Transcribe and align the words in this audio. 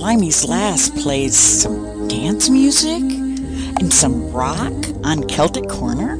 Blimey's 0.00 0.48
Last 0.48 0.96
plays 0.96 1.36
some 1.36 2.08
dance 2.08 2.48
music 2.48 3.02
and 3.02 3.92
some 3.92 4.32
rock 4.32 4.72
on 5.04 5.28
Celtic 5.28 5.68
Corner. 5.68 6.16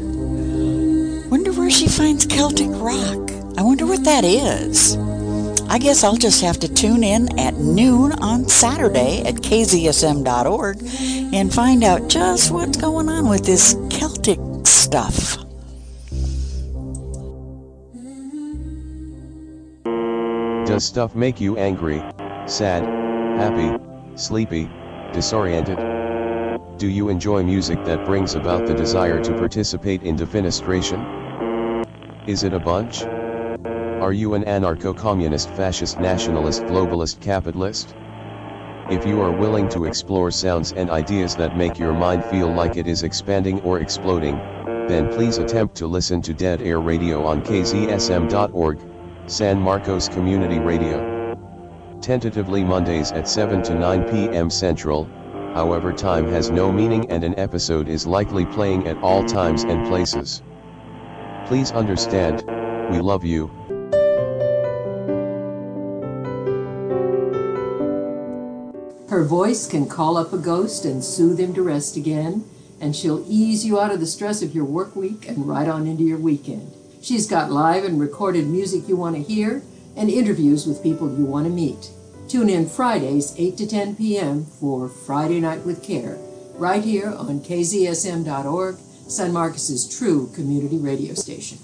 Wonder 1.31 1.51
where 1.55 1.71
she 1.71 1.89
finds 1.89 2.27
Celtic 2.27 2.69
rock. 2.73 3.31
I 3.57 3.63
wonder 3.63 3.87
what 3.87 4.05
that 4.05 4.23
is. 4.23 4.99
I 5.71 5.79
guess 5.79 6.05
I'll 6.05 6.19
just 6.19 6.43
have 6.43 6.61
to 6.61 6.69
tune 6.69 7.03
in 7.03 7.39
at 7.39 7.55
noon 7.55 8.13
on 8.21 8.51
Saturday 8.51 9.23
at 9.23 9.37
kzsm.org 9.37 10.77
and 11.33 11.51
find 11.51 11.83
out 11.83 12.07
just 12.11 12.51
what's 12.51 12.77
going 12.77 13.09
on 13.09 13.31
with 13.31 13.47
this 13.47 13.75
Celtic 13.89 14.41
stuff. 14.67 15.39
Does 20.67 20.85
stuff 20.85 21.15
make 21.15 21.41
you 21.41 21.57
angry, 21.57 22.05
sad, 22.45 23.00
happy, 23.41 23.73
sleepy, 24.17 24.69
disoriented? 25.15 25.79
Do 26.79 26.87
you 26.87 27.09
enjoy 27.09 27.43
music 27.43 27.83
that 27.85 28.05
brings 28.05 28.35
about 28.35 28.67
the 28.67 28.75
desire 28.75 29.19
to 29.25 29.33
participate 29.33 30.03
in 30.03 30.15
defenestration? 30.15 31.01
Is 32.29 32.45
it 32.45 32.53
a 32.53 32.61
bunch? 32.61 33.03
Are 33.03 34.13
you 34.13 34.35
an 34.35 34.45
anarcho-communist 34.45 35.49
fascist 35.51 35.99
nationalist 35.99 36.65
globalist 36.65 37.23
capitalist? 37.23 37.95
If 38.91 39.07
you 39.07 39.19
are 39.23 39.33
willing 39.33 39.71
to 39.71 39.87
explore 39.87 40.31
sounds 40.31 40.73
and 40.73 40.91
ideas 40.91 41.35
that 41.37 41.57
make 41.57 41.79
your 41.79 41.95
mind 41.95 42.23
feel 42.27 42.53
like 42.53 42.77
it 42.77 42.87
is 42.87 43.05
expanding 43.05 43.61
or 43.61 43.81
exploding, 43.81 44.37
then 44.87 45.11
please 45.15 45.39
attempt 45.39 45.77
to 45.77 45.87
listen 45.87 46.21
to 46.23 46.35
Dead 46.35 46.61
Air 46.61 46.81
Radio 46.81 47.25
on 47.25 47.41
kzsm.org, 47.41 48.79
San 49.27 49.59
Marcos 49.59 50.09
Community 50.11 50.59
Radio. 50.59 51.10
Tentatively 52.01 52.65
Mondays 52.65 53.13
at 53.13 53.29
7 53.29 53.63
to 53.65 53.75
9 53.75 54.09
p.m. 54.09 54.49
Central, 54.49 55.05
however 55.55 55.93
time 55.93 56.27
has 56.29 56.51
no 56.51 56.73
meaning 56.73 57.11
and 57.11 57.23
an 57.23 57.39
episode 57.39 57.89
is 57.89 58.07
likely 58.07 58.47
playing 58.47 58.89
at 58.89 58.97
all 59.03 59.23
times 59.23 59.65
and 59.65 59.87
places. 59.87 60.43
Please 61.47 61.73
understand, 61.73 62.43
we 62.91 63.01
love 63.01 63.23
you. 63.23 63.49
Her 69.11 69.25
voice 69.25 69.69
can 69.69 69.87
call 69.87 70.17
up 70.17 70.33
a 70.33 70.39
ghost 70.39 70.87
and 70.87 71.05
soothe 71.05 71.39
him 71.39 71.53
to 71.55 71.63
rest 71.63 71.97
again, 71.97 72.45
and 72.81 72.97
she'll 72.97 73.27
ease 73.29 73.67
you 73.67 73.79
out 73.79 73.93
of 73.93 74.01
the 74.01 74.07
stress 74.07 74.41
of 74.41 74.55
your 74.55 74.65
work 74.65 74.97
week 74.97 75.29
and 75.29 75.47
right 75.47 75.69
on 75.69 75.87
into 75.87 76.05
your 76.05 76.19
weekend. 76.19 76.73
She's 77.03 77.27
got 77.27 77.51
live 77.51 77.85
and 77.85 78.01
recorded 78.01 78.47
music 78.47 78.89
you 78.89 78.97
want 78.97 79.17
to 79.17 79.23
hear 79.23 79.63
and 79.97 80.09
interviews 80.09 80.67
with 80.67 80.83
people 80.83 81.15
you 81.19 81.25
want 81.25 81.47
to 81.47 81.53
meet. 81.53 81.91
Tune 82.31 82.49
in 82.49 82.69
Fridays, 82.69 83.35
8 83.37 83.57
to 83.57 83.67
10 83.67 83.97
p.m. 83.97 84.45
for 84.45 84.89
Friday 84.89 85.41
Night 85.41 85.67
with 85.67 85.83
Care, 85.83 86.17
right 86.55 86.85
here 86.85 87.09
on 87.09 87.41
kzsm.org, 87.41 88.77
San 89.09 89.33
Marcos's 89.33 89.99
true 89.99 90.31
community 90.33 90.79
radio 90.79 91.13
station. 91.15 91.59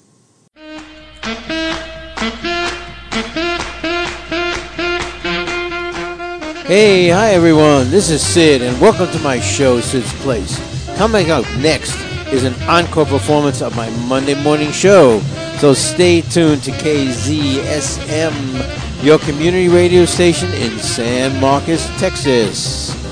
Hey, 6.66 7.10
hi 7.10 7.30
everyone. 7.30 7.88
This 7.92 8.10
is 8.10 8.20
Sid, 8.26 8.60
and 8.60 8.80
welcome 8.80 9.08
to 9.12 9.20
my 9.20 9.38
show, 9.38 9.80
Sid's 9.80 10.12
Place. 10.14 10.58
Coming 10.96 11.30
up 11.30 11.44
next 11.58 11.94
is 12.32 12.42
an 12.42 12.60
encore 12.68 13.06
performance 13.06 13.62
of 13.62 13.76
my 13.76 13.88
Monday 14.08 14.34
morning 14.42 14.72
show. 14.72 15.20
So 15.60 15.74
stay 15.74 16.22
tuned 16.22 16.64
to 16.64 16.72
KZSM, 16.72 18.32
your 19.02 19.18
community 19.20 19.68
radio 19.68 20.04
station 20.04 20.52
in 20.54 20.78
San 20.78 21.40
Marcos, 21.40 21.86
Texas. 21.98 23.05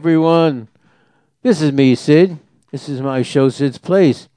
Everyone. 0.00 0.66
This 1.42 1.60
is 1.60 1.72
me, 1.72 1.94
Sid. 1.94 2.38
This 2.70 2.88
is 2.88 3.02
my 3.02 3.20
show, 3.20 3.50
Sid's 3.50 3.76
Place. 3.76 4.30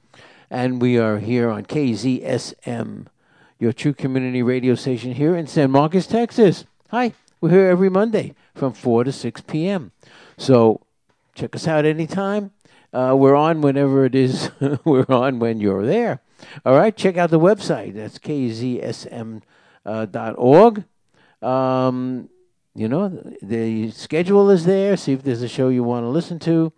And 0.50 0.78
we 0.78 0.98
are 0.98 1.20
here 1.20 1.48
on 1.48 1.64
KZSM, 1.64 3.06
your 3.58 3.72
true 3.72 3.94
community 3.94 4.42
radio 4.42 4.74
station 4.74 5.14
here 5.14 5.34
in 5.34 5.46
San 5.46 5.70
Marcos, 5.70 6.06
Texas. 6.06 6.66
Hi, 6.90 7.14
we're 7.40 7.48
here 7.48 7.70
every 7.70 7.88
Monday 7.88 8.34
from 8.54 8.74
4 8.74 9.04
to 9.04 9.12
6 9.12 9.40
p.m. 9.46 9.92
So 10.36 10.82
check 11.34 11.56
us 11.56 11.66
out 11.66 11.86
anytime. 11.86 12.50
Uh, 12.92 13.14
we're 13.16 13.34
on 13.34 13.62
whenever 13.62 14.04
it 14.04 14.14
is 14.14 14.50
we're 14.84 15.06
on 15.08 15.38
when 15.38 15.60
you're 15.60 15.86
there. 15.86 16.20
All 16.66 16.76
right, 16.76 16.94
check 16.94 17.16
out 17.16 17.30
the 17.30 17.40
website. 17.40 17.94
That's 17.94 18.18
kzsm.org. 18.18 19.44
Uh, 21.42 21.46
um, 21.48 22.28
you 22.74 22.88
know, 22.88 23.08
the 23.40 23.90
schedule 23.90 24.50
is 24.50 24.64
there. 24.64 24.96
See 24.96 25.12
if 25.12 25.22
there's 25.22 25.42
a 25.42 25.48
show 25.48 25.68
you 25.68 25.84
want 25.84 26.04
to 26.04 26.08
listen 26.08 26.38
to. 26.40 26.72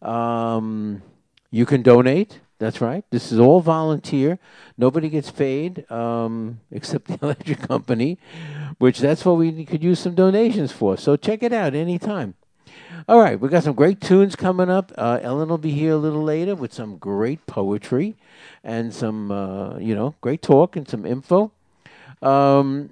Um, 0.00 1.02
you 1.50 1.66
can 1.66 1.82
donate. 1.82 2.40
That's 2.58 2.80
right. 2.80 3.04
This 3.10 3.32
is 3.32 3.38
all 3.38 3.60
volunteer. 3.60 4.38
Nobody 4.76 5.08
gets 5.08 5.30
paid 5.30 5.90
um, 5.90 6.60
except 6.70 7.06
the 7.08 7.18
electric 7.22 7.60
company, 7.66 8.18
which 8.78 9.00
that's 9.00 9.24
what 9.24 9.38
we 9.38 9.64
could 9.64 9.82
use 9.82 9.98
some 9.98 10.14
donations 10.14 10.70
for. 10.70 10.96
So 10.96 11.16
check 11.16 11.42
it 11.42 11.52
out 11.52 11.74
anytime. 11.74 12.34
All 13.08 13.18
right, 13.18 13.40
we 13.40 13.48
got 13.48 13.64
some 13.64 13.74
great 13.74 14.00
tunes 14.00 14.36
coming 14.36 14.70
up. 14.70 14.92
Uh, 14.96 15.18
Ellen 15.22 15.48
will 15.48 15.58
be 15.58 15.72
here 15.72 15.92
a 15.92 15.96
little 15.96 16.22
later 16.22 16.54
with 16.54 16.72
some 16.72 16.98
great 16.98 17.44
poetry 17.46 18.14
and 18.62 18.94
some, 18.94 19.32
uh, 19.32 19.78
you 19.78 19.94
know, 19.94 20.14
great 20.20 20.42
talk 20.42 20.76
and 20.76 20.86
some 20.86 21.06
info. 21.06 21.50
Um, 22.22 22.90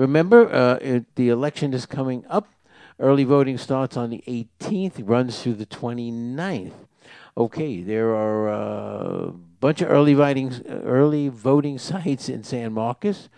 Remember, 0.00 0.50
uh, 0.50 0.76
it, 0.76 1.14
the 1.16 1.28
election 1.28 1.74
is 1.74 1.84
coming 1.84 2.24
up. 2.30 2.48
Early 2.98 3.24
voting 3.24 3.58
starts 3.58 3.98
on 3.98 4.08
the 4.08 4.24
18th, 4.26 4.94
runs 5.06 5.42
through 5.42 5.56
the 5.56 5.66
29th. 5.66 6.72
Okay, 7.36 7.82
there 7.82 8.14
are 8.14 8.48
a 8.48 9.28
uh, 9.28 9.30
bunch 9.60 9.82
of 9.82 9.90
early 9.90 10.14
voting 10.14 10.64
early 10.66 11.28
voting 11.28 11.76
sites 11.90 12.30
in 12.30 12.42
San 12.42 12.72
Marcos 12.72 13.28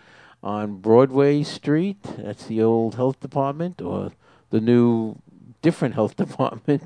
on 0.41 0.77
Broadway 0.77 1.43
Street. 1.43 2.01
That's 2.17 2.45
the 2.45 2.63
old 2.63 2.95
health 2.95 3.19
department, 3.19 3.81
or 3.81 4.13
the 4.49 4.61
new 4.61 5.17
different 5.61 5.95
health 5.95 6.15
department. 6.25 6.83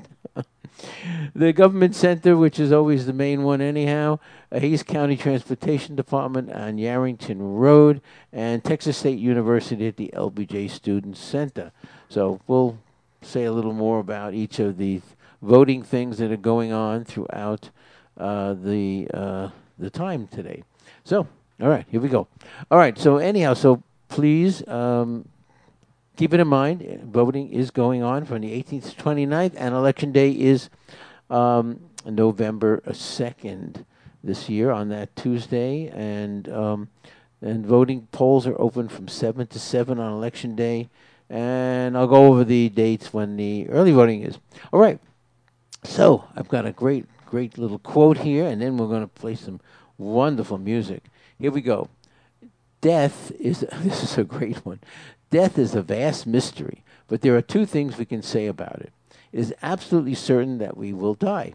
The 1.34 1.52
government 1.52 1.94
center, 1.94 2.36
which 2.36 2.58
is 2.58 2.72
always 2.72 3.06
the 3.06 3.12
main 3.12 3.42
one 3.42 3.60
anyhow, 3.60 4.18
uh, 4.52 4.58
Hays 4.58 4.82
County 4.82 5.16
Transportation 5.16 5.96
Department 5.96 6.52
on 6.52 6.76
Yarrington 6.76 7.38
Road, 7.40 8.00
and 8.32 8.62
Texas 8.62 8.98
State 8.98 9.18
University 9.18 9.86
at 9.86 9.96
the 9.96 10.10
LBJ 10.14 10.70
Student 10.70 11.16
Center. 11.16 11.72
So 12.08 12.40
we'll 12.46 12.78
say 13.22 13.44
a 13.44 13.52
little 13.52 13.72
more 13.72 13.98
about 13.98 14.34
each 14.34 14.58
of 14.58 14.76
the 14.76 15.00
voting 15.42 15.82
things 15.82 16.18
that 16.18 16.32
are 16.32 16.36
going 16.36 16.72
on 16.72 17.04
throughout 17.04 17.70
uh, 18.16 18.54
the 18.54 19.08
uh, 19.14 19.48
the 19.78 19.90
time 19.90 20.26
today. 20.28 20.62
So, 21.04 21.26
all 21.60 21.68
right, 21.68 21.86
here 21.88 22.00
we 22.00 22.08
go. 22.08 22.26
All 22.70 22.78
right, 22.78 22.98
so 22.98 23.18
anyhow, 23.18 23.54
so 23.54 23.82
please 24.08 24.66
um, 24.68 25.28
keep 26.18 26.34
it 26.34 26.40
in 26.40 26.48
mind, 26.48 26.82
uh, 26.82 27.06
voting 27.06 27.48
is 27.50 27.70
going 27.70 28.02
on 28.02 28.24
from 28.24 28.42
the 28.42 28.50
18th 28.50 28.90
to 28.90 29.02
29th, 29.02 29.54
and 29.56 29.72
election 29.72 30.10
day 30.10 30.32
is 30.32 30.68
um, 31.30 31.80
November 32.04 32.82
2nd 32.88 33.84
this 34.22 34.48
year 34.48 34.72
on 34.72 34.88
that 34.88 35.14
Tuesday, 35.14 35.86
and 35.94 36.48
um, 36.48 36.88
and 37.40 37.64
voting 37.64 38.08
polls 38.10 38.48
are 38.48 38.60
open 38.60 38.88
from 38.88 39.06
7 39.06 39.46
to 39.46 39.58
7 39.60 40.00
on 40.00 40.12
election 40.12 40.56
day, 40.56 40.88
and 41.30 41.96
I'll 41.96 42.08
go 42.08 42.26
over 42.26 42.42
the 42.42 42.68
dates 42.68 43.12
when 43.12 43.36
the 43.36 43.68
early 43.68 43.92
voting 43.92 44.22
is. 44.22 44.38
All 44.72 44.80
right, 44.80 44.98
so 45.84 46.24
I've 46.34 46.48
got 46.48 46.66
a 46.66 46.72
great, 46.72 47.06
great 47.26 47.56
little 47.58 47.78
quote 47.78 48.18
here, 48.18 48.44
and 48.44 48.60
then 48.60 48.76
we're 48.76 48.88
going 48.88 49.02
to 49.02 49.06
play 49.06 49.36
some 49.36 49.60
wonderful 49.96 50.58
music. 50.58 51.04
Here 51.38 51.52
we 51.52 51.60
go. 51.60 51.88
Death 52.80 53.30
is, 53.38 53.60
this 53.82 54.02
is 54.02 54.18
a 54.18 54.24
great 54.24 54.56
one. 54.66 54.80
Death 55.30 55.58
is 55.58 55.74
a 55.74 55.82
vast 55.82 56.26
mystery, 56.26 56.82
but 57.06 57.20
there 57.20 57.36
are 57.36 57.42
two 57.42 57.66
things 57.66 57.98
we 57.98 58.04
can 58.04 58.22
say 58.22 58.46
about 58.46 58.80
it. 58.80 58.92
It 59.32 59.40
is 59.40 59.54
absolutely 59.62 60.14
certain 60.14 60.58
that 60.58 60.76
we 60.76 60.92
will 60.92 61.14
die. 61.14 61.54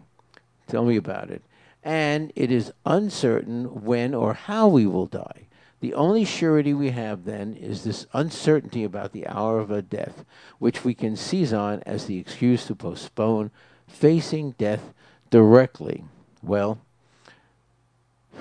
Tell 0.68 0.84
me 0.84 0.96
about 0.96 1.30
it. 1.30 1.42
and 1.82 2.32
it 2.34 2.50
is 2.50 2.72
uncertain 2.86 3.84
when 3.84 4.14
or 4.14 4.32
how 4.34 4.66
we 4.66 4.86
will 4.86 5.06
die. 5.06 5.46
The 5.80 5.92
only 5.92 6.24
surety 6.24 6.72
we 6.72 6.90
have 6.90 7.24
then 7.24 7.54
is 7.54 7.84
this 7.84 8.06
uncertainty 8.14 8.84
about 8.84 9.12
the 9.12 9.26
hour 9.26 9.58
of 9.58 9.70
our 9.70 9.82
death, 9.82 10.24
which 10.58 10.82
we 10.82 10.94
can 10.94 11.14
seize 11.14 11.52
on 11.52 11.82
as 11.84 12.06
the 12.06 12.18
excuse 12.18 12.66
to 12.66 12.74
postpone 12.74 13.50
facing 13.86 14.52
death 14.52 14.94
directly. 15.28 16.04
Well, 16.42 16.78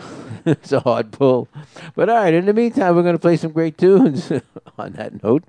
it's 0.45 0.72
a 0.72 0.80
hard 0.80 1.12
pull. 1.12 1.48
But 1.95 2.10
all 2.10 2.16
right, 2.16 2.34
in 2.34 2.45
the 2.45 2.54
meantime, 2.54 2.95
we're 2.95 3.04
going 3.04 3.16
to 3.16 3.19
play 3.19 3.38
some 3.38 3.51
great 3.51 3.78
tunes 3.78 4.31
on 4.78 4.94
that 4.94 5.24
note. 5.24 5.44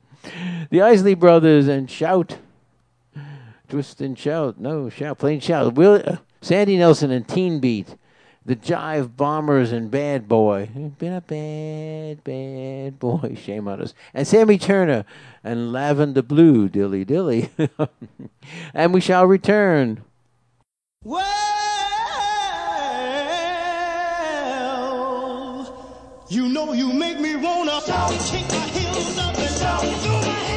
The 0.71 0.81
Isley 0.81 1.15
Brothers 1.15 1.69
and 1.69 1.91
Shout. 1.91 2.39
Twist 3.69 4.01
and 4.01 4.19
Shout. 4.19 4.59
No, 4.59 4.89
Shout. 4.89 5.19
Plain 5.19 5.41
Shout. 5.41 5.75
Will, 5.75 6.03
uh, 6.05 6.17
Sandy 6.41 6.77
Nelson 6.77 7.11
and 7.11 7.27
Teen 7.27 7.61
Beat. 7.61 7.97
The 8.47 8.57
Jive 8.57 9.17
Bombers 9.17 9.73
and 9.73 9.91
Bad 9.91 10.29
Boy. 10.29 10.69
Been 10.99 11.15
a 11.15 11.23
bad, 11.23 12.23
bad 12.25 12.99
boy. 12.99 13.35
Shame 13.43 13.67
on 13.67 13.81
us. 13.81 13.95
And 14.13 14.29
Sammy 14.29 14.59
Turner 14.59 15.07
and 15.43 15.73
Lavender 15.73 16.21
Blue. 16.21 16.69
Dilly 16.69 17.07
dilly. 17.07 17.49
and 18.75 18.93
we 18.93 19.01
shall 19.01 19.25
return. 19.27 20.05
Well, 21.03 21.54
know 26.67 26.73
you 26.73 26.93
make 26.93 27.19
me 27.21 27.37
wanna 27.37 27.81
kick 28.31 28.47
my 28.51 28.67
heels 28.69 29.19
up 29.19 29.37
and 29.37 30.01
throw 30.03 30.21
my 30.21 30.29
hands 30.29 30.54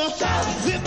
nossa 0.00 0.79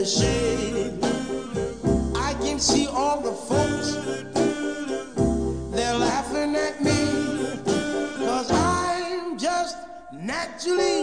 shade. 0.08 0.94
I 2.16 2.34
can 2.40 2.60
see 2.60 2.88
all 2.88 3.20
the 3.22 3.34
folks, 3.34 3.96
they're 5.76 5.98
laughing 5.98 6.56
at 6.56 6.82
me, 6.82 6.96
cause 8.26 8.50
I'm 8.50 9.38
just 9.38 9.78
naturally 10.14 10.97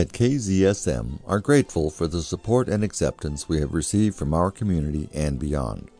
at 0.00 0.14
KZSM 0.14 1.20
are 1.26 1.40
grateful 1.40 1.90
for 1.90 2.06
the 2.06 2.22
support 2.22 2.70
and 2.70 2.82
acceptance 2.82 3.50
we 3.50 3.60
have 3.60 3.74
received 3.74 4.16
from 4.16 4.32
our 4.32 4.50
community 4.50 5.10
and 5.12 5.38
beyond. 5.38 5.90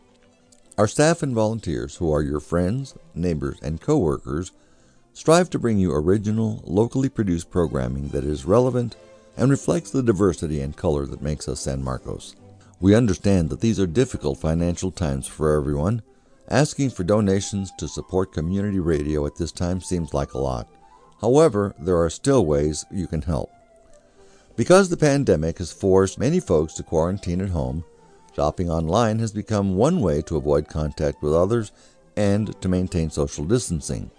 Our 0.75 0.87
staff 0.87 1.21
and 1.21 1.35
volunteers, 1.35 1.97
who 1.97 2.11
are 2.11 2.23
your 2.23 2.39
friends, 2.39 2.95
neighbors, 3.13 3.59
and 3.61 3.79
coworkers, 3.79 4.53
strive 5.13 5.51
to 5.51 5.59
bring 5.59 5.77
you 5.77 5.93
original, 5.93 6.63
locally 6.65 7.09
produced 7.09 7.51
programming 7.51 8.07
that 8.07 8.23
is 8.23 8.43
relevant 8.43 8.95
and 9.37 9.51
reflects 9.51 9.91
the 9.91 10.01
diversity 10.01 10.61
and 10.61 10.75
color 10.75 11.05
that 11.05 11.21
makes 11.21 11.47
us 11.47 11.59
San 11.59 11.83
Marcos. 11.83 12.35
We 12.79 12.95
understand 12.95 13.51
that 13.51 13.61
these 13.61 13.79
are 13.79 13.85
difficult 13.85 14.39
financial 14.39 14.89
times 14.89 15.27
for 15.27 15.55
everyone. 15.55 16.01
Asking 16.49 16.89
for 16.89 17.03
donations 17.03 17.71
to 17.77 17.87
support 17.87 18.33
community 18.33 18.79
radio 18.79 19.27
at 19.27 19.35
this 19.35 19.51
time 19.51 19.79
seems 19.79 20.11
like 20.11 20.33
a 20.33 20.39
lot. 20.39 20.67
However, 21.21 21.75
there 21.77 22.01
are 22.01 22.09
still 22.09 22.47
ways 22.47 22.83
you 22.91 23.05
can 23.05 23.21
help. 23.21 23.51
Because 24.61 24.89
the 24.89 24.95
pandemic 24.95 25.57
has 25.57 25.73
forced 25.73 26.19
many 26.19 26.39
folks 26.39 26.75
to 26.75 26.83
quarantine 26.83 27.41
at 27.41 27.49
home, 27.49 27.83
shopping 28.35 28.69
online 28.69 29.17
has 29.17 29.31
become 29.31 29.75
one 29.75 30.01
way 30.01 30.21
to 30.21 30.37
avoid 30.37 30.67
contact 30.67 31.23
with 31.23 31.33
others 31.33 31.71
and 32.15 32.61
to 32.61 32.69
maintain 32.69 33.09
social 33.09 33.43
distancing. 33.43 34.11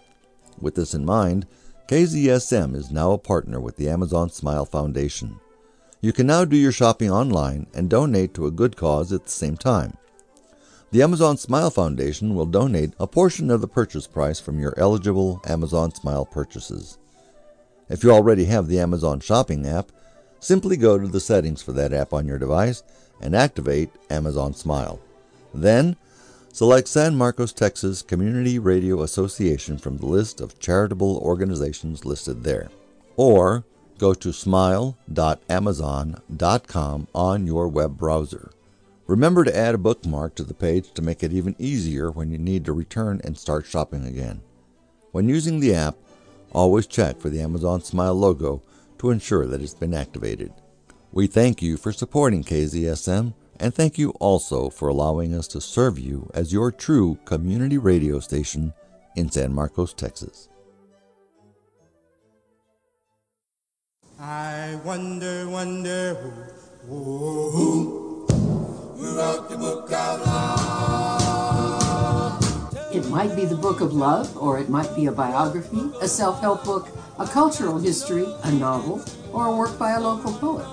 With 0.61 0.75
this 0.75 0.95
in 0.95 1.05
mind, 1.05 1.47
KZSM 1.87 2.75
is 2.75 2.91
now 2.91 3.13
a 3.13 3.19
partner 3.19 3.61
with 3.61 3.77
the 3.77 3.89
Amazon 3.89 4.31
Smile 4.31 4.65
Foundation. 4.65 5.39
You 6.01 6.13
can 6.13 6.27
now 6.27 6.45
do 6.45 6.57
your 6.57 6.73
shopping 6.73 7.13
online 7.13 7.69
and 7.73 7.89
donate 7.89 8.35
to 8.35 8.47
a 8.47 8.51
good 8.51 8.75
cause 8.77 9.13
at 9.13 9.23
the 9.23 9.31
same 9.31 9.57
time. 9.57 9.97
The 10.91 11.03
Amazon 11.03 11.37
Smile 11.37 11.71
Foundation 11.71 12.35
will 12.35 12.47
donate 12.47 12.95
a 12.99 13.07
portion 13.07 13.49
of 13.49 13.61
the 13.61 13.69
purchase 13.69 14.09
price 14.09 14.41
from 14.41 14.59
your 14.59 14.75
eligible 14.77 15.41
Amazon 15.47 15.95
Smile 15.95 16.27
purchases. 16.27 16.99
If 17.89 18.03
you 18.03 18.11
already 18.11 18.47
have 18.47 18.67
the 18.67 18.81
Amazon 18.81 19.21
Shopping 19.21 19.69
app, 19.69 19.93
simply 20.43 20.77
go 20.77 20.99
to 20.99 21.07
the 21.07 21.21
settings 21.21 21.63
for 21.63 21.71
that 21.73 21.93
app 21.93 22.13
on 22.13 22.27
your 22.27 22.39
device 22.39 22.83
and 23.21 23.37
activate 23.37 23.91
Amazon 24.11 24.53
Smile. 24.53 24.99
Then, 25.55 25.95
select 26.53 26.89
San 26.89 27.15
Marcos, 27.15 27.53
Texas 27.53 28.03
Community 28.03 28.59
Radio 28.59 29.03
Association 29.03 29.79
from 29.79 29.99
the 29.99 30.07
list 30.07 30.41
of 30.41 30.59
charitable 30.59 31.19
organizations 31.19 32.05
listed 32.05 32.43
there. 32.43 32.71
Or 33.17 33.63
go 33.99 34.15
to 34.15 34.33
smile.amazon.com 34.33 37.07
on 37.15 37.47
your 37.47 37.69
web 37.69 37.97
browser. 37.97 38.51
Remember 39.07 39.45
to 39.45 39.57
add 39.57 39.77
a 39.77 39.79
bookmark 39.79 40.35
to 40.35 40.43
the 40.43 40.55
page 40.55 40.93
to 40.95 41.03
make 41.03 41.23
it 41.23 41.33
even 41.33 41.55
easier 41.59 42.11
when 42.11 42.33
you 42.33 42.39
need 42.39 42.65
to 42.65 42.73
return 42.73 43.21
and 43.23 43.39
start 43.39 43.67
shopping 43.67 44.05
again. 44.05 44.41
When 45.13 45.29
using 45.29 45.61
the 45.61 45.73
app, 45.75 45.95
always 46.51 46.89
check 46.89 47.21
for 47.21 47.31
the 47.31 47.41
Amazon 47.41 47.81
Smile 47.83 48.15
logo 48.15 48.63
to 49.03 49.11
ensure 49.11 49.47
that 49.47 49.61
it's 49.61 49.75
been 49.75 49.93
activated. 49.93 50.53
We 51.11 51.27
thank 51.27 51.61
you 51.61 51.77
for 51.77 51.93
supporting 51.93 52.45
KZSM 52.45 53.35
and 53.59 53.75
thank 53.75 53.99
you 53.99 54.11
also 54.21 54.71
for 54.71 54.87
allowing 54.89 55.35
us 55.35 55.49
to 55.49 55.61
serve 55.61 55.99
you 55.99 56.31
as 56.35 56.53
your 56.53 56.71
true 56.71 57.19
community 57.25 57.79
radio 57.79 58.21
station 58.21 58.73
in 59.17 59.29
San 59.29 59.53
Marcos, 59.53 59.93
Texas. 59.93 60.49
I 64.21 64.79
wonder, 64.85 65.49
wonder 65.49 66.15
who, 66.87 67.51
who, 67.51 68.27
who, 68.31 69.17
wrote 69.17 69.51
the 69.51 69.57
book 69.57 69.93
of. 69.93 71.12
It 72.95 73.09
might 73.09 73.35
be 73.35 73.47
the 73.47 73.57
book 73.57 73.81
of 73.81 73.95
love, 73.95 74.37
or 74.37 74.59
it 74.59 74.69
might 74.69 74.95
be 74.95 75.07
a 75.07 75.13
biography, 75.13 75.91
a 76.03 76.07
self 76.07 76.41
help 76.41 76.63
book, 76.65 76.89
a 77.19 77.27
cultural 77.27 77.79
history, 77.79 78.27
a 78.45 78.53
novel, 78.53 79.03
or 79.33 79.47
a 79.47 79.57
work 79.57 79.79
by 79.79 79.93
a 79.93 80.01
local 80.01 80.33
poet. 80.35 80.67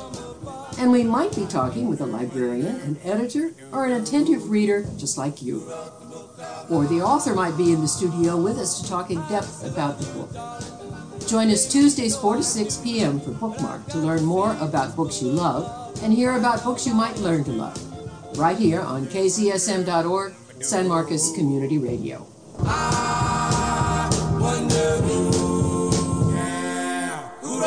And 0.78 0.92
we 0.92 1.04
might 1.04 1.34
be 1.34 1.46
talking 1.46 1.88
with 1.88 2.02
a 2.02 2.06
librarian, 2.06 2.76
an 2.82 3.00
editor, 3.06 3.54
or 3.72 3.86
an 3.86 3.94
attentive 4.02 4.50
reader 4.50 4.86
just 4.98 5.18
like 5.18 5.42
you. 5.42 5.62
Or 6.70 6.86
the 6.86 7.02
author 7.02 7.34
might 7.34 7.58
be 7.58 7.72
in 7.72 7.80
the 7.80 7.88
studio 7.88 8.36
with 8.36 8.58
us 8.58 8.82
to 8.82 8.90
talk 8.90 9.12
in 9.12 9.26
depth 9.30 9.64
about 9.64 10.00
the 10.00 10.06
book. 10.14 11.28
Join 11.28 11.50
us 11.52 11.72
Tuesdays 11.72 12.18
4 12.18 12.38
to 12.38 12.44
6 12.44 12.78
p.m. 12.78 13.22
for 13.22 13.32
Bookmark 13.32 13.88
to 13.88 13.98
learn 13.98 14.26
more 14.26 14.58
about 14.60 14.96
books 14.96 15.22
you 15.22 15.30
love 15.30 16.02
and 16.04 16.14
hear 16.14 16.38
about 16.38 16.64
books 16.66 16.86
you 16.86 16.94
might 16.94 17.18
learn 17.18 17.46
to 17.46 17.52
love. 17.52 18.38
Right 18.38 18.58
here 18.58 18.82
on 18.82 19.06
kzsm.org, 19.06 20.34
San 20.62 20.88
Marcos 20.88 21.32
Community 21.34 21.78
Radio. 21.78 22.26
Who, 22.58 22.66
yeah, 26.34 27.30
who. 27.42 27.60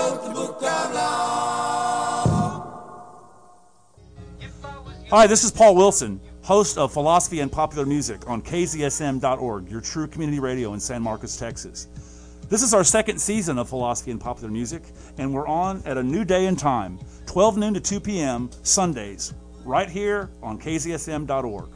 Hi, 5.11 5.27
this 5.27 5.43
is 5.43 5.51
Paul 5.51 5.75
Wilson, 5.75 6.21
host 6.43 6.77
of 6.77 6.93
Philosophy 6.93 7.41
and 7.41 7.51
Popular 7.51 7.87
Music 7.87 8.29
on 8.29 8.43
KZSM.org, 8.43 9.71
your 9.71 9.81
true 9.81 10.07
community 10.07 10.41
radio 10.41 10.75
in 10.75 10.81
San 10.81 11.03
Marcos, 11.03 11.37
Texas. 11.37 11.89
This 12.49 12.63
is 12.63 12.75
our 12.75 12.85
second 12.85 13.19
season 13.19 13.59
of 13.59 13.69
Philosophy 13.71 14.11
and 14.11 14.21
Popular 14.21 14.51
Music, 14.51 14.83
and 15.17 15.33
we're 15.33 15.49
on 15.49 15.83
at 15.87 15.97
a 15.97 16.03
new 16.03 16.25
day 16.25 16.47
and 16.47 16.59
time, 16.59 16.99
12 17.27 17.57
noon 17.57 17.75
to 17.75 17.81
2 17.81 18.01
p.m. 18.01 18.51
Sundays, 18.63 19.33
right 19.65 19.89
here 19.89 20.31
on 20.43 20.59
KZSM.org. 20.59 21.71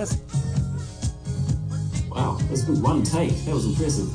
That's 0.00 0.16
Wow, 2.08 2.38
that's 2.48 2.62
good. 2.62 2.82
One 2.82 3.02
take. 3.02 3.36
That 3.44 3.54
was 3.54 3.66
impressive. 3.66 4.08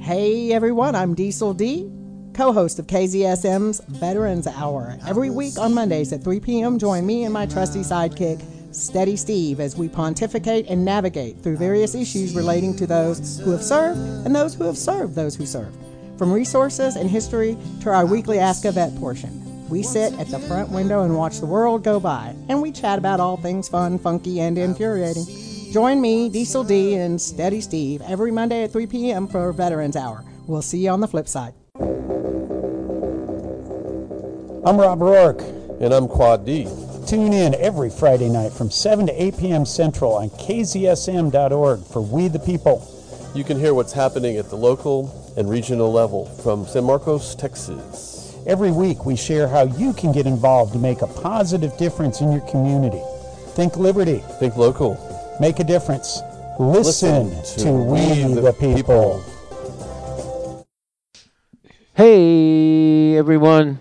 Hey 0.00 0.52
everyone, 0.52 0.94
I'm 0.94 1.14
Diesel 1.14 1.54
D, 1.54 1.90
co 2.34 2.52
host 2.52 2.78
of 2.78 2.86
KZSM's 2.86 3.80
Veterans 3.88 4.46
Hour. 4.46 4.96
Every 5.08 5.28
week 5.28 5.58
on 5.58 5.74
Mondays 5.74 6.12
at 6.12 6.22
3 6.22 6.38
p.m., 6.38 6.78
join 6.78 7.04
me 7.04 7.24
and 7.24 7.34
my 7.34 7.46
trusty 7.46 7.80
sidekick, 7.80 8.40
Steady 8.72 9.16
Steve, 9.16 9.58
as 9.58 9.74
we 9.74 9.88
pontificate 9.88 10.66
and 10.68 10.84
navigate 10.84 11.42
through 11.42 11.56
various 11.56 11.96
issues 11.96 12.36
relating 12.36 12.76
to 12.76 12.86
those 12.86 13.40
who 13.40 13.50
have 13.50 13.64
served 13.64 13.98
and 14.24 14.32
those 14.32 14.54
who 14.54 14.62
have 14.62 14.78
served 14.78 15.16
those 15.16 15.34
who 15.34 15.46
served. 15.46 15.76
From 16.16 16.32
resources 16.32 16.94
and 16.94 17.10
history 17.10 17.58
to 17.80 17.90
our 17.90 18.06
weekly 18.06 18.38
Ask 18.38 18.64
a 18.66 18.70
Vet 18.70 18.94
portion. 18.98 19.45
We 19.68 19.82
sit 19.82 20.12
at 20.14 20.28
the 20.28 20.38
front 20.38 20.70
window 20.70 21.02
and 21.02 21.16
watch 21.16 21.40
the 21.40 21.46
world 21.46 21.82
go 21.82 21.98
by, 21.98 22.36
and 22.48 22.62
we 22.62 22.70
chat 22.70 22.98
about 22.98 23.18
all 23.18 23.36
things 23.36 23.68
fun, 23.68 23.98
funky, 23.98 24.40
and 24.40 24.56
infuriating. 24.56 25.26
Join 25.72 26.00
me, 26.00 26.28
Diesel 26.28 26.62
D, 26.62 26.94
and 26.94 27.20
Steady 27.20 27.60
Steve 27.60 28.00
every 28.02 28.30
Monday 28.30 28.62
at 28.62 28.72
3 28.72 28.86
p.m. 28.86 29.26
for 29.26 29.52
Veterans 29.52 29.96
Hour. 29.96 30.24
We'll 30.46 30.62
see 30.62 30.78
you 30.78 30.90
on 30.90 31.00
the 31.00 31.08
flip 31.08 31.26
side. 31.26 31.54
I'm 34.64 34.78
Rob 34.78 35.02
Rourke. 35.02 35.42
And 35.78 35.92
I'm 35.92 36.08
Quad 36.08 36.46
D. 36.46 36.66
Tune 37.06 37.34
in 37.34 37.54
every 37.56 37.90
Friday 37.90 38.30
night 38.30 38.52
from 38.52 38.70
7 38.70 39.06
to 39.08 39.22
8 39.22 39.38
p.m. 39.38 39.66
Central 39.66 40.14
on 40.14 40.30
kzsm.org 40.30 41.84
for 41.84 42.00
We 42.00 42.28
the 42.28 42.38
People. 42.38 42.82
You 43.34 43.44
can 43.44 43.60
hear 43.60 43.74
what's 43.74 43.92
happening 43.92 44.38
at 44.38 44.48
the 44.48 44.56
local 44.56 45.34
and 45.36 45.50
regional 45.50 45.92
level 45.92 46.24
from 46.24 46.66
San 46.66 46.84
Marcos, 46.84 47.34
Texas. 47.34 48.15
Every 48.46 48.70
week 48.70 49.04
we 49.04 49.16
share 49.16 49.48
how 49.48 49.64
you 49.64 49.92
can 49.92 50.12
get 50.12 50.24
involved 50.24 50.72
to 50.74 50.78
make 50.78 51.02
a 51.02 51.08
positive 51.08 51.76
difference 51.78 52.20
in 52.20 52.30
your 52.30 52.42
community. 52.42 53.02
Think 53.56 53.76
liberty. 53.76 54.22
Think 54.38 54.56
local. 54.56 54.96
Make 55.40 55.58
a 55.58 55.64
difference. 55.64 56.20
Listen, 56.60 57.30
Listen 57.30 57.58
to, 57.58 57.64
to 57.64 57.72
We, 57.72 58.24
We 58.24 58.34
the, 58.34 58.40
the 58.42 58.52
people. 58.52 59.20
Hey, 61.94 63.16
everyone. 63.16 63.80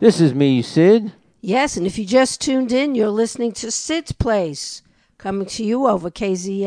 This 0.00 0.20
is 0.20 0.34
me, 0.34 0.60
Sid. 0.60 1.12
Yes, 1.40 1.76
and 1.76 1.86
if 1.86 1.96
you 1.96 2.04
just 2.04 2.40
tuned 2.40 2.72
in, 2.72 2.96
you're 2.96 3.10
listening 3.10 3.52
to 3.52 3.70
Sid's 3.70 4.10
Place, 4.10 4.82
coming 5.18 5.46
to 5.46 5.62
you 5.62 5.86
over 5.86 6.10
kzsm.org 6.10 6.58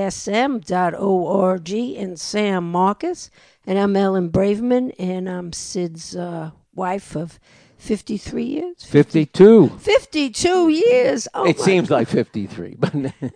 in 1.69 2.15
San 2.15 2.63
Marcos. 2.63 3.29
And 3.67 3.77
I'm 3.77 3.97
Ellen 3.97 4.29
Braverman, 4.29 4.95
and 4.97 5.29
I'm 5.29 5.51
Sid's 5.51 6.15
uh, 6.15 6.51
wife 6.75 7.15
of 7.15 7.39
53 7.77 8.43
years. 8.43 8.83
52. 8.85 9.69
52 9.79 10.69
years. 10.69 11.27
Oh, 11.33 11.45
it 11.45 11.59
seems 11.59 11.89
like 11.91 12.07
53, 12.07 12.75
but 12.79 12.93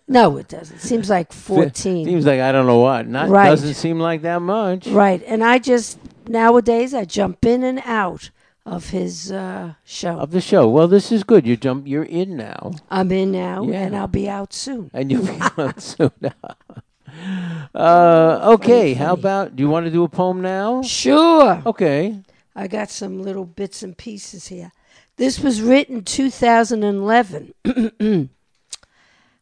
No, 0.07 0.37
it 0.37 0.47
doesn't. 0.47 0.79
Seems 0.79 1.09
like 1.09 1.33
14. 1.33 2.05
seems 2.05 2.25
like 2.25 2.39
I 2.39 2.51
don't 2.53 2.65
know 2.65 2.79
what. 2.79 3.07
Not 3.07 3.29
Right. 3.29 3.49
doesn't 3.49 3.73
seem 3.73 3.99
like 3.99 4.21
that 4.21 4.41
much. 4.41 4.87
Right. 4.87 5.21
And 5.27 5.43
I 5.43 5.59
just, 5.59 5.99
nowadays, 6.27 6.93
I 6.93 7.03
jump 7.03 7.45
in 7.45 7.63
and 7.63 7.81
out 7.83 8.29
of 8.65 8.89
his 8.91 9.31
uh, 9.31 9.73
show. 9.83 10.17
Of 10.19 10.31
the 10.31 10.41
show. 10.41 10.67
Well, 10.69 10.87
this 10.87 11.11
is 11.11 11.23
good. 11.23 11.45
You 11.45 11.57
jump. 11.57 11.85
You're 11.87 12.03
in 12.03 12.37
now, 12.37 12.71
I'm 12.89 13.11
in 13.11 13.31
now, 13.31 13.63
Yeah. 13.63 13.81
and 13.83 13.95
I'll 13.97 14.07
be 14.07 14.29
out 14.29 14.53
soon. 14.53 14.91
and 14.93 15.11
you'll 15.11 15.25
be 15.25 15.39
on 15.57 15.77
soon. 15.79 16.11
uh, 17.75 18.39
okay. 18.53 18.93
How 18.93 19.13
about? 19.13 19.55
Do 19.55 19.63
you 19.63 19.69
want 19.69 19.85
to 19.85 19.91
do 19.91 20.03
a 20.03 20.09
poem 20.09 20.41
now? 20.41 20.81
Sure. 20.83 21.61
Okay. 21.65 22.19
I 22.57 22.67
got 22.67 22.89
some 22.89 23.21
little 23.21 23.45
bits 23.45 23.83
and 23.83 23.95
pieces 23.95 24.47
here. 24.47 24.71
This 25.17 25.39
was 25.39 25.61
written 25.61 26.03
2011. 26.03 27.53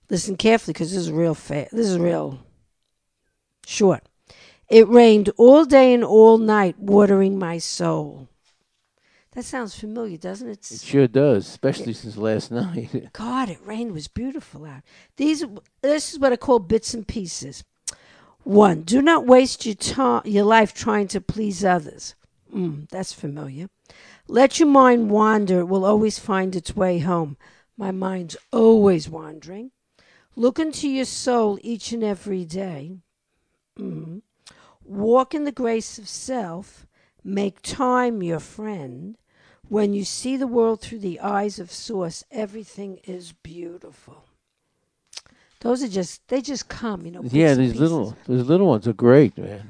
Listen 0.09 0.35
carefully 0.35 0.73
because 0.73 0.91
this 0.91 0.99
is 0.99 1.11
real 1.11 1.33
fa- 1.33 1.69
This 1.71 1.87
is 1.87 1.97
real 1.97 2.39
short. 3.65 4.03
It 4.69 4.89
rained 4.89 5.29
all 5.37 5.63
day 5.63 5.93
and 5.93 6.03
all 6.03 6.37
night, 6.37 6.77
watering 6.77 7.39
my 7.39 7.57
soul. 7.57 8.27
That 9.31 9.45
sounds 9.45 9.79
familiar, 9.79 10.17
doesn't 10.17 10.49
it? 10.49 10.69
It 10.69 10.81
sure 10.81 11.07
does, 11.07 11.47
especially 11.47 11.93
since 11.93 12.17
last 12.17 12.51
night. 12.51 13.13
God, 13.13 13.49
it 13.49 13.59
rained. 13.63 13.91
It 13.91 13.93
was 13.93 14.09
beautiful 14.09 14.65
out. 14.65 14.81
These, 15.15 15.45
this 15.81 16.11
is 16.11 16.19
what 16.19 16.33
I 16.33 16.35
call 16.35 16.59
bits 16.59 16.93
and 16.93 17.07
pieces. 17.07 17.63
One, 18.43 18.81
do 18.81 19.01
not 19.01 19.25
waste 19.25 19.65
your 19.65 19.75
time, 19.75 20.23
your 20.25 20.43
life 20.43 20.73
trying 20.73 21.07
to 21.09 21.21
please 21.21 21.63
others. 21.63 22.13
Mm, 22.55 22.89
that's 22.89 23.11
familiar. 23.11 23.69
Let 24.27 24.59
your 24.59 24.69
mind 24.69 25.09
wander. 25.09 25.59
It 25.59 25.65
will 25.65 25.85
always 25.85 26.17
find 26.17 26.55
its 26.55 26.75
way 26.75 26.99
home. 26.99 27.37
My 27.77 27.91
mind's 27.91 28.37
always 28.51 29.09
wandering. 29.09 29.71
Look 30.37 30.57
into 30.57 30.89
your 30.89 31.05
soul 31.05 31.59
each 31.61 31.91
and 31.91 32.03
every 32.03 32.45
day. 32.45 32.97
Mm. 33.77 34.21
Walk 34.83 35.33
in 35.33 35.43
the 35.43 35.51
grace 35.51 35.97
of 35.97 36.07
self. 36.07 36.87
Make 37.23 37.61
time 37.61 38.23
your 38.23 38.39
friend. 38.39 39.17
When 39.67 39.93
you 39.93 40.05
see 40.05 40.37
the 40.37 40.47
world 40.47 40.79
through 40.79 40.99
the 40.99 41.19
eyes 41.19 41.59
of 41.59 41.71
Source, 41.71 42.23
everything 42.31 42.99
is 43.03 43.33
beautiful. 43.33 44.25
Those 45.61 45.83
are 45.83 45.87
just, 45.87 46.27
they 46.27 46.41
just 46.41 46.69
come, 46.69 47.05
you 47.05 47.11
know. 47.11 47.21
yeah, 47.23 47.55
these 47.55 47.71
pieces. 47.71 47.79
little, 47.79 48.15
these 48.27 48.43
little 48.43 48.67
ones 48.67 48.87
are 48.87 48.93
great, 48.93 49.35
man. 49.37 49.67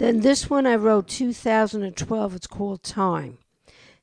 Then 0.00 0.20
this 0.20 0.48
one 0.48 0.66
I 0.66 0.76
wrote 0.76 1.08
2012. 1.08 2.34
It's 2.34 2.46
called 2.46 2.82
Time. 2.82 3.36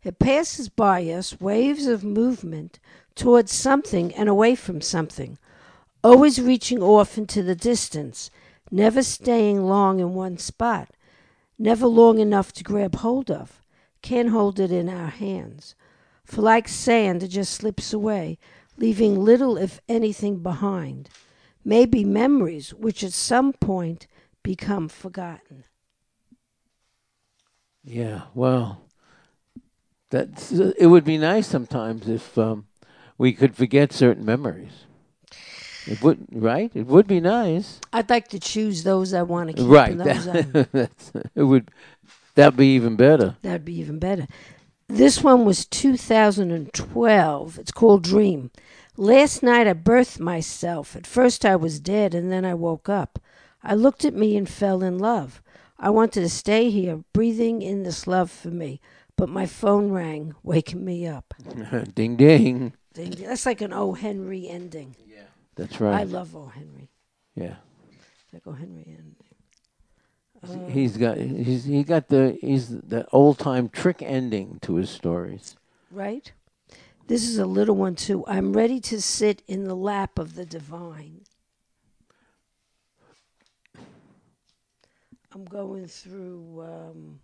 It 0.04 0.20
passes 0.20 0.70
by 0.70 1.04
us, 1.06 1.42
waves 1.42 1.88
of 1.88 2.04
movement 2.04 2.78
towards 3.16 3.52
something 3.52 4.14
and 4.14 4.30
away 4.30 4.54
from 4.54 4.80
something. 4.80 5.40
always 6.04 6.40
reaching 6.40 6.84
off 6.84 7.18
into 7.18 7.42
the 7.42 7.56
distance, 7.56 8.30
never 8.70 9.02
staying 9.02 9.64
long 9.64 10.00
in 10.00 10.14
one 10.14 10.38
spot, 10.38 10.90
never 11.58 11.88
long 11.88 12.20
enough 12.20 12.54
to 12.54 12.64
grab 12.64 12.98
hold 12.98 13.32
of. 13.32 13.64
Can't 14.04 14.30
hold 14.30 14.60
it 14.60 14.72
in 14.72 14.90
our 14.90 15.10
hands. 15.10 15.74
For 16.24 16.44
like 16.44 16.68
sand, 16.68 17.24
it 17.24 17.30
just 17.30 17.56
slips 17.56 17.92
away, 17.92 18.38
leaving 18.78 19.20
little, 19.20 19.58
if 19.58 19.82
anything, 19.90 20.44
behind. 20.44 21.10
Maybe 21.66 22.04
memories 22.04 22.72
which 22.72 23.04
at 23.04 23.14
some 23.14 23.52
point 23.52 24.06
become 24.44 24.90
forgotten. 24.90 25.64
Yeah, 27.88 28.24
well, 28.36 28.82
that's 30.10 30.52
it 30.52 30.88
would 30.88 31.06
be 31.06 31.18
nice 31.18 31.48
sometimes 31.48 32.10
if 32.10 32.38
um, 32.38 32.66
we 33.18 33.32
could 33.32 33.56
forget 33.56 33.94
certain 33.94 34.26
memories. 34.26 34.84
It 35.86 36.02
would, 36.04 36.28
right? 36.32 36.70
It 36.76 36.86
would 36.86 37.08
be 37.08 37.22
nice. 37.22 37.80
I'd 37.94 38.10
like 38.10 38.28
to 38.30 38.40
choose 38.40 38.84
those 38.84 39.14
I 39.14 39.22
want 39.22 39.52
to 39.52 39.54
keep. 39.56 39.70
Right. 39.70 39.92
And 39.92 40.02
those 40.02 40.28
I, 40.28 40.42
That's, 40.74 41.14
it 41.34 41.44
would. 41.44 41.72
That'd 42.36 42.58
be 42.58 42.76
even 42.76 42.98
better. 42.98 43.38
that'd 43.42 43.64
be 43.64 43.80
even 43.80 44.00
better. 44.00 44.28
This 44.90 45.24
one 45.24 45.46
was 45.46 45.66
2012. 45.66 47.58
It's 47.60 47.72
called 47.72 48.04
Dream. 48.04 48.52
Last 48.98 49.42
night 49.42 49.66
I 49.66 49.74
birthed 49.74 50.20
myself. 50.20 50.96
At 50.96 51.08
first 51.08 51.46
I 51.46 51.56
was 51.56 51.80
dead, 51.80 52.14
and 52.14 52.32
then 52.32 52.44
I 52.44 52.54
woke 52.54 52.90
up. 52.90 53.18
I 53.64 53.76
looked 53.76 54.04
at 54.04 54.14
me 54.14 54.36
and 54.36 54.48
fell 54.48 54.84
in 54.84 54.98
love. 54.98 55.42
I 55.80 55.90
wanted 55.90 56.22
to 56.22 56.30
stay 56.30 56.70
here, 56.70 57.04
breathing 57.14 57.62
in 57.62 57.84
this 57.84 58.08
love 58.08 58.32
for 58.32 58.50
me, 58.50 58.82
but 59.16 59.30
my 59.30 59.46
phone 59.46 59.92
rang, 59.92 60.34
waking 60.44 60.84
me 60.84 61.06
up. 61.06 61.34
ding 61.96 62.16
ding. 62.16 62.74
Ding. 62.94 63.12
That's 63.12 63.46
like 63.46 63.62
an 63.62 63.74
O. 63.74 63.94
Henry 63.94 64.48
ending. 64.48 64.96
Yeah. 65.08 65.24
That's 65.56 65.80
right. 65.80 66.00
I 66.00 66.04
love 66.04 66.36
O. 66.36 66.48
Henry. 66.48 66.90
Yeah. 67.36 67.56
Like 68.34 68.48
O. 68.48 68.54
Henry 68.54 68.86
ending. 68.88 69.16
He's 70.70 70.98
got 70.98 71.18
he's 71.18 71.66
he 71.66 71.84
got 71.84 72.10
the 72.10 72.38
he's 72.42 72.70
the 72.70 73.08
old 73.12 73.40
time 73.40 73.70
trick 73.70 74.02
ending 74.02 74.60
to 74.62 74.76
his 74.76 74.90
stories. 74.90 75.56
Right? 75.92 76.32
This 77.08 77.28
is 77.28 77.38
a 77.38 77.46
little 77.46 77.76
one 77.76 77.96
too. 77.96 78.26
I'm 78.28 78.54
ready 78.54 78.80
to 78.82 79.02
sit 79.02 79.42
in 79.48 79.64
the 79.64 79.76
lap 79.76 80.20
of 80.20 80.36
the 80.36 80.46
divine. 80.46 81.22
I'm 85.38 85.46
going 85.46 85.86
through. 85.86 86.64
Um, 86.64 87.20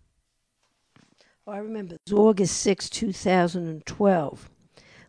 oh, 1.47 1.52
I 1.52 1.58
remember. 1.58 1.95
It 1.95 2.02
was 2.12 2.13
August 2.13 2.62
6, 2.62 2.88
2012. 2.91 4.49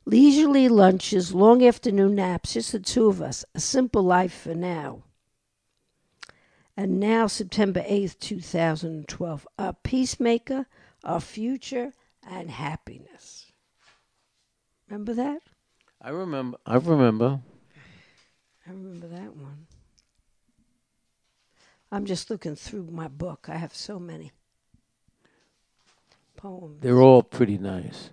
Leisurely 0.07 0.71
lunches, 0.71 1.35
long 1.35 1.63
afternoon 1.63 2.15
naps, 2.15 2.55
just 2.55 2.73
the 2.73 2.79
two 2.79 3.09
of 3.09 3.21
us. 3.21 3.45
A 3.55 3.61
simple 3.61 4.03
life 4.03 4.33
for 4.33 4.55
now. 4.55 5.03
And 6.79 6.99
now, 6.99 7.27
September 7.27 7.83
8th, 7.83 8.19
2012. 8.21 9.49
A 9.59 9.75
peacemaker, 9.75 10.65
our 11.05 11.21
future, 11.21 11.93
and 12.27 12.51
happiness. 12.51 13.53
Remember 14.89 15.13
that? 15.13 15.43
I 16.01 16.09
remember. 16.09 16.57
I 16.65 16.77
remember. 16.77 17.41
I 18.67 18.71
remember 18.71 19.09
that 19.09 19.37
one. 19.37 19.67
I'm 21.91 22.05
just 22.05 22.31
looking 22.31 22.57
through 22.57 22.89
my 22.91 23.09
book. 23.09 23.47
I 23.49 23.57
have 23.57 23.75
so 23.75 23.99
many 23.99 24.33
poems. 26.37 26.81
They're 26.81 27.01
all 27.01 27.23
pretty 27.23 27.59
nice. 27.59 28.11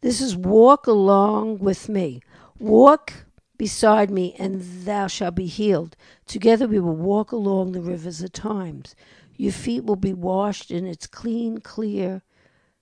This 0.00 0.20
is 0.20 0.36
walk 0.36 0.86
along 0.86 1.58
with 1.58 1.88
me. 1.88 2.20
Walk 2.58 3.12
beside 3.56 4.10
me, 4.10 4.34
and 4.38 4.60
thou 4.84 5.06
shalt 5.06 5.34
be 5.34 5.46
healed. 5.46 5.96
Together 6.26 6.66
we 6.66 6.78
will 6.78 6.96
walk 6.96 7.32
along 7.32 7.72
the 7.72 7.80
rivers 7.80 8.20
of 8.20 8.32
times. 8.32 8.94
Your 9.36 9.52
feet 9.52 9.84
will 9.84 9.96
be 9.96 10.12
washed 10.12 10.70
in 10.70 10.86
its 10.86 11.06
clean, 11.06 11.58
clear, 11.58 12.22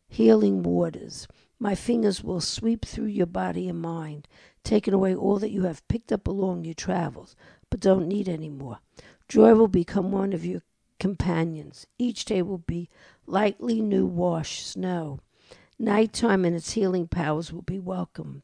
healing 0.09 0.63
waters. 0.63 1.27
My 1.59 1.75
fingers 1.75 2.23
will 2.23 2.41
sweep 2.41 2.85
through 2.85 3.07
your 3.07 3.27
body 3.27 3.69
and 3.69 3.81
mind, 3.81 4.29
taking 4.65 4.93
away 4.93 5.15
all 5.15 5.39
that 5.39 5.51
you 5.51 5.63
have 5.63 5.87
picked 5.89 6.13
up 6.13 6.27
along 6.27 6.65
your 6.65 6.75
travels, 6.75 7.37
but 7.71 7.81
don't 7.81 8.09
need 8.09 8.29
any 8.29 8.49
more. 8.49 8.79
Joy 9.33 9.55
will 9.55 9.67
become 9.67 10.13
one 10.13 10.35
of 10.35 10.45
your 10.45 10.61
companions. 11.01 11.87
Each 11.97 12.27
day 12.27 12.43
will 12.43 12.59
be 12.59 12.91
lightly 13.27 13.81
new 13.81 14.05
washed 14.05 14.67
snow. 14.67 15.21
Nighttime 15.79 16.45
and 16.45 16.55
its 16.55 16.73
healing 16.73 17.09
powers 17.09 17.51
will 17.51 17.63
be 17.63 17.79
welcomed, 17.79 18.43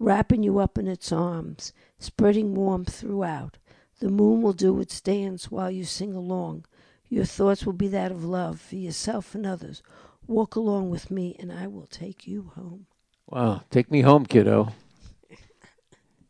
wrapping 0.00 0.42
you 0.42 0.58
up 0.58 0.76
in 0.76 0.88
its 0.88 1.12
arms, 1.12 1.72
spreading 2.00 2.52
warmth 2.52 2.96
throughout. 2.96 3.58
The 4.00 4.08
moon 4.08 4.42
will 4.42 4.54
do 4.54 4.80
its 4.80 5.00
dance 5.00 5.52
while 5.52 5.70
you 5.70 5.84
sing 5.84 6.16
along. 6.16 6.64
Your 7.08 7.26
thoughts 7.26 7.64
will 7.64 7.72
be 7.72 7.86
that 7.86 8.10
of 8.10 8.24
love 8.24 8.60
for 8.60 8.74
yourself 8.74 9.36
and 9.36 9.46
others. 9.46 9.84
Walk 10.26 10.56
along 10.56 10.90
with 10.90 11.12
me, 11.12 11.36
and 11.38 11.52
I 11.52 11.68
will 11.68 11.86
take 11.86 12.26
you 12.26 12.50
home. 12.56 12.86
Wow, 13.28 13.62
take 13.70 13.88
me 13.88 14.00
home, 14.00 14.26
kiddo. 14.26 14.72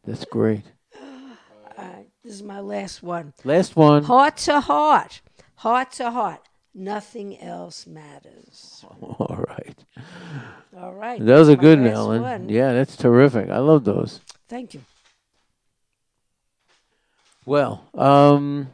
That's 0.04 0.26
great. 0.26 0.64
All 1.00 1.38
right, 1.78 2.08
this 2.24 2.34
is 2.34 2.42
my 2.42 2.60
last 2.60 3.02
one. 3.02 3.34
Last 3.44 3.76
one. 3.76 4.04
Heart 4.04 4.38
to 4.38 4.60
heart. 4.60 5.20
Heart 5.56 5.92
to 5.92 6.10
heart. 6.10 6.40
Nothing 6.74 7.38
else 7.40 7.86
matters. 7.86 8.84
All 9.00 9.44
right. 9.46 9.76
All 10.76 10.94
right. 10.94 11.24
Those 11.24 11.48
are 11.48 11.52
that's 11.52 11.58
my 11.58 11.62
good, 11.62 11.78
last 11.80 11.94
Ellen. 11.94 12.22
one. 12.22 12.48
Yeah, 12.48 12.72
that's 12.72 12.96
terrific. 12.96 13.50
I 13.50 13.58
love 13.58 13.84
those. 13.84 14.20
Thank 14.48 14.74
you. 14.74 14.80
Well, 17.46 17.84
um, 17.94 18.70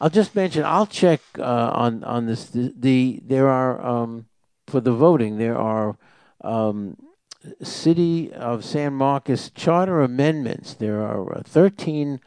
I'll 0.00 0.10
just 0.10 0.34
mention. 0.34 0.64
I'll 0.64 0.86
check 0.86 1.20
uh, 1.38 1.70
on 1.74 2.02
on 2.04 2.26
this. 2.26 2.46
The, 2.46 2.72
the 2.74 3.20
there 3.22 3.48
are 3.48 3.84
um, 3.84 4.26
for 4.66 4.80
the 4.80 4.92
voting. 4.92 5.36
There 5.38 5.58
are 5.58 5.96
um, 6.40 6.96
city 7.62 8.32
of 8.32 8.64
San 8.64 8.94
Marcos 8.94 9.50
charter 9.50 10.00
amendments. 10.02 10.74
There 10.74 11.00
are 11.02 11.38
uh, 11.38 11.42
thirteen 11.44 12.20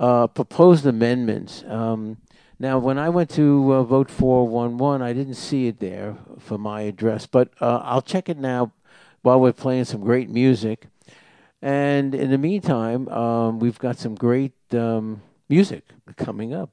uh, 0.00 0.26
proposed 0.26 0.86
amendments. 0.86 1.64
Um, 1.66 2.18
now, 2.58 2.78
when 2.78 2.98
I 2.98 3.08
went 3.08 3.30
to 3.30 3.72
uh, 3.74 3.82
vote 3.84 4.10
four 4.10 4.48
one 4.48 4.78
one, 4.78 5.02
I 5.02 5.12
didn't 5.12 5.34
see 5.34 5.68
it 5.68 5.78
there 5.80 6.16
for 6.38 6.58
my 6.58 6.82
address, 6.82 7.26
but 7.26 7.50
uh, 7.60 7.80
I'll 7.84 8.02
check 8.02 8.28
it 8.28 8.38
now 8.38 8.72
while 9.22 9.40
we're 9.40 9.52
playing 9.52 9.84
some 9.84 10.00
great 10.00 10.28
music. 10.30 10.86
And 11.60 12.14
in 12.14 12.30
the 12.30 12.38
meantime, 12.38 13.08
um, 13.08 13.58
we've 13.58 13.78
got 13.78 13.98
some 13.98 14.14
great 14.14 14.54
um, 14.72 15.22
music 15.48 15.82
coming 16.16 16.54
up. 16.54 16.70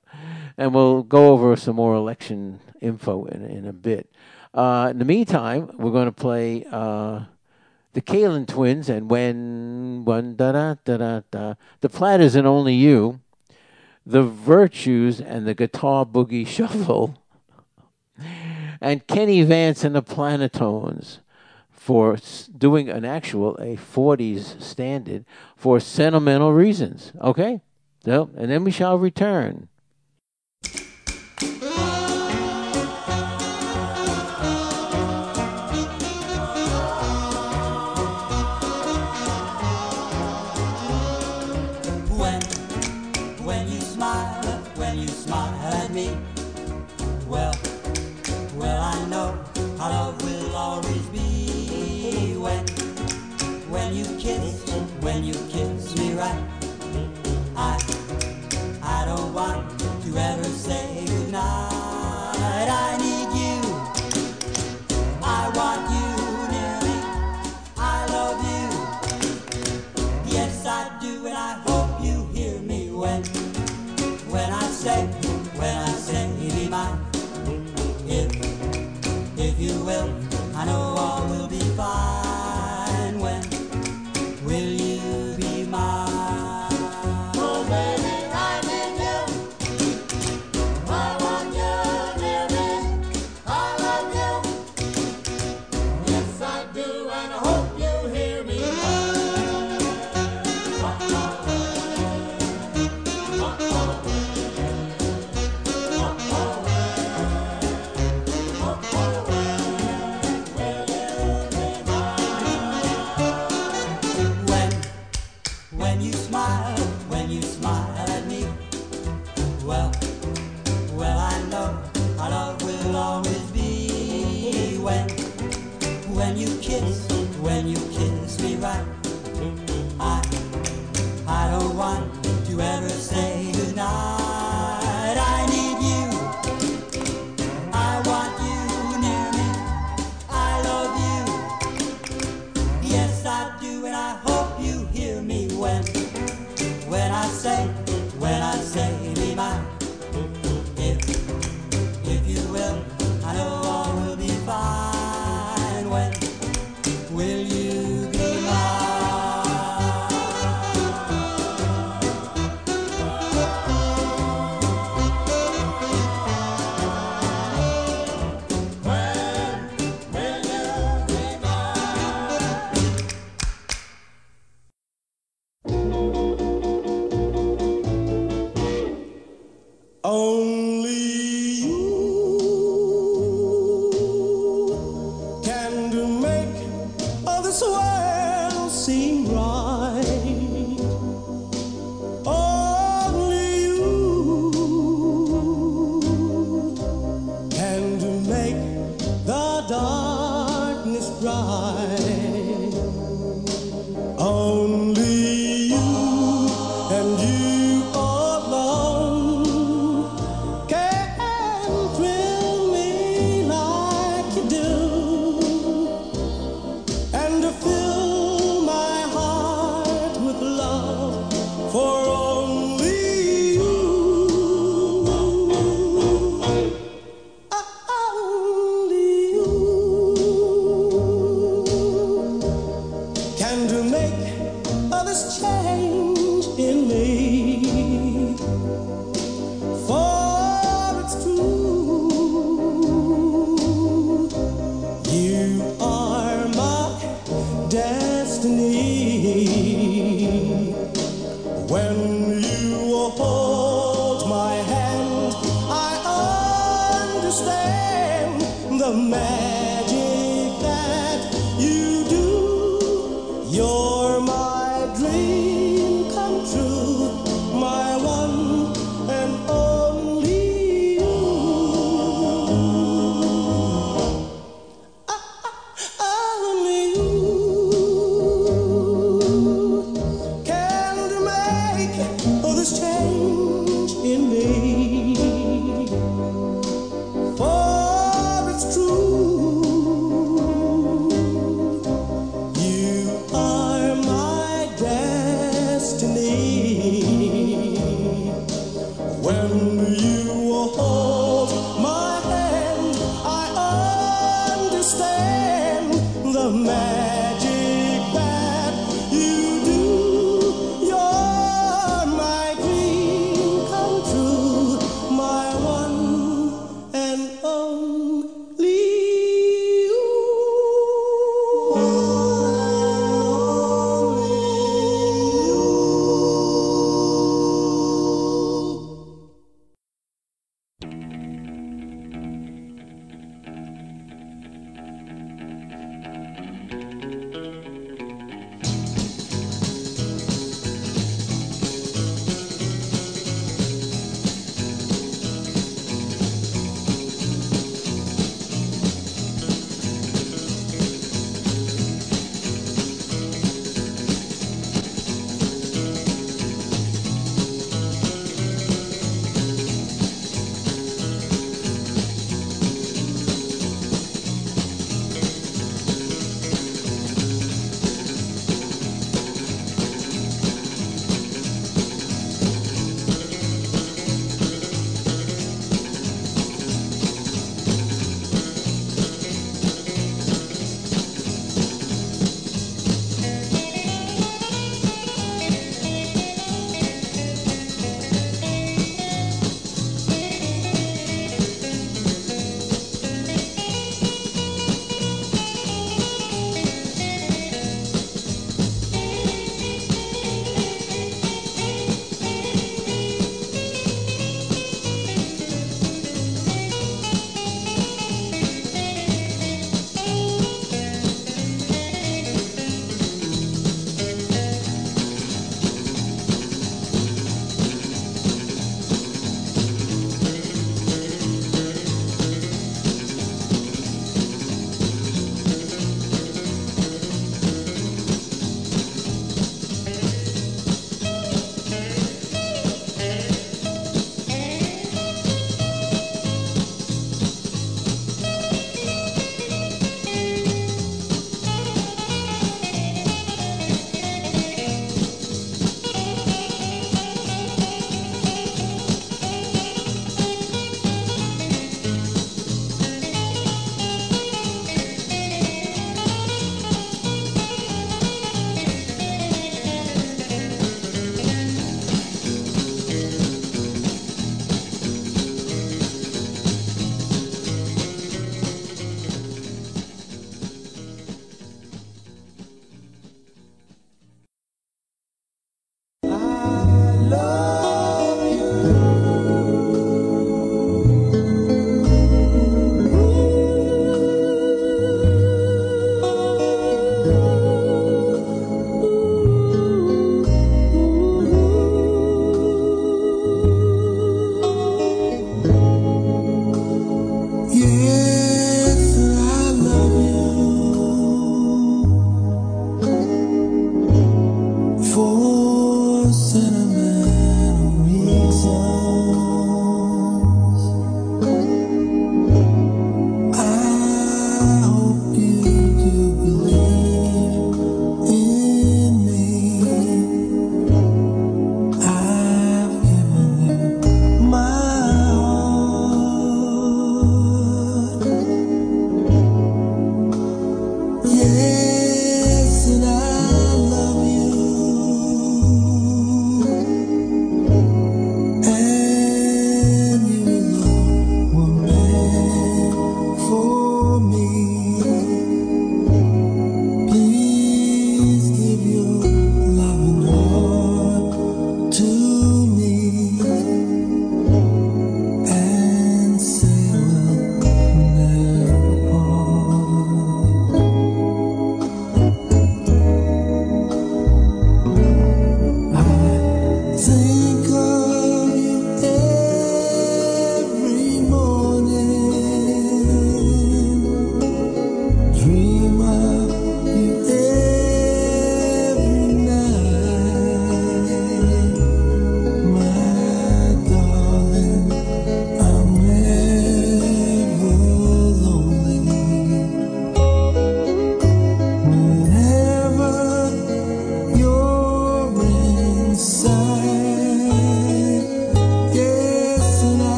And 0.58 0.74
we'll 0.74 1.04
go 1.04 1.34
over 1.34 1.56
some 1.56 1.76
more 1.76 1.96
election 1.96 2.62
info 2.82 3.26
in, 3.26 3.44
in 3.44 3.66
a 3.66 3.74
bit. 3.74 4.10
Uh, 4.54 4.88
in 4.92 5.00
the 5.00 5.06
meantime, 5.06 5.70
we're 5.78 5.92
going 5.92 6.06
to 6.06 6.12
play 6.14 6.66
uh, 6.72 7.26
the 7.96 8.02
Kalin 8.02 8.46
Twins 8.46 8.90
and 8.90 9.10
When, 9.10 10.04
One, 10.04 10.36
Da 10.36 10.52
Da 10.52 10.76
Da 10.84 10.98
Da 10.98 11.22
Da, 11.32 11.54
The 11.80 11.88
Platters 11.88 12.36
and 12.36 12.46
Only 12.46 12.74
You, 12.74 13.22
The 14.06 14.22
Virtues 14.22 15.22
and 15.22 15.48
the 15.48 15.54
Guitar 15.54 16.06
Boogie 16.06 16.46
Shuffle, 16.56 17.16
and 18.82 19.08
Kenny 19.08 19.42
Vance 19.44 19.86
and 19.86 19.96
the 19.96 20.02
Planetones 20.02 21.20
for 21.72 22.18
doing 22.58 22.90
an 22.90 23.06
actual 23.06 23.56
a 23.56 23.78
40s 23.78 24.62
standard 24.62 25.24
for 25.56 25.80
sentimental 25.80 26.52
reasons. 26.52 27.14
Okay? 27.22 27.62
So, 28.04 28.30
and 28.36 28.52
then 28.52 28.66
we 28.66 28.72
shall 28.72 29.00
return. 29.00 29.70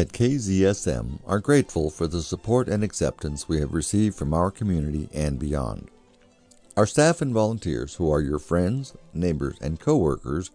At 0.00 0.12
KZSM 0.14 1.20
are 1.26 1.40
grateful 1.40 1.90
for 1.90 2.06
the 2.06 2.22
support 2.22 2.70
and 2.70 2.82
acceptance 2.82 3.46
we 3.46 3.60
have 3.60 3.74
received 3.74 4.16
from 4.16 4.32
our 4.32 4.50
community 4.50 5.10
and 5.12 5.38
beyond. 5.38 5.90
Our 6.74 6.86
staff 6.86 7.20
and 7.20 7.34
volunteers, 7.34 7.96
who 7.96 8.10
are 8.10 8.22
your 8.22 8.38
friends, 8.38 8.94
neighbors, 9.12 9.58
and 9.60 9.78
coworkers, 9.78 10.52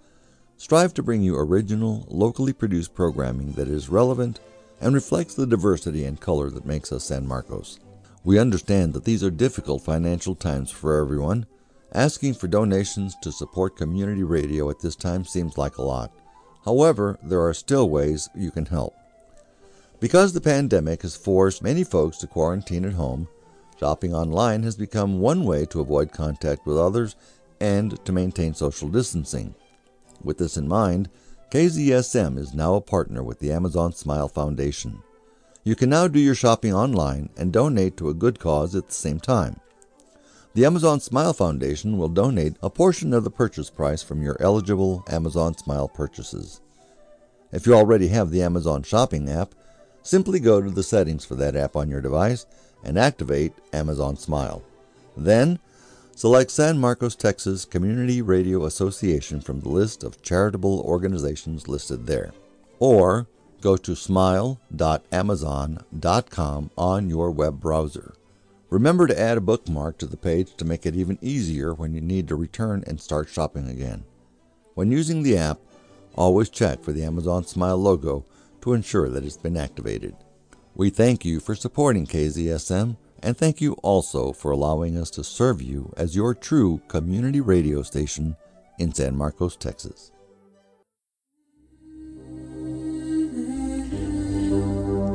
strive 0.58 0.96
to 0.96 1.04
bring 1.04 1.22
you 1.22 1.38
original, 1.38 2.08
locally 2.10 2.54
produced 2.54 2.96
programming 2.96 3.52
that 3.52 3.68
is 3.68 3.88
relevant 3.88 4.40
and 4.82 4.96
reflects 4.96 5.36
the 5.36 5.46
diversity 5.46 6.06
and 6.06 6.20
color 6.20 6.50
that 6.50 6.66
makes 6.66 6.92
us 6.92 7.04
San 7.04 7.28
Marcos. 7.28 7.80
We 8.24 8.40
understand 8.40 8.94
that 8.94 9.04
these 9.04 9.24
are 9.24 9.30
difficult 9.30 9.84
financial 9.84 10.34
times 10.34 10.72
for 10.72 11.00
everyone. 11.00 11.46
Asking 11.94 12.34
for 12.34 12.48
donations 12.48 13.16
to 13.22 13.32
support 13.32 13.78
community 13.78 14.24
radio 14.24 14.72
at 14.72 14.80
this 14.80 14.96
time 14.96 15.24
seems 15.24 15.56
like 15.56 15.78
a 15.78 15.84
lot. 15.84 16.12
However, 16.64 17.20
there 17.22 17.46
are 17.46 17.54
still 17.54 17.88
ways 17.92 18.28
you 18.36 18.50
can 18.50 18.66
help. 18.66 18.96
Because 20.06 20.34
the 20.34 20.40
pandemic 20.40 21.02
has 21.02 21.16
forced 21.16 21.64
many 21.64 21.84
folks 21.84 22.18
to 22.18 22.28
quarantine 22.28 22.86
at 22.86 22.94
home, 22.94 23.28
shopping 23.80 24.14
online 24.14 24.62
has 24.62 24.76
become 24.76 25.20
one 25.20 25.44
way 25.44 25.66
to 25.66 25.82
avoid 25.82 26.12
contact 26.12 26.68
with 26.68 26.78
others 26.78 27.16
and 27.60 28.06
to 28.06 28.12
maintain 28.12 28.54
social 28.54 28.88
distancing. 28.88 29.56
With 30.24 30.38
this 30.38 30.58
in 30.58 30.68
mind, 30.68 31.10
KZSM 31.50 32.38
is 32.38 32.54
now 32.54 32.76
a 32.76 32.82
partner 32.82 33.24
with 33.24 33.40
the 33.40 33.52
Amazon 33.52 33.94
Smile 33.94 34.28
Foundation. 34.28 35.02
You 35.64 35.76
can 35.76 35.90
now 35.90 36.08
do 36.08 36.20
your 36.20 36.36
shopping 36.36 36.72
online 36.72 37.32
and 37.36 37.52
donate 37.52 37.98
to 37.98 38.10
a 38.10 38.14
good 38.14 38.38
cause 38.38 38.76
at 38.76 38.86
the 38.86 38.94
same 38.94 39.20
time. 39.20 39.60
The 40.54 40.66
Amazon 40.66 41.00
Smile 41.00 41.34
Foundation 41.34 41.98
will 41.98 42.10
donate 42.10 42.58
a 42.62 42.70
portion 42.70 43.12
of 43.12 43.24
the 43.24 43.32
purchase 43.32 43.72
price 43.72 44.04
from 44.04 44.22
your 44.22 44.38
eligible 44.40 45.04
Amazon 45.10 45.58
Smile 45.58 45.88
purchases. 45.88 46.62
If 47.52 47.66
you 47.66 47.74
already 47.74 48.10
have 48.10 48.30
the 48.30 48.44
Amazon 48.44 48.84
Shopping 48.84 49.32
app, 49.32 49.56
simply 50.06 50.40
go 50.40 50.62
to 50.62 50.70
the 50.70 50.84
settings 50.84 51.26
for 51.26 51.34
that 51.36 51.56
app 51.56 51.76
on 51.76 51.90
your 51.90 52.02
device 52.02 52.46
and 52.84 52.96
activate 52.98 53.54
Amazon 53.74 54.16
Smile. 54.16 54.62
Then, 55.18 55.60
select 56.16 56.52
San 56.52 56.78
Marcos, 56.78 57.16
Texas 57.16 57.66
Community 57.66 58.22
Radio 58.22 58.66
Association 58.66 59.42
from 59.42 59.62
the 59.62 59.70
list 59.70 60.04
of 60.04 60.22
charitable 60.22 60.82
organizations 60.82 61.68
listed 61.68 62.06
there. 62.06 62.34
Or 62.78 63.26
go 63.62 63.78
to 63.78 63.96
smile.amazon.com 63.96 66.70
on 66.78 67.10
your 67.10 67.32
web 67.32 67.60
browser. 67.60 68.14
Remember 68.70 69.08
to 69.08 69.20
add 69.20 69.40
a 69.40 69.42
bookmark 69.42 69.98
to 69.98 70.06
the 70.06 70.18
page 70.18 70.56
to 70.58 70.66
make 70.66 70.86
it 70.86 70.96
even 70.96 71.18
easier 71.22 71.74
when 71.74 71.96
you 71.96 72.02
need 72.02 72.28
to 72.28 72.36
return 72.36 72.84
and 72.86 73.02
start 73.02 73.30
shopping 73.30 73.68
again. 73.68 74.04
When 74.76 74.92
using 74.92 75.24
the 75.24 75.38
app, 75.38 75.60
always 76.14 76.50
check 76.50 76.84
for 76.84 76.92
the 76.92 77.04
Amazon 77.04 77.46
Smile 77.46 77.78
logo 77.78 78.26
to 78.66 78.74
ensure 78.74 79.10
that 79.10 79.24
it's 79.24 79.38
been 79.38 79.56
activated. 79.56 80.16
We 80.74 80.90
thank 80.90 81.24
you 81.24 81.40
for 81.40 81.54
supporting 81.54 82.08
KZSM 82.08 82.98
and 83.22 83.38
thank 83.38 83.62
you 83.62 83.74
also 83.84 84.34
for 84.34 84.50
allowing 84.50 84.98
us 84.98 85.12
to 85.12 85.24
serve 85.24 85.62
you 85.62 85.94
as 85.96 86.16
your 86.16 86.34
true 86.34 86.82
community 86.88 87.42
radio 87.42 87.84
station 87.84 88.36
in 88.80 88.92
San 88.92 89.16
Marcos, 89.16 89.56
Texas. 89.56 90.12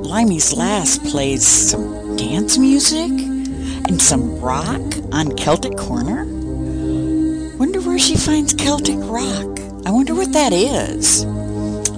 Limey's 0.06 0.52
Last 0.52 1.02
plays 1.04 1.44
some 1.44 2.16
dance 2.16 2.56
music 2.56 3.10
and 3.10 4.00
some 4.00 4.40
rock 4.40 4.80
on 5.12 5.36
Celtic 5.36 5.76
Corner. 5.76 6.24
Wonder 7.58 7.80
where 7.80 7.98
she 7.98 8.16
finds 8.16 8.54
Celtic 8.54 8.98
rock. 9.00 9.58
I 9.86 9.90
wonder 9.90 10.14
what 10.14 10.32
that 10.34 10.52
is. 10.52 11.26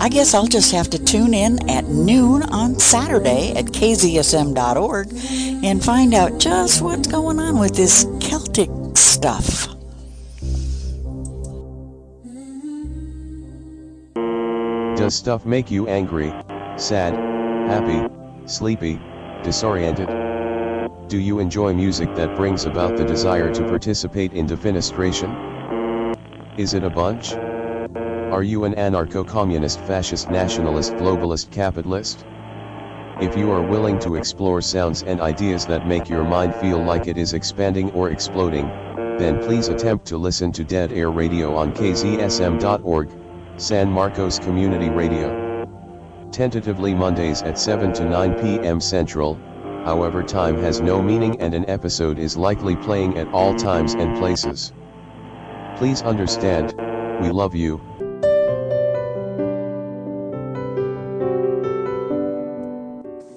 I 0.02 0.08
guess 0.08 0.34
I'll 0.34 0.48
just 0.48 0.72
have 0.72 0.90
to 0.90 0.98
tune 0.98 1.32
in 1.32 1.70
at 1.70 1.84
noon 1.84 2.42
on 2.42 2.76
Saturday 2.80 3.52
at 3.52 3.66
kzsm.org 3.66 5.06
and 5.64 5.84
find 5.84 6.12
out 6.12 6.40
just 6.40 6.82
what's 6.82 7.06
going 7.06 7.38
on 7.38 7.56
with 7.60 7.76
this 7.76 8.04
Celtic 8.18 8.68
stuff. 8.96 9.68
Does 14.96 15.14
stuff 15.14 15.46
make 15.46 15.70
you 15.70 15.86
angry, 15.86 16.30
sad, 16.76 17.14
happy, 17.70 18.12
sleepy, 18.46 19.00
disoriented? 19.44 20.08
Do 21.08 21.18
you 21.18 21.38
enjoy 21.38 21.74
music 21.74 22.12
that 22.16 22.34
brings 22.34 22.64
about 22.64 22.96
the 22.96 23.04
desire 23.04 23.54
to 23.54 23.62
participate 23.68 24.32
in 24.32 24.48
defenestration? 24.48 26.18
Is 26.58 26.74
it 26.74 26.82
a 26.82 26.90
bunch? 26.90 27.34
Are 28.32 28.42
you 28.42 28.64
an 28.64 28.72
anarcho-communist 28.76 29.80
fascist 29.80 30.30
nationalist 30.30 30.94
globalist 30.94 31.50
capitalist? 31.50 32.24
If 33.20 33.36
you 33.36 33.50
are 33.50 33.60
willing 33.60 33.98
to 33.98 34.16
explore 34.16 34.62
sounds 34.62 35.02
and 35.02 35.20
ideas 35.20 35.66
that 35.66 35.86
make 35.86 36.08
your 36.08 36.24
mind 36.24 36.54
feel 36.54 36.82
like 36.82 37.08
it 37.08 37.18
is 37.18 37.34
expanding 37.34 37.90
or 37.90 38.08
exploding, 38.08 38.68
then 39.18 39.38
please 39.42 39.68
attempt 39.68 40.06
to 40.06 40.16
listen 40.16 40.50
to 40.52 40.64
Dead 40.64 40.92
Air 40.92 41.10
Radio 41.10 41.54
on 41.54 41.74
kzsm.org, 41.74 43.10
San 43.58 43.90
Marcos 43.90 44.38
Community 44.38 44.88
Radio. 44.88 45.68
Tentatively 46.32 46.94
Mondays 46.94 47.42
at 47.42 47.58
7 47.58 47.92
to 47.92 48.06
9 48.06 48.40
p.m. 48.40 48.80
Central, 48.80 49.34
however 49.84 50.22
time 50.22 50.58
has 50.62 50.80
no 50.80 51.02
meaning 51.02 51.38
and 51.38 51.52
an 51.52 51.68
episode 51.68 52.18
is 52.18 52.34
likely 52.34 52.76
playing 52.76 53.18
at 53.18 53.28
all 53.28 53.54
times 53.54 53.92
and 53.92 54.16
places. 54.16 54.72
Please 55.76 56.00
understand, 56.00 56.72
we 57.20 57.30
love 57.30 57.54
you. 57.54 57.91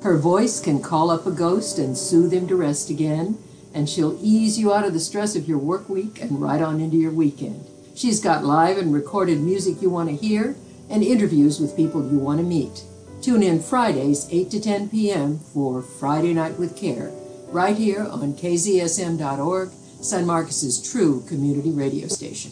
Her 0.05 0.17
voice 0.19 0.59
can 0.59 0.83
call 0.83 1.09
up 1.09 1.25
a 1.25 1.31
ghost 1.31 1.79
and 1.79 1.97
soothe 1.97 2.31
him 2.31 2.47
to 2.49 2.55
rest 2.55 2.91
again, 2.91 3.39
and 3.73 3.89
she'll 3.89 4.19
ease 4.21 4.59
you 4.59 4.71
out 4.71 4.85
of 4.85 4.93
the 4.93 4.99
stress 4.99 5.35
of 5.35 5.47
your 5.47 5.57
work 5.57 5.89
week 5.89 6.21
and 6.21 6.39
right 6.39 6.61
on 6.61 6.79
into 6.79 6.95
your 6.95 7.11
weekend. 7.11 7.65
She's 7.95 8.19
got 8.19 8.43
live 8.43 8.77
and 8.77 8.93
recorded 8.93 9.41
music 9.41 9.81
you 9.81 9.89
want 9.89 10.09
to 10.09 10.15
hear 10.15 10.55
and 10.91 11.01
interviews 11.01 11.59
with 11.59 11.75
people 11.75 12.07
you 12.07 12.19
want 12.19 12.39
to 12.39 12.45
meet. 12.45 12.83
Tune 13.23 13.41
in 13.41 13.59
Fridays, 13.59 14.27
8 14.29 14.51
to 14.51 14.61
10 14.61 14.89
p.m. 14.89 15.39
for 15.39 15.81
Friday 15.81 16.35
Night 16.35 16.59
with 16.59 16.77
Care, 16.77 17.11
right 17.47 17.75
here 17.75 18.03
on 18.03 18.35
kzsm.org, 18.35 19.69
San 19.71 20.27
Marcos's 20.27 20.87
true 20.87 21.23
community 21.27 21.71
radio 21.71 22.07
station. 22.07 22.51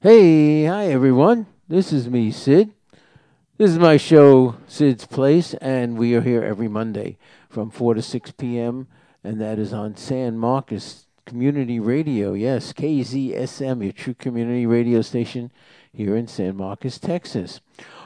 Hey, 0.00 0.66
hi 0.66 0.86
everyone. 0.86 1.46
This 1.66 1.92
is 1.92 2.08
me, 2.08 2.30
Sid. 2.30 2.72
This 3.58 3.72
is 3.72 3.78
my 3.80 3.96
show, 3.96 4.54
Sid's 4.68 5.04
Place, 5.04 5.52
and 5.54 5.98
we 5.98 6.14
are 6.14 6.20
here 6.20 6.44
every 6.44 6.68
Monday 6.68 7.18
from 7.50 7.72
4 7.72 7.94
to 7.94 8.02
6 8.02 8.30
p.m., 8.38 8.86
and 9.24 9.40
that 9.40 9.58
is 9.58 9.72
on 9.72 9.96
San 9.96 10.38
Marcos 10.38 11.06
Community 11.26 11.80
Radio. 11.80 12.34
Yes, 12.34 12.72
KZSM, 12.72 13.82
your 13.82 13.92
true 13.92 14.14
community 14.14 14.64
radio 14.64 15.02
station 15.02 15.50
here 15.92 16.14
in 16.14 16.28
San 16.28 16.56
Marcos, 16.56 17.00
Texas. 17.00 17.60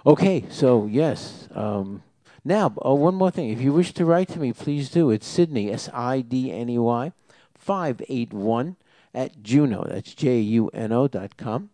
Okay, 0.06 0.46
so 0.48 0.86
yes. 0.86 1.48
Um, 1.54 2.02
now, 2.46 2.72
oh, 2.80 2.94
one 2.94 3.16
more 3.16 3.30
thing. 3.30 3.50
If 3.50 3.60
you 3.60 3.74
wish 3.74 3.92
to 3.92 4.06
write 4.06 4.28
to 4.28 4.40
me, 4.40 4.54
please 4.54 4.88
do. 4.88 5.10
It's 5.10 5.26
Sidney, 5.26 5.70
S 5.70 5.90
I 5.92 6.22
D 6.22 6.50
N 6.50 6.70
E 6.70 6.78
Y, 6.78 7.12
581 7.58 8.76
at 9.12 9.42
Juno. 9.42 9.84
That's 9.86 10.14
J 10.14 10.40
U 10.40 10.70
N 10.72 10.92
O 10.92 11.08
dot 11.08 11.36
com. 11.36 11.71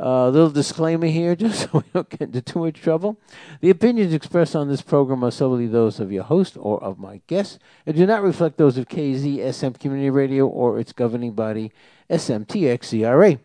A 0.00 0.06
uh, 0.06 0.30
little 0.30 0.50
disclaimer 0.50 1.06
here, 1.06 1.36
just 1.36 1.62
so 1.62 1.68
we 1.74 1.82
don't 1.92 2.08
get 2.08 2.22
into 2.22 2.42
too 2.42 2.60
much 2.60 2.80
trouble. 2.80 3.18
The 3.60 3.70
opinions 3.70 4.12
expressed 4.12 4.56
on 4.56 4.68
this 4.68 4.82
program 4.82 5.24
are 5.24 5.30
solely 5.30 5.66
those 5.66 6.00
of 6.00 6.10
your 6.10 6.24
host 6.24 6.56
or 6.58 6.82
of 6.82 6.98
my 6.98 7.20
guests, 7.26 7.58
and 7.86 7.96
do 7.96 8.06
not 8.06 8.22
reflect 8.22 8.56
those 8.56 8.78
of 8.78 8.88
KZSM 8.88 9.78
Community 9.78 10.10
Radio 10.10 10.46
or 10.46 10.78
its 10.78 10.92
governing 10.92 11.32
body, 11.32 11.72
SMTXCRA. 12.10 13.38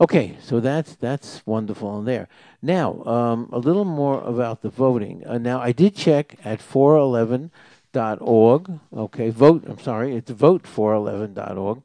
Okay, 0.00 0.36
so 0.40 0.60
that's 0.60 0.94
that's 0.94 1.44
wonderful 1.44 1.98
in 1.98 2.04
there. 2.04 2.28
Now, 2.62 3.02
um, 3.04 3.48
a 3.52 3.58
little 3.58 3.84
more 3.84 4.22
about 4.22 4.62
the 4.62 4.70
voting. 4.70 5.26
Uh, 5.26 5.38
now, 5.38 5.60
I 5.60 5.72
did 5.72 5.96
check 5.96 6.36
at 6.44 6.60
411.org. 6.60 8.80
Okay, 8.96 9.30
vote. 9.30 9.64
I'm 9.66 9.80
sorry, 9.80 10.14
it's 10.14 10.30
vote411.org. 10.30 11.82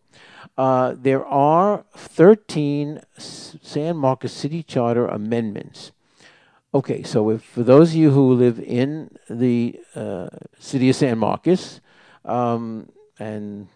Uh, 0.57 0.93
there 0.97 1.25
are 1.25 1.83
13 1.95 3.01
San 3.17 3.97
Marcos 3.97 4.31
City 4.31 4.61
Charter 4.61 5.07
amendments. 5.07 5.91
Okay, 6.75 7.03
so 7.03 7.29
if, 7.29 7.43
for 7.43 7.63
those 7.63 7.91
of 7.91 7.95
you 7.95 8.11
who 8.11 8.33
live 8.33 8.59
in 8.59 9.15
the 9.29 9.79
uh, 9.95 10.27
city 10.59 10.89
of 10.89 10.95
San 10.95 11.17
Marcos 11.17 11.81
um, 12.25 12.89
and 13.19 13.67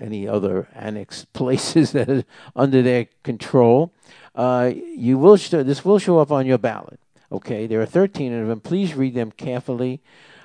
any 0.00 0.26
other 0.26 0.68
annexed 0.74 1.32
places 1.32 1.92
that 1.92 2.08
are 2.08 2.24
under 2.56 2.82
their 2.82 3.06
control, 3.22 3.92
uh, 4.34 4.72
you 4.74 5.18
will 5.18 5.36
sh- 5.36 5.50
this 5.50 5.84
will 5.84 5.98
show 5.98 6.18
up 6.18 6.30
on 6.30 6.46
your 6.46 6.58
ballot. 6.58 7.00
Okay, 7.32 7.66
there 7.66 7.80
are 7.80 7.86
13 7.86 8.32
of 8.32 8.48
them. 8.48 8.60
Please 8.60 8.94
read 8.94 9.14
them 9.14 9.30
carefully. 9.30 10.00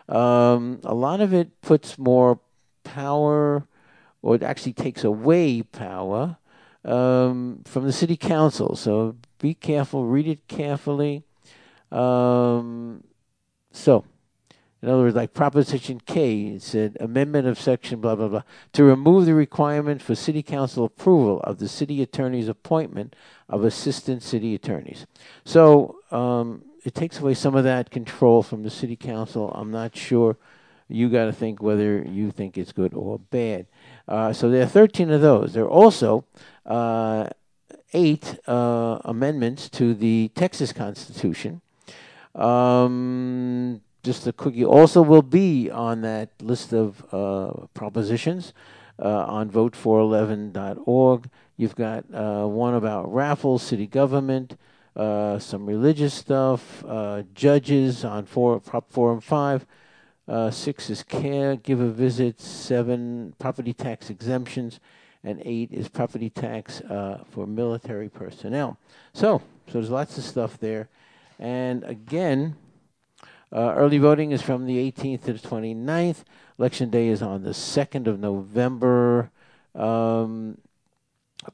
Um, 0.07 0.79
a 0.83 0.93
lot 0.93 1.21
of 1.21 1.33
it 1.33 1.61
puts 1.61 1.97
more 1.97 2.39
power 2.83 3.67
or 4.25 4.33
it 4.33 4.41
actually 4.41 4.73
takes 4.73 5.03
away 5.03 5.61
power 5.61 6.37
um, 6.83 7.61
from 7.63 7.85
the 7.85 7.93
city 7.93 8.17
council. 8.17 8.75
So 8.75 9.17
be 9.37 9.53
careful, 9.53 10.07
read 10.07 10.27
it 10.27 10.47
carefully. 10.47 11.23
Um, 11.91 13.03
so, 13.71 14.03
in 14.81 14.89
other 14.89 15.03
words, 15.03 15.15
like 15.15 15.35
Proposition 15.35 16.01
K, 16.07 16.47
it 16.55 16.63
said 16.63 16.97
amendment 16.99 17.47
of 17.47 17.59
section 17.59 18.01
blah 18.01 18.15
blah 18.15 18.27
blah 18.27 18.41
to 18.73 18.83
remove 18.83 19.27
the 19.27 19.35
requirement 19.35 20.01
for 20.01 20.15
city 20.15 20.41
council 20.41 20.85
approval 20.85 21.39
of 21.41 21.59
the 21.59 21.67
city 21.67 22.01
attorney's 22.01 22.47
appointment 22.47 23.15
of 23.47 23.63
assistant 23.63 24.23
city 24.23 24.55
attorneys. 24.55 25.05
So 25.43 25.97
um, 26.09 26.63
it 26.83 26.95
takes 26.95 27.19
away 27.19 27.35
some 27.35 27.55
of 27.55 27.63
that 27.63 27.91
control 27.91 28.41
from 28.41 28.63
the 28.63 28.71
city 28.71 28.95
council. 28.95 29.51
I'm 29.51 29.69
not 29.69 29.95
sure. 29.95 30.37
You 30.87 31.09
got 31.09 31.25
to 31.25 31.33
think 31.33 31.61
whether 31.61 32.03
you 32.03 32.31
think 32.31 32.57
it's 32.57 32.71
good 32.71 32.95
or 32.95 33.19
bad. 33.19 33.67
Uh, 34.07 34.31
so 34.31 34.49
there 34.49 34.63
are 34.63 34.67
13 34.67 35.09
of 35.11 35.21
those. 35.21 35.53
There 35.53 35.63
are 35.63 35.69
also 35.69 36.25
uh, 36.65 37.27
eight 37.93 38.37
uh, 38.47 38.99
amendments 39.03 39.69
to 39.69 39.93
the 39.93 40.31
Texas 40.35 40.71
Constitution. 40.71 41.61
Um, 42.35 43.81
just 44.03 44.27
a 44.27 44.33
quickie. 44.33 44.65
Also, 44.65 45.01
will 45.01 45.23
be 45.23 45.71
on 45.71 46.01
that 46.01 46.29
list 46.41 46.73
of 46.73 47.03
uh, 47.11 47.65
propositions 47.73 48.53
uh, 48.99 49.25
on 49.25 49.49
vote411.org. 49.49 51.29
You've 51.57 51.75
got 51.75 52.09
one 52.09 52.75
about 52.75 53.11
raffles, 53.11 53.63
city 53.63 53.87
government, 53.87 54.57
some 54.95 55.65
religious 55.65 56.13
stuff, 56.13 56.83
judges 57.33 58.03
on 58.03 58.25
four, 58.25 58.59
Prop 58.59 58.91
4 58.91 59.13
and 59.13 59.23
5. 59.23 59.65
Uh, 60.27 60.49
six 60.49 60.89
is 60.89 61.03
care, 61.03 61.55
caregiver 61.55 61.91
visits. 61.91 62.47
Seven, 62.47 63.33
property 63.39 63.73
tax 63.73 64.09
exemptions. 64.09 64.79
And 65.23 65.41
eight 65.43 65.71
is 65.71 65.89
property 65.89 66.29
tax 66.29 66.81
uh, 66.81 67.23
for 67.31 67.47
military 67.47 68.09
personnel. 68.09 68.77
So, 69.13 69.41
so 69.67 69.73
there's 69.73 69.89
lots 69.89 70.17
of 70.17 70.23
stuff 70.23 70.59
there. 70.59 70.89
And 71.39 71.83
again, 71.83 72.55
uh, 73.51 73.73
early 73.75 73.97
voting 73.97 74.31
is 74.31 74.41
from 74.41 74.65
the 74.65 74.91
18th 74.91 75.25
to 75.25 75.33
the 75.33 75.39
29th. 75.39 76.23
Election 76.59 76.89
day 76.89 77.07
is 77.07 77.21
on 77.21 77.43
the 77.43 77.51
2nd 77.51 78.07
of 78.07 78.19
November. 78.19 79.31
Um, 79.73 80.57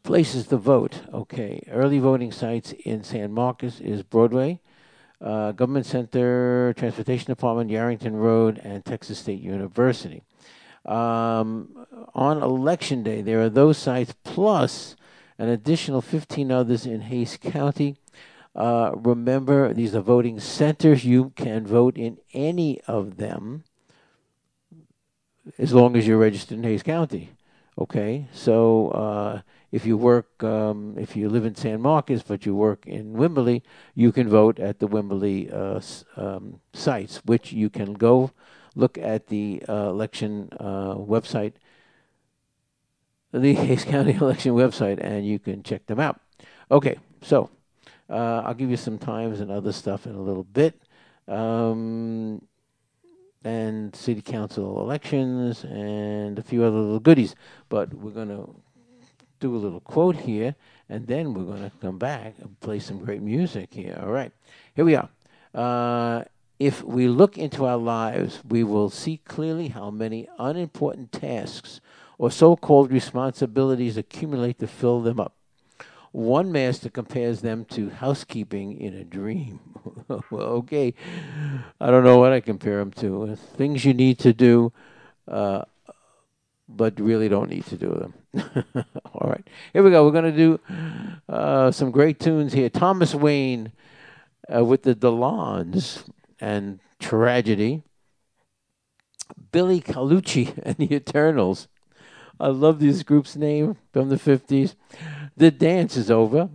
places 0.04 0.48
to 0.48 0.58
vote. 0.58 1.02
Okay, 1.14 1.62
early 1.70 2.00
voting 2.00 2.32
sites 2.32 2.74
in 2.86 3.04
San 3.04 3.32
Marcos 3.32 3.80
is 3.80 4.04
Broadway, 4.04 4.60
uh, 5.22 5.52
Government 5.52 5.86
Center, 5.86 6.74
Transportation 6.78 7.28
Department, 7.28 7.70
Yarrington 7.70 8.14
Road, 8.14 8.60
and 8.64 8.84
Texas 8.84 9.20
State 9.20 9.42
University. 9.42 10.24
Um, 10.86 11.86
on 12.16 12.42
election 12.42 13.04
day, 13.04 13.22
there 13.22 13.42
are 13.42 13.50
those 13.50 13.78
sites 13.78 14.16
plus 14.24 14.96
an 15.38 15.50
additional 15.50 16.02
15 16.02 16.52
others 16.52 16.86
in 16.86 17.02
Hays 17.02 17.38
County. 17.38 17.98
Uh, 18.56 18.92
remember, 18.96 19.74
these 19.74 19.96
are 19.96 20.02
voting 20.02 20.40
centers. 20.40 21.06
You 21.06 21.32
can 21.36 21.66
vote 21.66 21.98
in 21.98 22.18
any 22.34 22.82
of 22.82 23.18
them 23.18 23.64
as 25.58 25.74
long 25.74 25.96
as 25.96 26.08
you're 26.08 26.18
registered 26.18 26.58
in 26.58 26.64
Hays 26.64 26.84
County. 26.84 27.32
Okay, 27.78 28.28
so 28.34 28.90
uh, 28.90 29.42
if 29.72 29.86
you 29.86 29.98
work, 29.98 30.44
um, 30.44 30.96
if 30.98 31.16
you 31.16 31.30
live 31.30 31.46
in 31.46 31.56
San 31.56 31.82
Marcos 31.82 32.24
but 32.24 32.46
you 32.46 32.56
work 32.56 32.86
in 32.86 33.14
Wimberley, 33.14 33.62
you 33.96 34.12
can 34.12 34.28
vote 34.28 34.60
at 34.60 34.80
the 34.80 34.88
Wimberley 34.88 35.52
uh, 35.52 35.82
um, 36.22 36.60
sites, 36.74 37.22
which 37.26 37.54
you 37.54 37.70
can 37.70 37.94
go 37.94 38.32
look 38.76 38.98
at 38.98 39.28
the 39.28 39.64
uh, 39.68 39.90
election 39.90 40.50
uh, 40.60 40.96
website, 40.96 41.54
the 43.32 43.54
Hays 43.66 43.86
County 43.86 44.14
election 44.22 44.54
website, 44.54 45.00
and 45.02 45.26
you 45.26 45.40
can 45.40 45.64
check 45.64 45.86
them 45.86 46.00
out. 46.00 46.20
Okay, 46.70 46.98
so 47.22 47.50
uh, 48.10 48.44
I'll 48.46 48.54
give 48.54 48.70
you 48.70 48.78
some 48.78 48.98
times 48.98 49.40
and 49.40 49.52
other 49.52 49.72
stuff 49.72 50.06
in 50.06 50.16
a 50.16 50.22
little 50.22 50.44
bit. 50.44 50.82
Um, 51.28 52.42
and 53.44 53.96
city 53.96 54.22
council 54.22 54.82
elections 54.82 55.64
and 55.64 56.38
a 56.38 56.44
few 56.44 56.64
other 56.64 56.78
little 56.78 57.00
goodies. 57.00 57.36
But 57.70 57.94
we're 57.94 58.12
going 58.12 58.30
to 58.30 58.54
do 59.42 59.54
a 59.56 59.58
little 59.58 59.82
quote 59.82 60.16
here, 60.16 60.56
and 60.88 61.08
then 61.08 61.34
we're 61.34 61.44
going 61.44 61.64
to 61.64 61.72
come 61.82 61.98
back 61.98 62.36
and 62.40 62.58
play 62.62 62.80
some 62.80 63.00
great 63.00 63.22
music 63.22 63.74
here. 63.74 64.00
All 64.02 64.12
right, 64.12 64.32
here 64.74 64.86
we 64.86 64.96
are. 64.96 65.10
Uh, 65.54 66.24
if 66.60 66.84
we 66.84 67.08
look 67.08 67.38
into 67.38 67.66
our 67.66 67.78
lives, 67.78 68.40
we 68.48 68.64
will 68.64 68.90
see 68.90 69.18
clearly 69.26 69.70
how 69.70 69.90
many 69.90 70.30
unimportant 70.38 71.12
tasks 71.12 71.82
or 72.20 72.30
so 72.30 72.56
called 72.56 72.92
responsibilities 72.92 73.98
accumulate 73.98 74.60
to 74.60 74.68
fill 74.68 75.02
them 75.02 75.20
up. 75.20 75.34
One 76.12 76.52
master 76.52 76.90
compares 76.90 77.42
them 77.42 77.66
to 77.66 77.90
housekeeping 77.90 78.80
in 78.80 78.94
a 78.94 79.04
dream. 79.04 79.60
okay, 80.32 80.94
I 81.80 81.90
don't 81.90 82.04
know 82.04 82.20
what 82.20 82.32
I 82.32 82.42
compare 82.42 82.78
them 82.78 82.92
to. 82.92 83.36
Things 83.36 83.86
you 83.86 83.94
need 83.94 84.20
to 84.20 84.34
do, 84.34 84.72
uh, 85.28 85.64
but 86.76 87.00
really 87.00 87.30
don't 87.30 87.50
need 87.50 87.66
to 87.68 87.78
do 87.78 87.90
them. 87.90 88.14
All 89.14 89.30
right, 89.30 89.46
here 89.74 89.84
we 89.84 89.92
go. 89.92 90.06
We're 90.06 90.12
going 90.12 90.32
to 90.34 90.38
do 90.38 90.60
uh, 91.28 91.72
some 91.72 91.92
great 91.92 92.20
tunes 92.20 92.54
here. 92.54 92.70
Thomas 92.70 93.14
Wayne 93.14 93.72
uh, 94.54 94.64
with 94.64 94.84
the 94.84 94.96
Delons 94.96 96.04
and 96.40 96.80
Tragedy. 97.00 97.84
Billy 99.52 99.82
Colucci 99.82 100.58
and 100.64 100.78
the 100.78 100.94
Eternals. 100.94 101.68
I 102.40 102.48
love 102.48 102.80
this 102.80 103.04
group's 103.04 103.36
name 103.36 103.78
from 103.94 104.10
the 104.10 104.16
50s. 104.16 104.76
The 105.38 105.52
Dance 105.52 105.96
is 105.96 106.10
Over. 106.10 106.50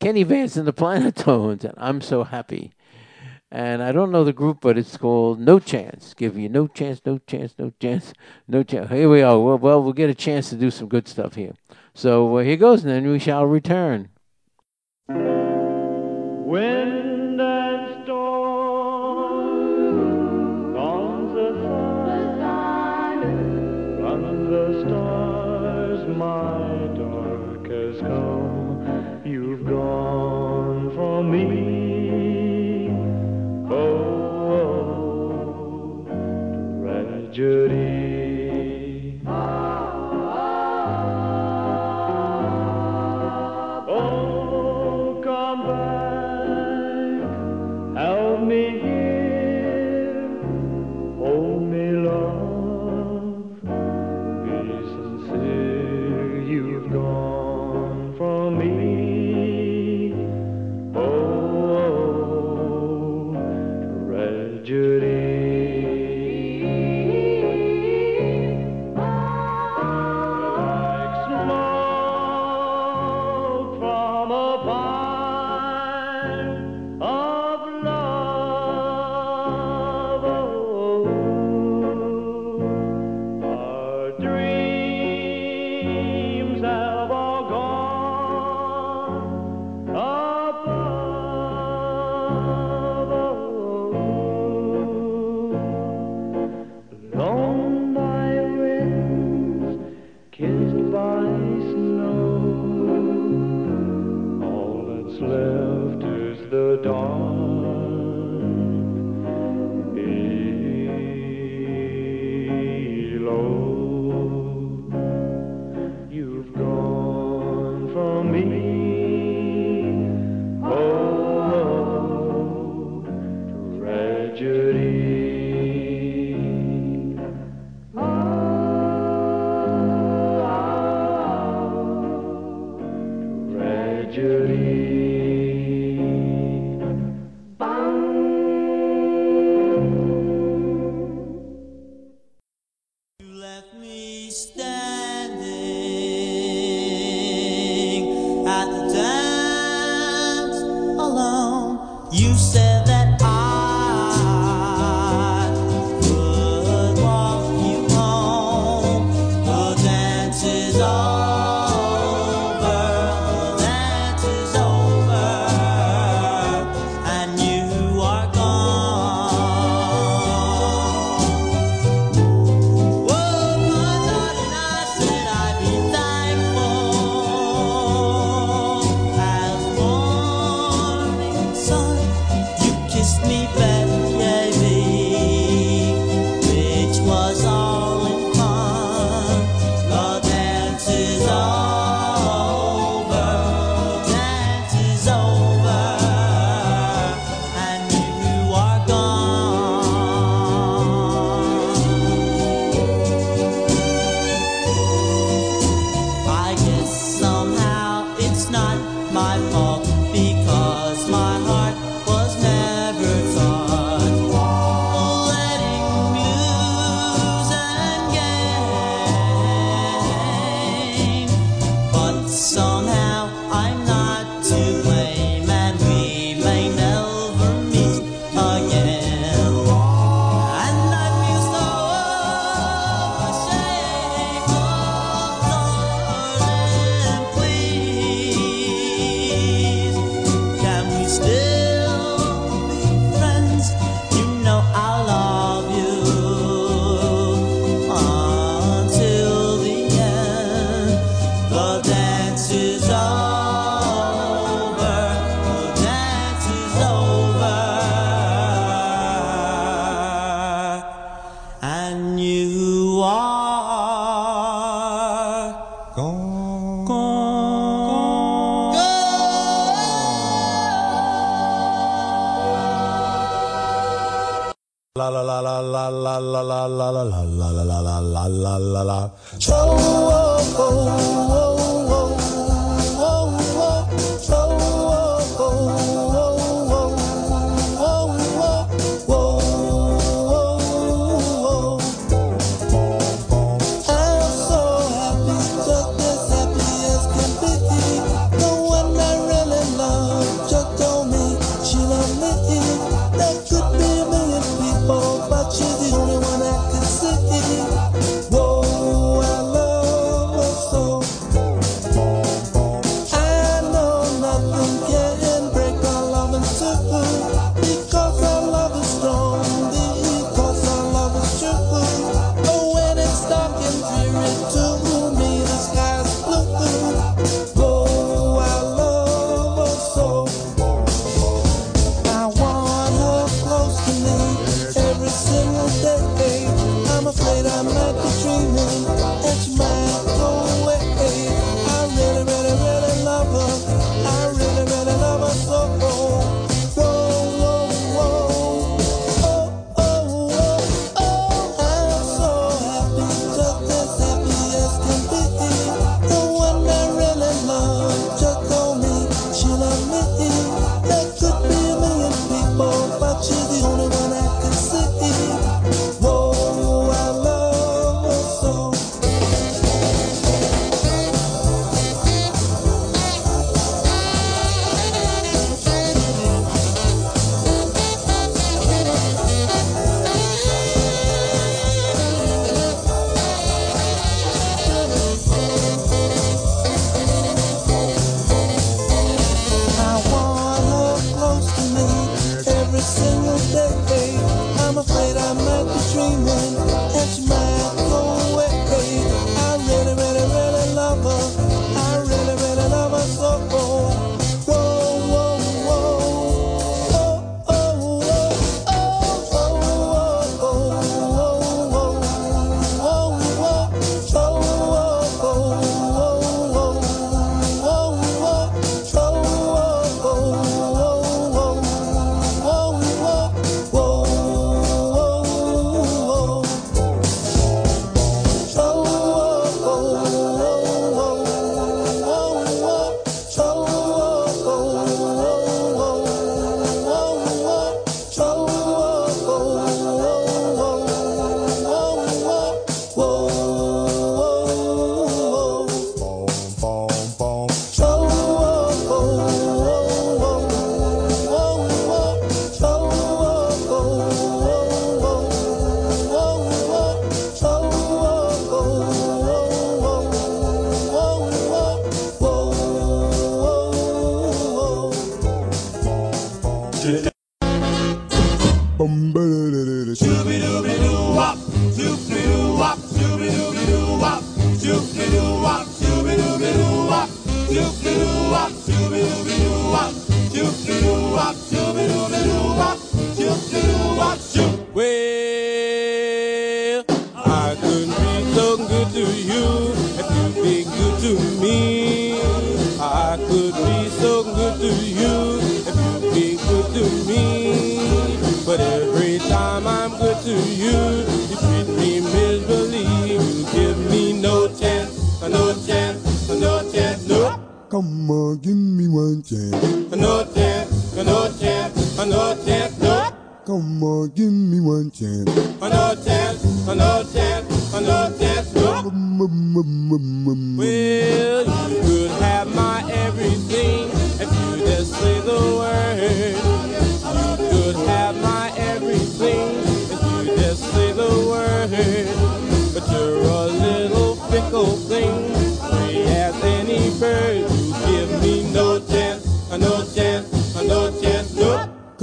Kenny 0.00 0.22
Vance 0.22 0.56
and 0.56 0.66
the 0.66 0.72
Planotones, 0.72 1.62
and 1.62 1.74
I'm 1.76 2.00
So 2.00 2.24
Happy. 2.24 2.72
And 3.52 3.82
I 3.82 3.90
don't 3.90 4.12
know 4.12 4.22
the 4.22 4.32
group, 4.32 4.58
but 4.60 4.78
it's 4.78 4.96
called 4.96 5.40
No 5.40 5.58
Chance. 5.58 6.14
Give 6.14 6.38
you 6.38 6.48
no 6.48 6.68
chance, 6.68 7.00
no 7.04 7.18
chance, 7.18 7.54
no 7.58 7.72
chance, 7.80 8.12
no 8.46 8.62
chance. 8.62 8.88
Here 8.90 9.10
we 9.10 9.22
are. 9.22 9.38
Well, 9.40 9.58
well 9.58 9.82
we'll 9.82 9.92
get 9.92 10.08
a 10.08 10.14
chance 10.14 10.50
to 10.50 10.56
do 10.56 10.70
some 10.70 10.86
good 10.86 11.08
stuff 11.08 11.34
here. 11.34 11.54
So 11.92 12.36
uh, 12.36 12.44
here 12.44 12.56
goes, 12.56 12.84
and 12.84 12.92
then 12.92 13.10
we 13.10 13.18
shall 13.18 13.44
return. 13.46 14.10
Wind 15.08 16.99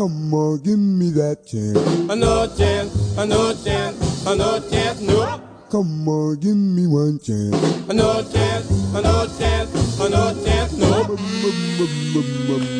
Come 0.07 0.33
on, 0.33 0.57
give 0.59 0.79
me 0.79 1.09
that 1.09 1.45
chance. 1.45 1.77
Another 2.09 2.55
chance, 2.55 3.17
another 3.17 3.61
chance, 3.61 4.25
another 4.25 4.69
chance, 4.69 5.01
no. 5.01 5.41
Come 5.69 6.07
on, 6.07 6.37
give 6.37 6.55
me 6.55 6.87
one 6.87 7.19
chance. 7.19 7.53
Another 7.89 8.23
chance, 8.31 8.71
another 8.95 9.27
chance, 9.37 9.99
another 9.99 10.45
chance, 10.45 10.71
no. 10.77 12.76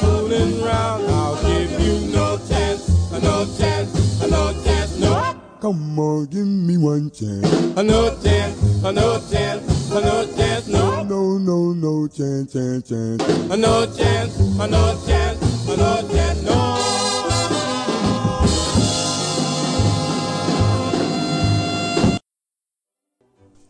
Fooling 0.00 0.62
round. 0.62 1.04
I'll 1.10 1.36
give 1.42 1.70
you 1.80 2.12
no 2.12 2.38
chance, 2.48 2.88
no 3.12 3.46
chance, 3.58 4.20
no 4.30 4.52
chance, 4.64 4.98
no. 4.98 5.36
Come 5.60 5.98
on, 5.98 6.26
give 6.26 6.46
me 6.46 6.76
one 6.78 7.10
chance. 7.10 7.50
No 7.76 8.16
chance, 8.22 8.82
no 8.82 9.20
chance, 9.30 9.90
no 9.90 10.26
chance, 10.36 10.68
no. 10.68 11.02
No, 11.02 11.38
no, 11.38 11.72
no 11.72 12.06
chance, 12.08 12.52
chance, 12.52 12.88
chance. 12.88 13.22
No 13.48 13.86
chance, 13.86 14.60
I 14.60 14.66
no 14.66 14.98
chance, 15.06 15.66
no 15.66 16.08
chance, 16.12 16.42
no. 16.42 17.09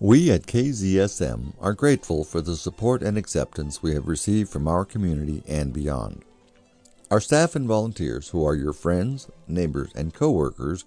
We 0.03 0.31
at 0.31 0.47
KZSM 0.47 1.53
are 1.61 1.75
grateful 1.75 2.25
for 2.25 2.41
the 2.41 2.57
support 2.57 3.03
and 3.03 3.19
acceptance 3.19 3.83
we 3.83 3.93
have 3.93 4.09
received 4.09 4.49
from 4.49 4.67
our 4.67 4.87
community 4.87 5.43
and 5.47 5.75
beyond. 5.75 6.25
Our 7.11 7.21
staff 7.21 7.55
and 7.55 7.69
volunteers, 7.69 8.31
who 8.31 8.43
are 8.47 8.55
your 8.55 8.73
friends, 8.73 9.29
neighbors, 9.47 9.91
and 9.95 10.15
coworkers, 10.15 10.87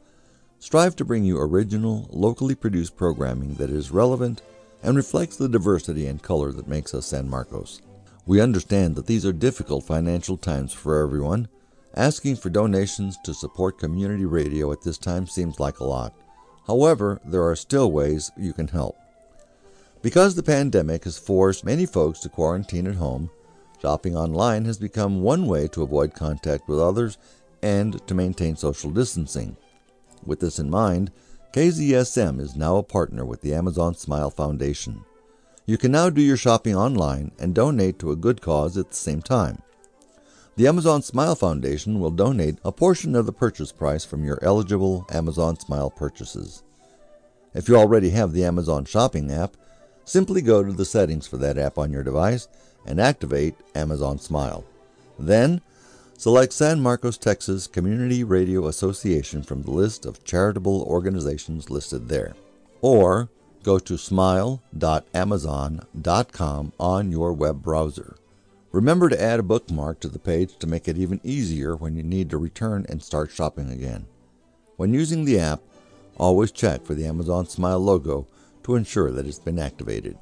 strive 0.57 0.95
to 0.95 1.05
bring 1.05 1.24
you 1.24 1.39
original, 1.39 2.09
locally 2.09 2.55
produced 2.55 2.97
programming 2.97 3.53
that 3.55 3.70
is 3.70 3.91
relevant 3.91 4.41
and 4.82 4.97
reflects 4.97 5.38
the 5.38 5.47
diversity 5.47 6.07
and 6.07 6.24
color 6.24 6.51
that 6.51 6.68
makes 6.68 6.95
us 6.95 7.05
San 7.05 7.30
Marcos. 7.30 7.84
We 8.26 8.41
understand 8.41 8.95
that 8.95 9.05
these 9.05 9.28
are 9.28 9.32
difficult 9.32 9.84
financial 9.84 10.38
times 10.38 10.74
for 10.74 11.03
everyone. 11.03 11.49
Asking 11.93 12.36
for 12.36 12.49
donations 12.49 13.20
to 13.26 13.36
support 13.36 13.78
community 13.78 14.26
radio 14.26 14.72
at 14.72 14.82
this 14.82 14.97
time 14.97 15.28
seems 15.28 15.59
like 15.59 15.82
a 15.82 15.86
lot. 15.86 16.16
However, 16.66 17.22
there 17.24 17.47
are 17.47 17.55
still 17.55 17.91
ways 17.91 18.32
you 18.36 18.53
can 18.53 18.70
help. 18.70 18.97
Because 20.03 20.35
the 20.35 20.43
pandemic 20.43 21.05
has 21.05 21.17
forced 21.17 21.63
many 21.63 21.85
folks 21.85 22.19
to 22.19 22.29
quarantine 22.29 22.87
at 22.87 22.95
home, 22.95 23.29
shopping 23.81 24.17
online 24.17 24.65
has 24.65 24.77
become 24.77 25.21
one 25.21 25.47
way 25.47 25.69
to 25.69 25.81
avoid 25.81 26.13
contact 26.13 26.67
with 26.67 26.77
others 26.77 27.17
and 27.61 28.05
to 28.05 28.13
maintain 28.13 28.57
social 28.57 28.91
distancing. 28.91 29.55
With 30.25 30.41
this 30.41 30.59
in 30.59 30.69
mind, 30.69 31.09
KZSM 31.53 32.41
is 32.41 32.57
now 32.57 32.75
a 32.75 32.83
partner 32.83 33.23
with 33.23 33.39
the 33.39 33.53
Amazon 33.53 33.95
Smile 33.95 34.29
Foundation. 34.29 35.05
You 35.65 35.77
can 35.77 35.93
now 35.93 36.09
do 36.09 36.21
your 36.21 36.35
shopping 36.35 36.75
online 36.75 37.31
and 37.39 37.55
donate 37.55 37.97
to 37.99 38.11
a 38.11 38.17
good 38.17 38.41
cause 38.41 38.77
at 38.77 38.89
the 38.89 38.95
same 38.95 39.21
time. 39.21 39.61
The 40.57 40.67
Amazon 40.67 41.01
Smile 41.01 41.35
Foundation 41.35 42.01
will 42.01 42.11
donate 42.11 42.59
a 42.65 42.73
portion 42.73 43.15
of 43.15 43.25
the 43.25 43.31
purchase 43.31 43.71
price 43.71 44.03
from 44.03 44.25
your 44.25 44.37
eligible 44.41 45.05
Amazon 45.13 45.57
Smile 45.57 45.89
purchases. 45.89 46.61
If 47.53 47.69
you 47.69 47.77
already 47.77 48.09
have 48.09 48.33
the 48.33 48.43
Amazon 48.43 48.83
Shopping 48.83 49.31
app, 49.31 49.55
simply 50.05 50.41
go 50.41 50.63
to 50.63 50.73
the 50.73 50.85
settings 50.85 51.27
for 51.27 51.37
that 51.37 51.57
app 51.57 51.77
on 51.77 51.91
your 51.91 52.03
device 52.03 52.47
and 52.85 52.99
activate 52.99 53.55
Amazon 53.75 54.19
Smile. 54.19 54.65
Then, 55.17 55.61
select 56.17 56.53
San 56.53 56.81
Marcos, 56.81 57.17
Texas 57.17 57.67
Community 57.67 58.23
Radio 58.23 58.67
Association 58.67 59.43
from 59.43 59.61
the 59.61 59.71
list 59.71 60.05
of 60.05 60.23
charitable 60.23 60.83
organizations 60.83 61.69
listed 61.69 62.09
there. 62.09 62.35
Or 62.81 63.29
go 63.63 63.79
to 63.79 63.97
smile.amazon.com 63.97 66.73
on 66.79 67.11
your 67.11 67.33
web 67.33 67.61
browser. 67.61 68.17
Remember 68.71 69.07
to 69.07 69.21
add 69.21 69.39
a 69.39 69.43
bookmark 69.43 69.99
to 69.99 70.07
the 70.07 70.19
page 70.19 70.57
to 70.57 70.67
make 70.67 70.87
it 70.87 70.97
even 70.97 71.21
easier 71.23 71.75
when 71.75 71.95
you 71.95 72.03
need 72.03 72.29
to 72.31 72.37
return 72.37 72.85
and 72.89 73.01
start 73.01 73.31
shopping 73.31 73.71
again. 73.71 74.07
When 74.77 74.93
using 74.93 75.25
the 75.25 75.39
app, 75.39 75.61
always 76.17 76.51
check 76.51 76.83
for 76.83 76.95
the 76.95 77.05
Amazon 77.05 77.47
Smile 77.47 77.79
logo 77.79 78.27
to 78.64 78.76
ensure 78.76 79.11
that 79.11 79.26
it's 79.26 79.39
been 79.39 79.59
activated. 79.59 80.18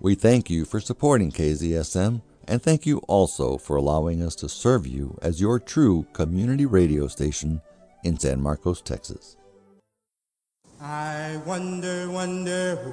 We 0.00 0.14
thank 0.14 0.50
you 0.50 0.64
for 0.64 0.80
supporting 0.80 1.32
KZSM 1.32 2.20
and 2.48 2.62
thank 2.62 2.86
you 2.86 2.98
also 3.08 3.58
for 3.58 3.76
allowing 3.76 4.22
us 4.22 4.36
to 4.36 4.48
serve 4.48 4.86
you 4.86 5.18
as 5.20 5.40
your 5.40 5.58
true 5.58 6.06
community 6.12 6.64
radio 6.64 7.08
station 7.08 7.60
in 8.04 8.18
San 8.18 8.40
Marcos, 8.40 8.80
Texas. 8.80 9.36
I 10.80 11.40
wonder, 11.44 12.08
wonder 12.10 12.76
who, 12.76 12.92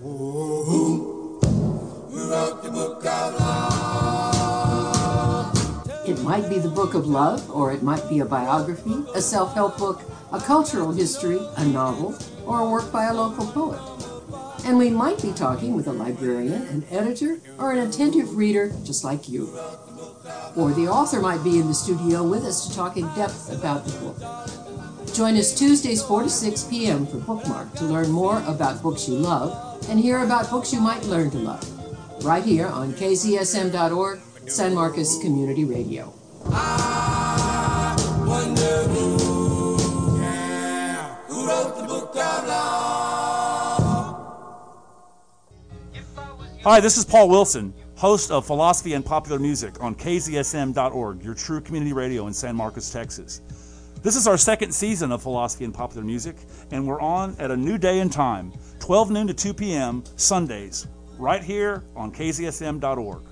who, 0.00 0.64
who, 0.64 1.40
who 2.10 2.30
wrote 2.30 2.62
the 2.62 2.70
book 2.70 3.04
of 3.04 3.34
love. 3.38 3.68
It 6.08 6.22
might 6.22 6.48
be 6.48 6.58
the 6.58 6.70
book 6.70 6.94
of 6.94 7.06
love, 7.06 7.50
or 7.50 7.70
it 7.72 7.82
might 7.82 8.08
be 8.08 8.20
a 8.20 8.24
biography, 8.24 9.04
a 9.14 9.20
self 9.20 9.52
help 9.54 9.76
book, 9.76 10.00
a 10.32 10.40
cultural 10.40 10.90
history, 10.90 11.38
a 11.58 11.64
novel, 11.66 12.18
or 12.46 12.60
a 12.60 12.70
work 12.70 12.90
by 12.90 13.04
a 13.08 13.14
local 13.14 13.46
poet. 13.46 14.07
And 14.68 14.76
we 14.76 14.90
might 14.90 15.22
be 15.22 15.32
talking 15.32 15.72
with 15.74 15.86
a 15.86 15.92
librarian, 15.92 16.66
an 16.66 16.84
editor, 16.90 17.40
or 17.56 17.72
an 17.72 17.78
attentive 17.88 18.36
reader 18.36 18.70
just 18.84 19.02
like 19.02 19.26
you. 19.26 19.46
Or 20.56 20.72
the 20.72 20.88
author 20.88 21.22
might 21.22 21.42
be 21.42 21.58
in 21.58 21.68
the 21.68 21.74
studio 21.74 22.22
with 22.22 22.44
us 22.44 22.68
to 22.68 22.76
talk 22.76 22.98
in 22.98 23.06
depth 23.14 23.50
about 23.50 23.86
the 23.86 23.98
book. 23.98 25.14
Join 25.14 25.38
us 25.38 25.58
Tuesdays 25.58 26.02
4 26.02 26.24
to 26.24 26.28
6 26.28 26.64
p.m. 26.64 27.06
for 27.06 27.16
Bookmark 27.16 27.72
to 27.76 27.84
learn 27.84 28.10
more 28.10 28.42
about 28.46 28.82
books 28.82 29.08
you 29.08 29.14
love 29.14 29.88
and 29.88 29.98
hear 29.98 30.18
about 30.18 30.50
books 30.50 30.70
you 30.70 30.82
might 30.82 31.02
learn 31.04 31.30
to 31.30 31.38
love. 31.38 32.22
Right 32.22 32.44
here 32.44 32.66
on 32.66 32.92
kzsm.org, 32.92 34.20
San 34.48 34.74
Marcos 34.74 35.18
Community 35.22 35.64
Radio. 35.64 36.12
Hi, 46.68 46.80
this 46.80 46.98
is 46.98 47.04
Paul 47.06 47.30
Wilson, 47.30 47.72
host 47.96 48.30
of 48.30 48.44
Philosophy 48.44 48.92
and 48.92 49.02
Popular 49.02 49.38
Music 49.38 49.82
on 49.82 49.94
KZSM.org, 49.94 51.24
your 51.24 51.32
true 51.32 51.62
community 51.62 51.94
radio 51.94 52.26
in 52.26 52.34
San 52.34 52.54
Marcos, 52.54 52.90
Texas. 52.90 53.40
This 54.02 54.14
is 54.14 54.28
our 54.28 54.36
second 54.36 54.72
season 54.72 55.10
of 55.10 55.22
Philosophy 55.22 55.64
and 55.64 55.72
Popular 55.72 56.04
Music, 56.04 56.36
and 56.70 56.86
we're 56.86 57.00
on 57.00 57.34
at 57.38 57.50
a 57.50 57.56
new 57.56 57.78
day 57.78 58.00
and 58.00 58.12
time, 58.12 58.52
12 58.80 59.10
noon 59.10 59.26
to 59.28 59.32
2 59.32 59.54
p.m. 59.54 60.04
Sundays, 60.16 60.86
right 61.16 61.42
here 61.42 61.84
on 61.96 62.12
KZSM.org. 62.12 63.22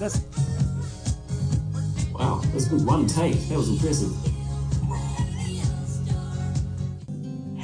That's 0.00 0.24
Wow, 2.12 2.40
that 2.40 2.52
was 2.52 2.66
good. 2.66 2.84
One 2.84 3.06
take. 3.06 3.38
That 3.48 3.58
was 3.58 3.68
impressive. 3.68 4.35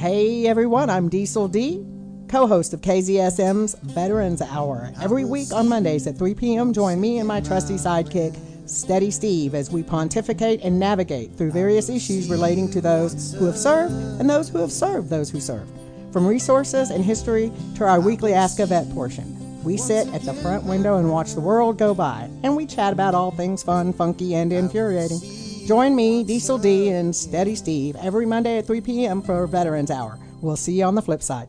Hey 0.03 0.47
everyone, 0.47 0.89
I'm 0.89 1.07
Diesel 1.07 1.47
D, 1.47 1.81
co 2.27 2.45
host 2.45 2.73
of 2.73 2.81
KZSM's 2.81 3.73
Veterans 3.83 4.41
Hour. 4.41 4.91
Every 5.01 5.23
week 5.23 5.53
on 5.53 5.69
Mondays 5.69 6.05
at 6.07 6.17
3 6.17 6.33
p.m., 6.33 6.73
join 6.73 6.99
me 6.99 7.19
and 7.19 7.27
my 7.29 7.39
trusty 7.39 7.75
sidekick, 7.75 8.37
Steady 8.65 9.11
Steve, 9.11 9.55
as 9.55 9.71
we 9.71 9.81
pontificate 9.81 10.59
and 10.61 10.77
navigate 10.77 11.33
through 11.37 11.51
various 11.51 11.87
issues 11.87 12.29
relating 12.29 12.69
to 12.71 12.81
those 12.81 13.33
who 13.35 13.45
have 13.45 13.57
served 13.57 13.93
and 14.19 14.29
those 14.29 14.49
who 14.49 14.57
have 14.57 14.73
served 14.73 15.09
those 15.09 15.29
who 15.29 15.39
served. 15.39 15.71
From 16.11 16.27
resources 16.27 16.89
and 16.89 17.05
history 17.05 17.49
to 17.75 17.85
our 17.85 18.01
weekly 18.01 18.33
Ask 18.33 18.59
a 18.59 18.65
Vet 18.65 18.91
portion. 18.91 19.63
We 19.63 19.77
sit 19.77 20.09
at 20.09 20.23
the 20.23 20.33
front 20.33 20.65
window 20.65 20.97
and 20.97 21.09
watch 21.09 21.33
the 21.33 21.39
world 21.39 21.77
go 21.77 21.93
by, 21.93 22.29
and 22.43 22.57
we 22.57 22.65
chat 22.65 22.91
about 22.91 23.15
all 23.15 23.31
things 23.31 23.63
fun, 23.63 23.93
funky, 23.93 24.35
and 24.35 24.51
infuriating. 24.51 25.21
Join 25.65 25.95
me, 25.95 26.25
Diesel 26.25 26.57
D, 26.57 26.89
and 26.89 27.15
Steady 27.15 27.55
Steve 27.55 27.95
every 28.01 28.25
Monday 28.25 28.57
at 28.57 28.65
3 28.65 28.81
p.m. 28.81 29.21
for 29.21 29.47
Veterans 29.47 29.89
Hour. 29.89 30.19
We'll 30.41 30.57
see 30.57 30.73
you 30.73 30.83
on 30.83 30.95
the 30.95 31.01
flip 31.01 31.23
side. 31.23 31.47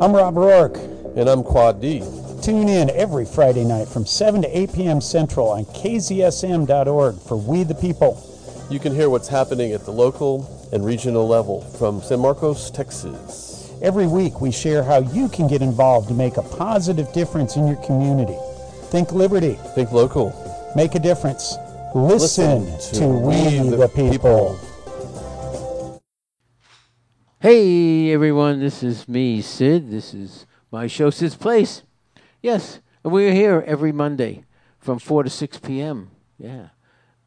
I'm 0.00 0.14
Rob 0.14 0.36
Rourke. 0.36 0.78
And 1.14 1.28
I'm 1.28 1.42
Quad 1.44 1.82
D. 1.82 2.02
Tune 2.42 2.68
in 2.68 2.88
every 2.90 3.26
Friday 3.26 3.64
night 3.64 3.86
from 3.86 4.06
7 4.06 4.42
to 4.42 4.58
8 4.58 4.72
p.m. 4.72 5.00
Central 5.02 5.50
on 5.50 5.66
kzsm.org 5.66 7.20
for 7.20 7.36
We 7.36 7.64
the 7.64 7.74
People. 7.74 8.18
You 8.70 8.80
can 8.80 8.94
hear 8.94 9.10
what's 9.10 9.28
happening 9.28 9.72
at 9.72 9.84
the 9.84 9.92
local 9.92 10.68
and 10.72 10.84
regional 10.84 11.28
level 11.28 11.60
from 11.60 12.02
San 12.02 12.20
Marcos, 12.20 12.70
Texas. 12.70 13.70
Every 13.82 14.06
week, 14.06 14.40
we 14.40 14.50
share 14.50 14.82
how 14.82 15.00
you 15.00 15.28
can 15.28 15.48
get 15.48 15.60
involved 15.60 16.08
to 16.08 16.14
make 16.14 16.38
a 16.38 16.42
positive 16.42 17.12
difference 17.12 17.56
in 17.56 17.66
your 17.66 17.76
community. 17.84 18.38
Think 18.90 19.12
liberty. 19.12 19.58
Think 19.74 19.92
local. 19.92 20.43
Make 20.76 20.96
a 20.96 20.98
difference. 20.98 21.56
Listen, 21.94 22.64
Listen 22.64 23.00
to, 23.00 23.08
We 23.08 23.34
the, 23.76 23.88
people. 23.94 24.58
Hey 27.38 28.12
everyone, 28.12 28.58
this 28.58 28.82
is 28.82 29.06
me, 29.06 29.40
Sid. 29.40 29.92
This 29.92 30.12
is 30.12 30.46
my 30.72 30.88
show, 30.88 31.10
Sid's 31.10 31.36
Place. 31.36 31.84
Yes, 32.42 32.80
and 33.04 33.12
we're 33.12 33.32
here 33.32 33.62
every 33.68 33.92
Monday 33.92 34.44
from 34.80 34.98
4 34.98 35.22
to 35.22 35.30
6 35.30 35.58
p.m. 35.60 36.10
Yeah. 36.38 36.70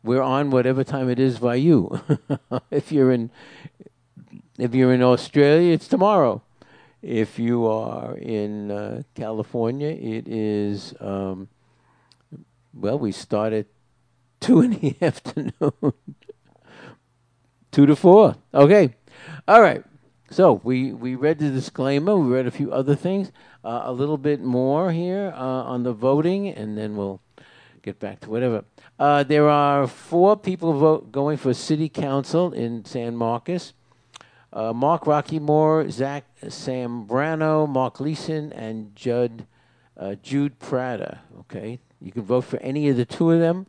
We're 0.04 0.22
on 0.22 0.50
whatever 0.50 0.84
time 0.84 1.10
it 1.10 1.18
is 1.18 1.40
by 1.40 1.56
you. 1.56 2.02
if 2.70 2.92
you're 2.92 3.14
in 3.14 3.32
if 4.58 4.76
you're 4.76 4.94
in 4.94 5.02
Australia, 5.02 5.72
it's 5.72 5.88
tomorrow. 5.88 6.42
If 7.02 7.40
you 7.40 7.66
are 7.66 8.18
in 8.18 8.72
uh, 8.72 9.04
California, 9.16 9.90
it 9.90 10.28
is 10.28 10.94
um, 11.00 11.48
well, 12.80 13.00
we 13.00 13.12
start 13.12 13.54
at 13.54 13.66
two 14.40 14.62
in 14.62 14.72
the 14.72 14.96
afternoon. 15.02 15.94
two 17.72 17.86
to 17.86 17.96
four. 17.96 18.36
Okay. 18.54 18.96
All 19.48 19.62
right. 19.62 19.84
So 20.30 20.62
we, 20.64 20.92
we 20.92 21.16
read 21.16 21.40
the 21.40 21.50
disclaimer. 21.50 22.18
We 22.18 22.34
read 22.34 22.48
a 22.48 22.52
few 22.52 22.72
other 22.72 22.96
things. 22.96 23.32
Uh, 23.64 23.84
a 23.86 23.92
little 23.92 24.18
bit 24.18 24.42
more 24.42 24.92
here 24.92 25.34
uh, 25.36 25.40
on 25.40 25.84
the 25.84 25.94
voting, 25.94 26.50
and 26.50 26.78
then 26.78 26.96
we'll 26.98 27.22
get 27.82 28.00
back 28.00 28.20
to 28.22 28.30
whatever. 28.30 28.66
Uh, 29.00 29.24
there 29.24 29.48
are 29.48 29.88
four 29.88 30.36
people 30.36 30.74
vote 30.74 31.12
going 31.12 31.38
for 31.38 31.54
city 31.54 31.88
council 31.88 32.52
in 32.52 32.84
San 32.84 33.16
Marcos. 33.16 33.74
Uh, 34.52 34.74
Mark 34.74 35.04
Rockeymoore, 35.04 35.90
Zach 35.92 36.26
Sambrano, 36.42 37.68
Mark 37.68 38.00
Leeson, 38.00 38.52
and 38.54 38.96
Judd 38.96 39.46
uh, 39.98 40.16
Jude 40.16 40.60
Prather. 40.60 41.20
Okay, 41.42 41.80
you 42.02 42.12
can 42.12 42.24
vote 42.24 42.42
for 42.42 42.58
any 42.58 42.90
of 42.90 42.98
the 42.98 43.06
two 43.06 43.32
of 43.32 43.40
them. 43.40 43.68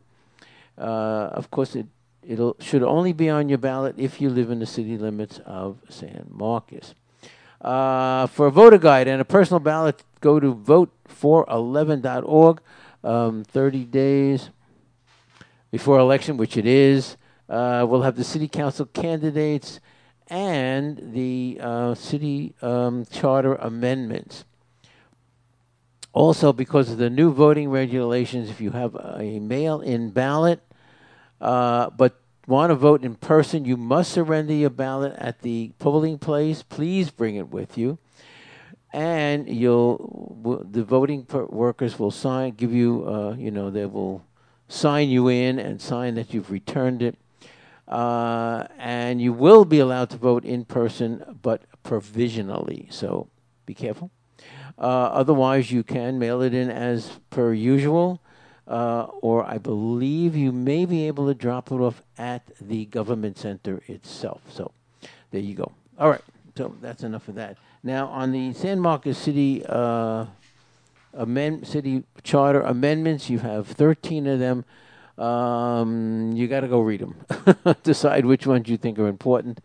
Uh, 0.77 1.29
of 1.31 1.49
course, 1.51 1.75
it 1.75 1.85
it'll 2.25 2.55
should 2.59 2.83
only 2.83 3.13
be 3.13 3.29
on 3.29 3.49
your 3.49 3.57
ballot 3.57 3.95
if 3.97 4.21
you 4.21 4.29
live 4.29 4.51
in 4.51 4.59
the 4.59 4.65
city 4.65 4.97
limits 4.97 5.39
of 5.45 5.77
San 5.89 6.27
Marcos. 6.29 6.93
Uh, 7.61 8.27
for 8.27 8.47
a 8.47 8.51
voter 8.51 8.77
guide 8.77 9.07
and 9.07 9.21
a 9.21 9.25
personal 9.25 9.59
ballot, 9.59 10.03
go 10.21 10.39
to 10.39 10.53
vote411.org. 10.53 12.61
Um, 13.01 13.45
30 13.45 13.85
days 13.85 14.49
before 15.71 15.99
election, 15.99 16.35
which 16.35 16.57
it 16.57 16.65
is. 16.65 17.15
Uh, 17.47 17.85
we'll 17.87 18.01
have 18.01 18.17
the 18.17 18.23
city 18.23 18.47
council 18.47 18.85
candidates 18.87 19.79
and 20.27 21.13
the 21.13 21.57
uh, 21.61 21.95
city 21.95 22.53
um, 22.61 23.05
charter 23.05 23.55
amendments. 23.55 24.43
Also, 26.11 26.51
because 26.51 26.91
of 26.91 26.97
the 26.97 27.09
new 27.09 27.31
voting 27.31 27.69
regulations, 27.69 28.49
if 28.49 28.59
you 28.59 28.71
have 28.71 28.95
a 28.95 29.39
mail 29.39 29.81
in 29.81 30.09
ballot 30.09 30.61
uh, 31.41 31.89
but 31.91 32.19
want 32.47 32.71
to 32.71 32.75
vote 32.75 33.03
in 33.03 33.15
person, 33.15 33.63
you 33.63 33.77
must 33.77 34.11
surrender 34.11 34.53
your 34.53 34.71
ballot 34.71 35.13
at 35.17 35.41
the 35.41 35.71
polling 35.79 36.17
place. 36.17 36.63
Please 36.63 37.11
bring 37.11 37.35
it 37.35 37.49
with 37.49 37.77
you. 37.77 37.97
And 38.91 39.47
you'll 39.47 40.65
the 40.71 40.83
voting 40.83 41.27
workers 41.49 41.99
will 41.99 42.09
sign, 42.09 42.55
give 42.55 42.73
you, 42.73 43.07
uh, 43.07 43.35
you 43.35 43.51
know, 43.51 43.69
they 43.69 43.85
will 43.85 44.25
sign 44.67 45.09
you 45.09 45.27
in 45.27 45.59
and 45.59 45.79
sign 45.79 46.15
that 46.15 46.33
you've 46.33 46.49
returned 46.49 47.03
it. 47.03 47.15
Uh, 47.87 48.65
and 48.77 49.21
you 49.21 49.31
will 49.31 49.65
be 49.65 49.79
allowed 49.79 50.09
to 50.11 50.17
vote 50.17 50.43
in 50.43 50.65
person, 50.65 51.37
but 51.41 51.63
provisionally. 51.83 52.87
So 52.89 53.27
be 53.67 53.75
careful. 53.75 54.09
Uh, 54.79 55.11
otherwise, 55.11 55.71
you 55.71 55.83
can 55.83 56.17
mail 56.17 56.41
it 56.41 56.53
in 56.53 56.69
as 56.69 57.19
per 57.29 57.53
usual, 57.53 58.21
uh, 58.67 59.07
or 59.21 59.43
I 59.43 59.57
believe 59.57 60.35
you 60.35 60.53
may 60.53 60.85
be 60.85 61.05
able 61.07 61.27
to 61.27 61.33
drop 61.33 61.71
it 61.71 61.75
off 61.75 62.01
at 62.17 62.43
the 62.61 62.85
government 62.85 63.37
center 63.37 63.81
itself. 63.87 64.41
So 64.49 64.71
there 65.31 65.41
you 65.41 65.55
go. 65.55 65.73
All 65.97 66.09
right. 66.09 66.21
So 66.55 66.75
that's 66.81 67.03
enough 67.03 67.27
of 67.27 67.35
that. 67.35 67.57
Now, 67.83 68.07
on 68.07 68.31
the 68.31 68.53
San 68.53 68.79
Marcos 68.79 69.17
City 69.17 69.63
uh, 69.67 70.25
amend 71.13 71.67
city 71.67 72.03
charter 72.23 72.61
amendments, 72.61 73.29
you 73.29 73.39
have 73.39 73.67
13 73.67 74.27
of 74.27 74.39
them. 74.39 74.65
Um, 75.17 76.31
you 76.33 76.47
got 76.47 76.61
to 76.61 76.67
go 76.67 76.79
read 76.79 77.01
them. 77.01 77.75
Decide 77.83 78.25
which 78.25 78.47
ones 78.47 78.69
you 78.69 78.77
think 78.77 78.97
are 78.99 79.07
important 79.07 79.59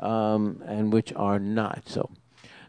um, 0.00 0.62
and 0.66 0.92
which 0.92 1.12
are 1.14 1.38
not. 1.38 1.82
So 1.86 2.10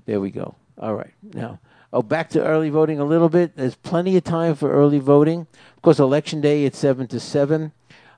there 0.05 0.21
we 0.21 0.31
go. 0.31 0.55
All 0.77 0.95
right. 0.95 1.13
Now, 1.21 1.59
oh, 1.93 2.01
back 2.01 2.29
to 2.31 2.43
early 2.43 2.69
voting 2.69 2.99
a 2.99 3.05
little 3.05 3.29
bit. 3.29 3.55
There's 3.55 3.75
plenty 3.75 4.15
of 4.17 4.23
time 4.23 4.55
for 4.55 4.71
early 4.71 4.99
voting. 4.99 5.47
Of 5.75 5.81
course, 5.81 5.99
election 5.99 6.41
day 6.41 6.65
it's 6.65 6.77
seven 6.77 7.07
to 7.07 7.19
seven. 7.19 7.71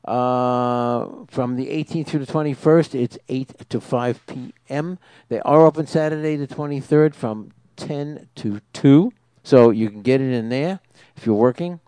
Uh, 0.03 1.07
from 1.27 1.57
the 1.57 1.67
18th 1.67 2.07
through 2.07 2.25
the 2.25 2.31
21st, 2.31 2.99
it's 2.99 3.19
8 3.29 3.69
to 3.69 3.79
5 3.79 4.25
p.m. 4.25 4.97
They 5.29 5.39
are 5.41 5.65
open 5.65 5.85
Saturday 5.85 6.35
the 6.35 6.47
23rd 6.47 7.13
from 7.13 7.51
10 7.75 8.27
to 8.35 8.61
2, 8.73 9.13
so 9.43 9.69
you 9.69 9.91
can 9.91 10.01
get 10.01 10.19
it 10.19 10.33
in 10.33 10.49
there 10.49 10.79
if 11.15 11.25
you're 11.25 11.35
working. 11.35 11.79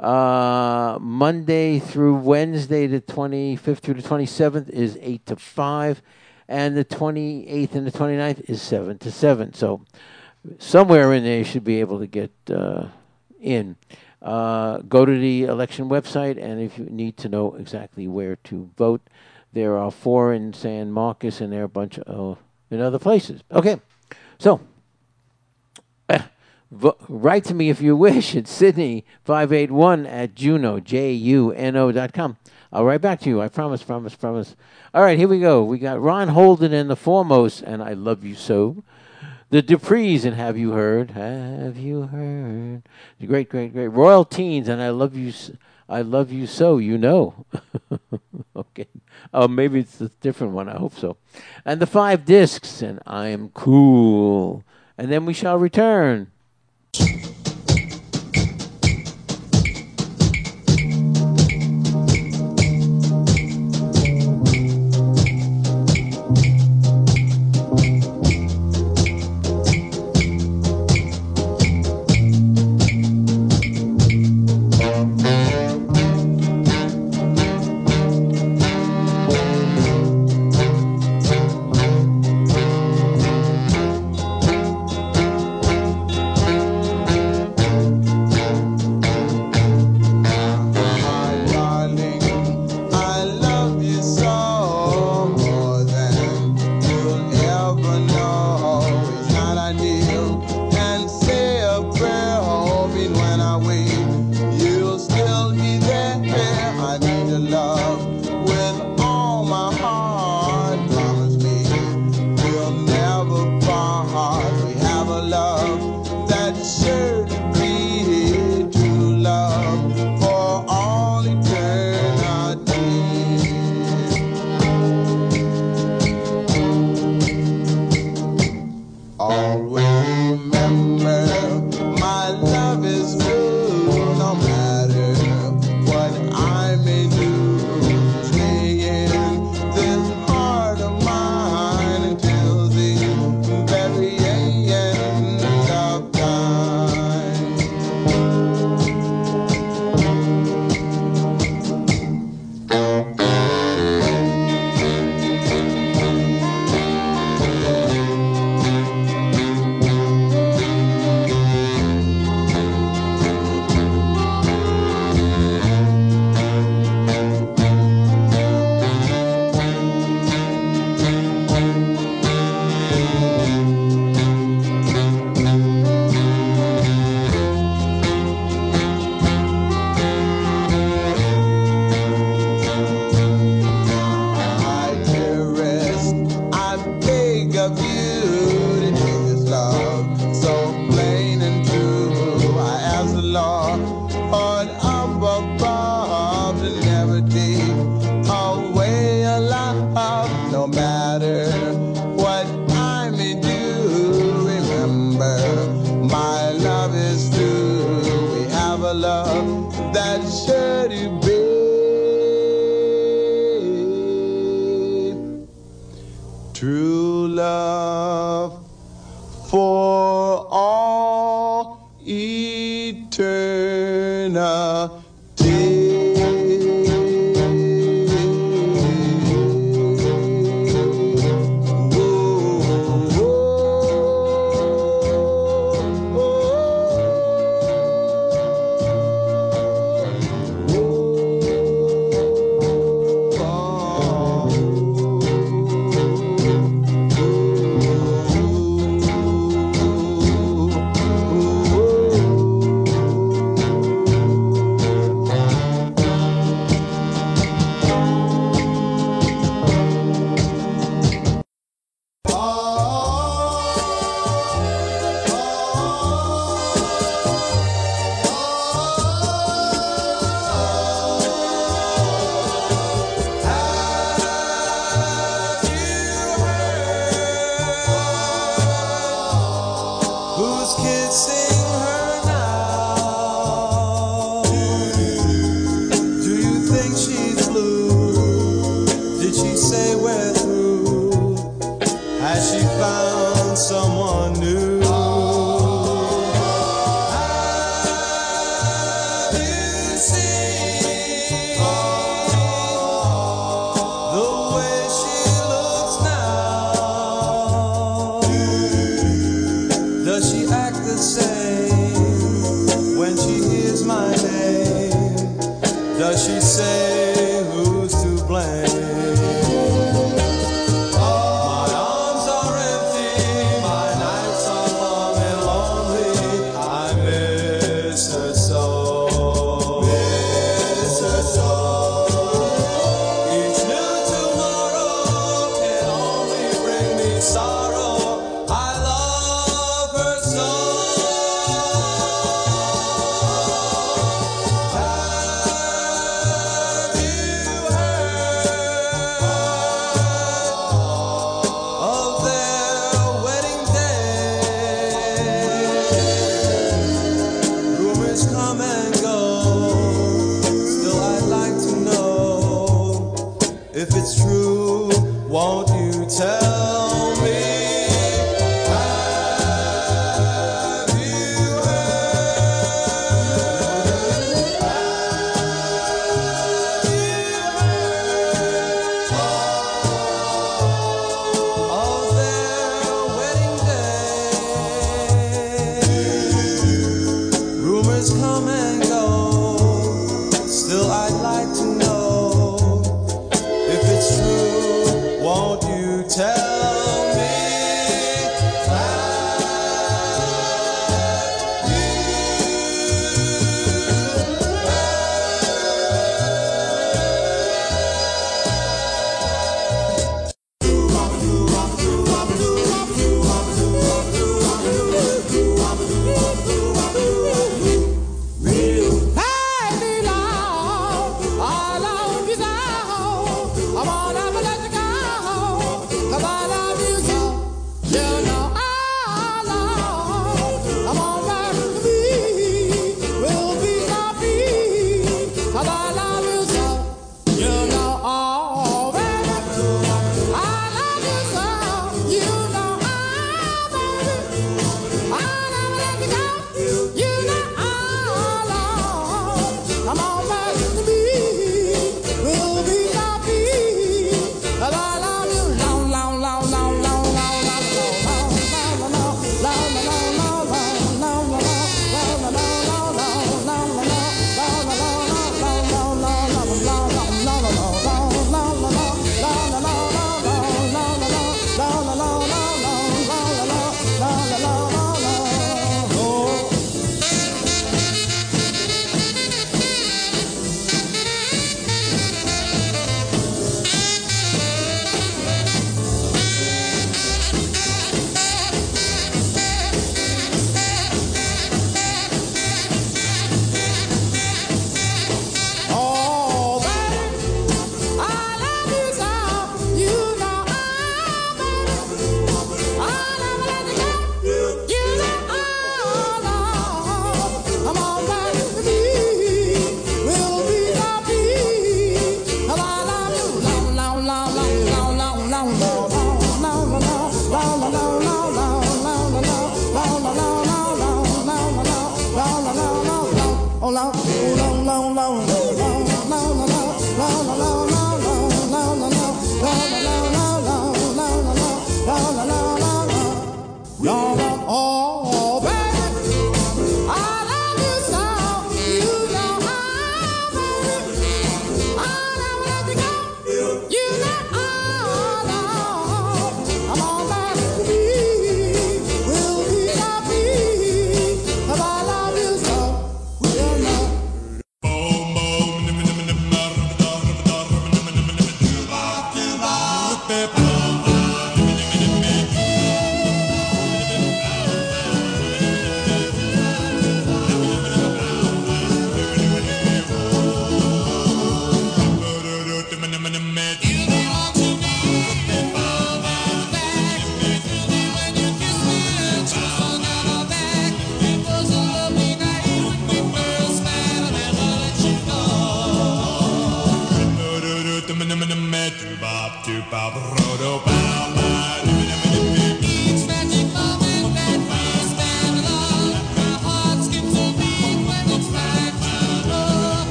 Uh, 0.00 0.98
Monday 1.00 1.78
through 1.78 2.16
Wednesday, 2.16 2.88
the 2.88 3.00
25th 3.00 3.78
through 3.78 3.94
the 3.94 4.02
27th, 4.02 4.68
is 4.70 4.98
8 5.00 5.26
to 5.26 5.36
5, 5.36 6.02
and 6.48 6.76
the 6.76 6.84
28th 6.84 7.74
and 7.76 7.86
the 7.86 7.92
29th 7.92 8.50
is 8.50 8.60
7 8.60 8.98
to 8.98 9.12
7. 9.12 9.54
So 9.54 9.82
somewhere 10.58 11.12
in 11.12 11.24
there, 11.24 11.38
you 11.38 11.44
should 11.44 11.64
be 11.64 11.80
able 11.80 11.98
to 11.98 12.06
get 12.06 12.32
uh, 12.50 12.86
in. 13.40 13.76
Uh, 14.22 14.78
go 14.78 15.04
to 15.04 15.18
the 15.18 15.44
election 15.44 15.88
website, 15.88 16.42
and 16.42 16.60
if 16.60 16.78
you 16.78 16.84
need 16.86 17.16
to 17.16 17.28
know 17.28 17.54
exactly 17.54 18.06
where 18.06 18.36
to 18.36 18.70
vote, 18.76 19.00
there 19.52 19.76
are 19.76 19.90
four 19.90 20.32
in 20.32 20.52
San 20.52 20.92
Marcos, 20.92 21.40
and 21.40 21.52
there 21.52 21.62
are 21.62 21.64
a 21.64 21.68
bunch 21.68 21.98
of, 22.00 22.38
in 22.70 22.80
other 22.80 22.98
places. 22.98 23.42
Okay, 23.50 23.80
so 24.38 24.60
vo- 26.70 26.96
write 27.08 27.44
to 27.44 27.54
me 27.54 27.70
if 27.70 27.80
you 27.80 27.96
wish 27.96 28.36
at 28.36 28.44
Sydney581 28.44 30.06
at 30.06 30.34
Juno, 30.34 30.80
J-U-N-O 30.80 31.92
dot 31.92 32.12
com. 32.12 32.36
I'll 32.72 32.84
write 32.84 33.00
back 33.00 33.20
to 33.20 33.28
you. 33.28 33.40
I 33.40 33.48
promise, 33.48 33.82
promise, 33.82 34.14
promise. 34.14 34.54
All 34.94 35.02
right, 35.02 35.18
here 35.18 35.26
we 35.26 35.40
go. 35.40 35.64
We 35.64 35.78
got 35.78 36.00
Ron 36.00 36.28
Holden 36.28 36.72
in 36.72 36.86
the 36.86 36.94
foremost, 36.94 37.62
and 37.62 37.82
I 37.82 37.94
love 37.94 38.22
you 38.22 38.36
so. 38.36 38.84
The 39.50 39.62
Duprees 39.62 40.24
and 40.24 40.36
Have 40.36 40.56
You 40.56 40.70
Heard? 40.70 41.10
Have 41.10 41.76
You 41.76 42.02
Heard? 42.02 42.82
The 43.18 43.26
great, 43.26 43.48
great, 43.48 43.72
great 43.72 43.88
Royal 43.88 44.24
Teens 44.24 44.68
and 44.68 44.80
I 44.80 44.90
Love 44.90 45.16
You. 45.16 45.32
I 45.88 46.02
love 46.02 46.30
you 46.30 46.46
so. 46.46 46.78
You 46.78 46.96
know. 46.96 47.46
okay. 48.56 48.86
Oh, 49.34 49.48
maybe 49.48 49.80
it's 49.80 50.00
a 50.00 50.08
different 50.20 50.52
one. 50.52 50.68
I 50.68 50.78
hope 50.78 50.94
so. 50.94 51.16
And 51.64 51.82
the 51.82 51.88
five 51.88 52.24
discs 52.24 52.80
and 52.80 53.00
I 53.04 53.26
am 53.26 53.48
cool. 53.48 54.62
And 54.96 55.10
then 55.10 55.26
we 55.26 55.34
shall 55.34 55.58
return. 55.58 56.30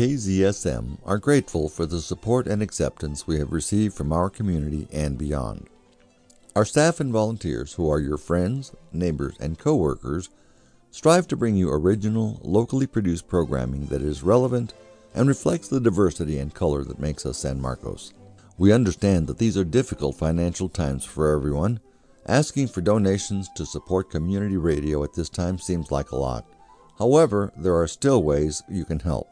KZSM 0.00 0.96
are 1.04 1.18
grateful 1.18 1.68
for 1.68 1.84
the 1.84 2.00
support 2.00 2.46
and 2.46 2.62
acceptance 2.62 3.26
we 3.26 3.38
have 3.38 3.52
received 3.52 3.94
from 3.94 4.14
our 4.14 4.30
community 4.30 4.88
and 4.90 5.18
beyond. 5.18 5.68
Our 6.56 6.64
staff 6.64 7.00
and 7.00 7.12
volunteers, 7.12 7.74
who 7.74 7.90
are 7.90 8.00
your 8.00 8.16
friends, 8.16 8.72
neighbors, 8.94 9.36
and 9.38 9.58
coworkers, 9.58 10.30
strive 10.90 11.28
to 11.28 11.36
bring 11.36 11.54
you 11.54 11.70
original, 11.70 12.40
locally 12.42 12.86
produced 12.86 13.28
programming 13.28 13.88
that 13.88 14.00
is 14.00 14.22
relevant 14.22 14.72
and 15.14 15.28
reflects 15.28 15.68
the 15.68 15.80
diversity 15.80 16.38
and 16.38 16.54
color 16.54 16.82
that 16.84 16.98
makes 16.98 17.26
us 17.26 17.36
San 17.36 17.60
Marcos. 17.60 18.14
We 18.56 18.72
understand 18.72 19.26
that 19.26 19.36
these 19.36 19.58
are 19.58 19.64
difficult 19.64 20.16
financial 20.16 20.70
times 20.70 21.04
for 21.04 21.30
everyone. 21.30 21.78
Asking 22.24 22.68
for 22.68 22.80
donations 22.80 23.50
to 23.54 23.66
support 23.66 24.08
community 24.08 24.56
radio 24.56 25.04
at 25.04 25.12
this 25.12 25.28
time 25.28 25.58
seems 25.58 25.90
like 25.90 26.10
a 26.12 26.16
lot. 26.16 26.46
However, 26.98 27.52
there 27.54 27.76
are 27.76 27.86
still 27.86 28.22
ways 28.22 28.62
you 28.66 28.86
can 28.86 29.00
help. 29.00 29.28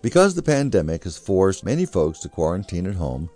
Because 0.00 0.34
the 0.34 0.42
pandemic 0.42 1.04
has 1.04 1.18
forced 1.18 1.64
many 1.64 1.84
folks 1.84 2.20
to 2.20 2.28
quarantine 2.28 2.86
at 2.86 2.94
home, 2.94 3.30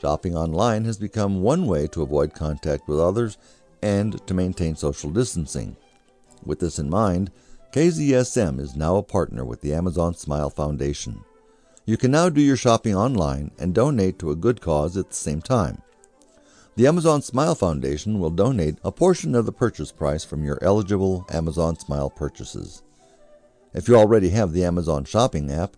shopping 0.00 0.36
online 0.36 0.84
has 0.84 0.98
become 0.98 1.42
one 1.42 1.66
way 1.66 1.86
to 1.88 2.02
avoid 2.02 2.34
contact 2.34 2.88
with 2.88 2.98
others 2.98 3.38
and 3.82 4.26
to 4.26 4.34
maintain 4.34 4.74
social 4.74 5.10
distancing. 5.10 5.76
With 6.44 6.58
this 6.58 6.78
in 6.78 6.90
mind, 6.90 7.30
KZSM 7.72 8.58
is 8.58 8.74
now 8.74 8.96
a 8.96 9.02
partner 9.02 9.44
with 9.44 9.60
the 9.60 9.74
Amazon 9.74 10.14
Smile 10.14 10.50
Foundation. 10.50 11.22
You 11.84 11.96
can 11.96 12.10
now 12.10 12.28
do 12.28 12.40
your 12.40 12.56
shopping 12.56 12.96
online 12.96 13.52
and 13.58 13.74
donate 13.74 14.18
to 14.18 14.30
a 14.30 14.36
good 14.36 14.60
cause 14.60 14.96
at 14.96 15.10
the 15.10 15.14
same 15.14 15.40
time. 15.40 15.82
The 16.76 16.86
Amazon 16.86 17.22
Smile 17.22 17.54
Foundation 17.54 18.18
will 18.18 18.30
donate 18.30 18.78
a 18.82 18.92
portion 18.92 19.34
of 19.34 19.46
the 19.46 19.52
purchase 19.52 19.92
price 19.92 20.24
from 20.24 20.44
your 20.44 20.58
eligible 20.62 21.26
Amazon 21.30 21.78
Smile 21.78 22.10
purchases. 22.10 22.82
If 23.74 23.88
you 23.88 23.96
already 23.96 24.30
have 24.30 24.52
the 24.52 24.64
Amazon 24.64 25.04
Shopping 25.04 25.50
app, 25.50 25.76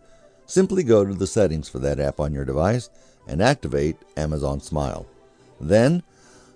simply 0.50 0.82
go 0.82 1.04
to 1.04 1.14
the 1.14 1.26
settings 1.26 1.68
for 1.68 1.78
that 1.78 2.00
app 2.00 2.18
on 2.18 2.34
your 2.34 2.44
device 2.44 2.90
and 3.28 3.40
activate 3.40 3.96
Amazon 4.16 4.60
Smile. 4.60 5.06
Then, 5.60 6.02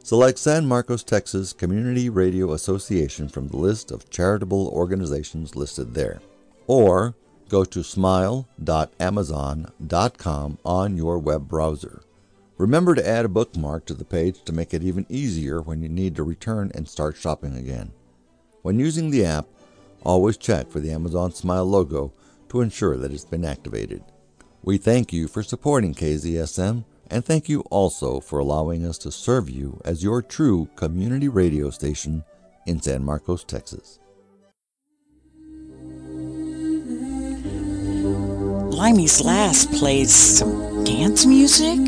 select 0.02 0.38
San 0.38 0.66
Marcos, 0.66 1.04
Texas 1.04 1.52
Community 1.52 2.08
Radio 2.08 2.52
Association 2.52 3.28
from 3.28 3.46
the 3.48 3.56
list 3.56 3.92
of 3.92 4.10
charitable 4.10 4.68
organizations 4.68 5.54
listed 5.54 5.94
there. 5.94 6.20
Or 6.66 7.14
go 7.48 7.64
to 7.64 7.84
smile.amazon.com 7.84 10.58
on 10.64 10.96
your 10.96 11.18
web 11.18 11.46
browser. 11.46 12.02
Remember 12.56 12.94
to 12.94 13.06
add 13.06 13.24
a 13.24 13.28
bookmark 13.28 13.84
to 13.86 13.94
the 13.94 14.04
page 14.04 14.42
to 14.44 14.52
make 14.52 14.72
it 14.74 14.82
even 14.82 15.06
easier 15.08 15.60
when 15.60 15.82
you 15.82 15.88
need 15.88 16.16
to 16.16 16.24
return 16.24 16.72
and 16.74 16.88
start 16.88 17.16
shopping 17.16 17.56
again. 17.56 17.92
When 18.62 18.80
using 18.80 19.10
the 19.10 19.24
app, 19.24 19.46
always 20.02 20.36
check 20.36 20.68
for 20.70 20.80
the 20.80 20.90
Amazon 20.90 21.32
Smile 21.32 21.66
logo 21.66 22.12
to 22.54 22.60
ensure 22.60 22.96
that 22.96 23.12
it's 23.12 23.24
been 23.24 23.44
activated. 23.44 24.00
We 24.62 24.78
thank 24.78 25.12
you 25.12 25.26
for 25.26 25.42
supporting 25.42 25.92
KZSM 25.92 26.84
and 27.10 27.24
thank 27.24 27.48
you 27.48 27.62
also 27.62 28.20
for 28.20 28.38
allowing 28.38 28.86
us 28.86 28.96
to 28.98 29.10
serve 29.10 29.50
you 29.50 29.80
as 29.84 30.04
your 30.04 30.22
true 30.22 30.68
community 30.76 31.28
radio 31.28 31.70
station 31.70 32.22
in 32.64 32.80
San 32.80 33.04
Marcos, 33.04 33.42
Texas. 33.42 33.98
Limey's 38.72 39.20
Last 39.20 39.72
plays 39.72 40.14
some 40.14 40.84
dance 40.84 41.26
music 41.26 41.78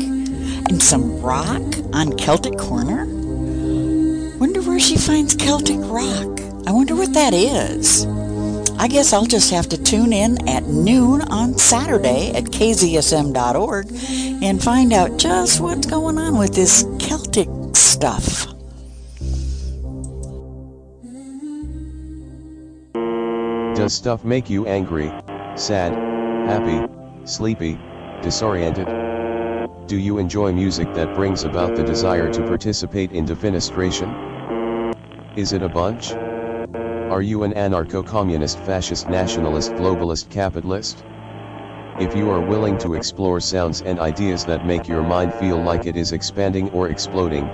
and 0.69 0.83
some 0.83 1.21
rock 1.21 1.63
on 1.93 2.11
Celtic 2.17 2.57
Corner. 2.57 3.05
Wonder 4.37 4.61
where 4.63 4.81
she 4.81 4.97
finds 4.97 5.33
Celtic 5.33 5.79
rock. 5.83 6.41
I 6.67 6.73
wonder 6.73 6.93
what 6.93 7.13
that 7.13 7.33
is. 7.33 8.05
I 8.79 8.87
guess 8.87 9.11
I'll 9.11 9.25
just 9.25 9.49
have 9.51 9.67
to 9.69 9.83
tune 9.83 10.13
in 10.13 10.47
at 10.47 10.63
noon 10.67 11.21
on 11.23 11.57
Saturday 11.57 12.31
at 12.35 12.43
kzsm.org 12.43 13.87
and 14.43 14.63
find 14.63 14.93
out 14.93 15.17
just 15.17 15.59
what's 15.59 15.87
going 15.87 16.19
on 16.19 16.37
with 16.37 16.53
this 16.53 16.85
Celtic 16.99 17.49
stuff. 17.75 18.45
Does 23.75 23.93
stuff 23.93 24.23
make 24.23 24.47
you 24.47 24.67
angry, 24.67 25.11
sad, 25.55 25.93
happy, 26.47 26.87
sleepy, 27.25 27.79
disoriented? 28.21 28.87
Do 29.87 29.97
you 29.97 30.19
enjoy 30.19 30.51
music 30.51 30.93
that 30.93 31.15
brings 31.15 31.45
about 31.45 31.75
the 31.75 31.83
desire 31.83 32.31
to 32.31 32.41
participate 32.41 33.11
in 33.11 33.25
defenestration? 33.25 34.93
Is 35.35 35.53
it 35.53 35.63
a 35.63 35.69
bunch? 35.69 36.13
Are 37.09 37.21
you 37.21 37.43
an 37.43 37.53
anarcho-communist 37.53 38.59
fascist 38.59 39.07
nationalist 39.07 39.71
globalist 39.71 40.29
capitalist? 40.29 41.05
If 42.01 42.13
you 42.13 42.29
are 42.29 42.41
willing 42.41 42.77
to 42.79 42.95
explore 42.95 43.39
sounds 43.39 43.81
and 43.81 43.97
ideas 43.97 44.43
that 44.43 44.65
make 44.65 44.89
your 44.89 45.03
mind 45.03 45.33
feel 45.35 45.57
like 45.57 45.85
it 45.85 45.95
is 45.95 46.11
expanding 46.11 46.69
or 46.71 46.89
exploding, 46.89 47.47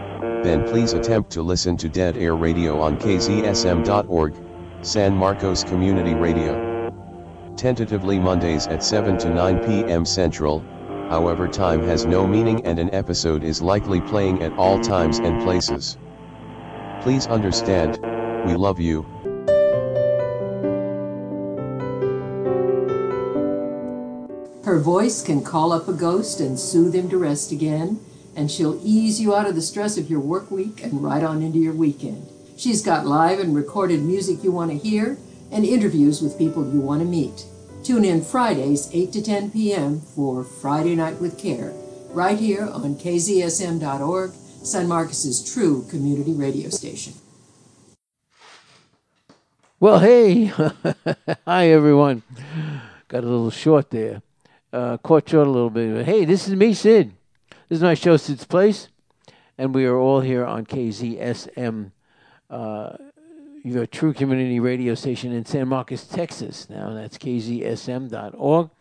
then 0.44 0.68
please 0.68 0.94
attempt 0.94 1.30
to 1.34 1.44
listen 1.44 1.78
to 1.78 1.88
Dead 1.88 2.18
Air 2.18 2.36
Radio 2.36 2.82
on 2.82 2.98
kzsm.org, 2.98 4.34
San 4.82 5.14
Marcos 5.14 5.64
Community 5.64 6.16
Radio. 6.16 7.54
Tentatively 7.56 8.18
Mondays 8.18 8.66
at 8.68 8.84
7 8.84 9.20
to 9.20 9.30
9 9.30 9.60
p.m. 9.60 10.04
Central, 10.04 10.62
however 11.12 11.48
time 11.48 11.84
has 11.84 12.08
no 12.08 12.26
meaning 12.26 12.66
and 12.66 12.80
an 12.80 12.92
episode 12.92 13.44
is 13.44 13.62
likely 13.62 14.02
playing 14.02 14.42
at 14.42 14.52
all 14.54 14.80
times 14.80 15.20
and 15.20 15.44
places. 15.44 16.00
Please 17.02 17.28
understand, 17.28 18.00
we 18.48 18.56
love 18.56 18.80
you. 18.80 19.06
Her 24.74 24.80
voice 24.80 25.22
can 25.22 25.44
call 25.44 25.72
up 25.72 25.88
a 25.88 25.94
ghost 25.94 26.40
and 26.40 26.60
soothe 26.60 26.95
him 26.95 27.08
to 27.10 27.18
rest 27.20 27.52
again, 27.52 28.00
and 28.36 28.50
she'll 28.50 28.82
ease 28.84 29.22
you 29.22 29.36
out 29.36 29.48
of 29.48 29.54
the 29.54 29.62
stress 29.62 30.00
of 30.00 30.10
your 30.10 30.20
work 30.20 30.50
week 30.50 30.84
and 30.84 31.04
right 31.04 31.22
on 31.22 31.44
into 31.44 31.60
your 31.60 31.76
weekend. 31.76 32.28
She's 32.58 32.82
got 32.82 33.06
live 33.06 33.38
and 33.38 33.56
recorded 33.56 34.02
music 34.02 34.44
you 34.44 34.52
want 34.52 34.72
to 34.72 34.78
hear 34.90 35.20
and 35.52 35.64
interviews 35.64 36.24
with 36.24 36.40
people 36.40 36.74
you 36.74 36.80
want 36.80 37.02
to 37.02 37.06
meet. 37.06 37.45
Tune 37.84 38.04
in 38.04 38.24
Fridays, 38.24 38.90
8 38.91 39.14
to 39.14 39.22
10 39.22 39.52
p.m. 39.52 40.02
for 40.02 40.44
Friday 40.44 40.95
Night 40.95 41.22
with 41.22 41.38
Care, 41.38 41.72
right 42.10 42.40
here 42.40 42.66
on 42.66 42.95
kzsm.org, 42.95 44.32
San 44.32 44.88
Marcos's 44.88 45.54
true 45.54 45.86
community 45.88 46.34
radio 46.34 46.72
station. 46.72 47.14
Well, 49.80 50.00
hey, 50.00 50.45
hi 51.45 51.68
everyone. 51.68 52.24
Got 53.08 53.24
a 53.24 53.28
little 53.28 53.52
short 53.52 53.91
there. 53.91 54.24
Uh, 54.74 54.98
caught 54.98 55.30
short 55.30 55.45
a 55.45 55.52
little 55.52 55.70
bit. 55.70 56.04
Hey, 56.04 56.26
this 56.26 56.48
is 56.48 56.56
me, 56.56 56.74
Sid. 56.74 57.14
This 57.70 57.78
is 57.78 57.84
my 57.84 57.94
show, 57.94 58.18
Sid's 58.18 58.44
Place, 58.44 58.90
and 59.56 59.76
we 59.76 59.86
are 59.86 59.95
all 59.95 60.22
here 60.22 60.44
on 60.44 60.66
KZSM, 60.66 61.91
uh, 62.50 62.98
your 63.64 63.86
true 63.86 64.14
community 64.14 64.60
radio 64.60 64.95
station 64.95 65.32
in 65.32 65.45
San 65.45 65.68
Marcos, 65.68 66.08
Texas. 66.08 66.72
Now 66.72 66.91
that's 66.91 67.20
kzsm.org. 67.20 68.72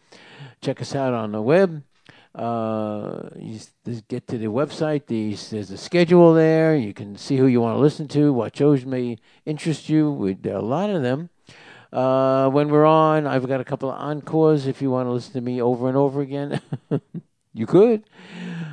Check 0.62 0.80
us 0.80 0.94
out 0.94 1.12
on 1.12 1.32
the 1.32 1.42
web. 1.42 1.82
Uh, 2.34 3.28
you 3.36 3.60
get 4.08 4.26
to 4.28 4.38
the 4.38 4.46
website. 4.46 5.02
There's, 5.08 5.50
there's 5.50 5.70
a 5.70 5.76
schedule 5.76 6.32
there. 6.32 6.74
You 6.74 6.94
can 6.94 7.18
see 7.18 7.36
who 7.36 7.46
you 7.46 7.60
want 7.60 7.76
to 7.76 7.80
listen 7.80 8.08
to, 8.08 8.32
what 8.32 8.56
shows 8.56 8.86
may 8.86 9.18
interest 9.44 9.90
you. 9.90 10.10
We, 10.10 10.32
there 10.32 10.54
are 10.54 10.58
a 10.58 10.62
lot 10.62 10.88
of 10.88 11.02
them. 11.02 11.28
Uh, 11.92 12.48
when 12.48 12.68
we're 12.68 12.86
on, 12.86 13.26
I've 13.26 13.46
got 13.46 13.60
a 13.60 13.64
couple 13.64 13.90
of 13.90 14.00
encores 14.00 14.66
if 14.66 14.80
you 14.80 14.90
want 14.90 15.06
to 15.06 15.12
listen 15.12 15.34
to 15.34 15.40
me 15.42 15.60
over 15.60 15.88
and 15.88 15.96
over 15.96 16.22
again. 16.22 16.60
you 17.52 17.66
could. 17.66 18.04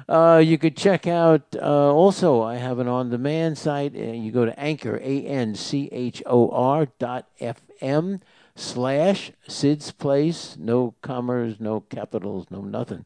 Uh, 0.08 0.42
you 0.44 0.58
could 0.58 0.78
check 0.78 1.06
out 1.06 1.44
uh, 1.62 1.94
also, 1.94 2.42
I 2.42 2.56
have 2.56 2.80
an 2.80 2.88
on 2.88 3.10
demand 3.10 3.58
site. 3.58 3.94
Uh, 3.96 4.00
you 4.00 4.32
go 4.32 4.46
to 4.46 4.58
Anchor, 4.58 5.00
A 5.04 5.24
N 5.24 5.54
C 5.54 5.90
H 5.92 6.24
O 6.26 6.50
R 6.50 6.88
dot 6.98 7.28
FM 7.42 8.22
slash 8.56 9.32
Sid's 9.48 9.92
Place. 9.92 10.56
No 10.58 10.96
commas, 11.02 11.60
no 11.60 11.82
capitals, 11.82 12.48
no 12.50 12.62
nothing. 12.62 13.06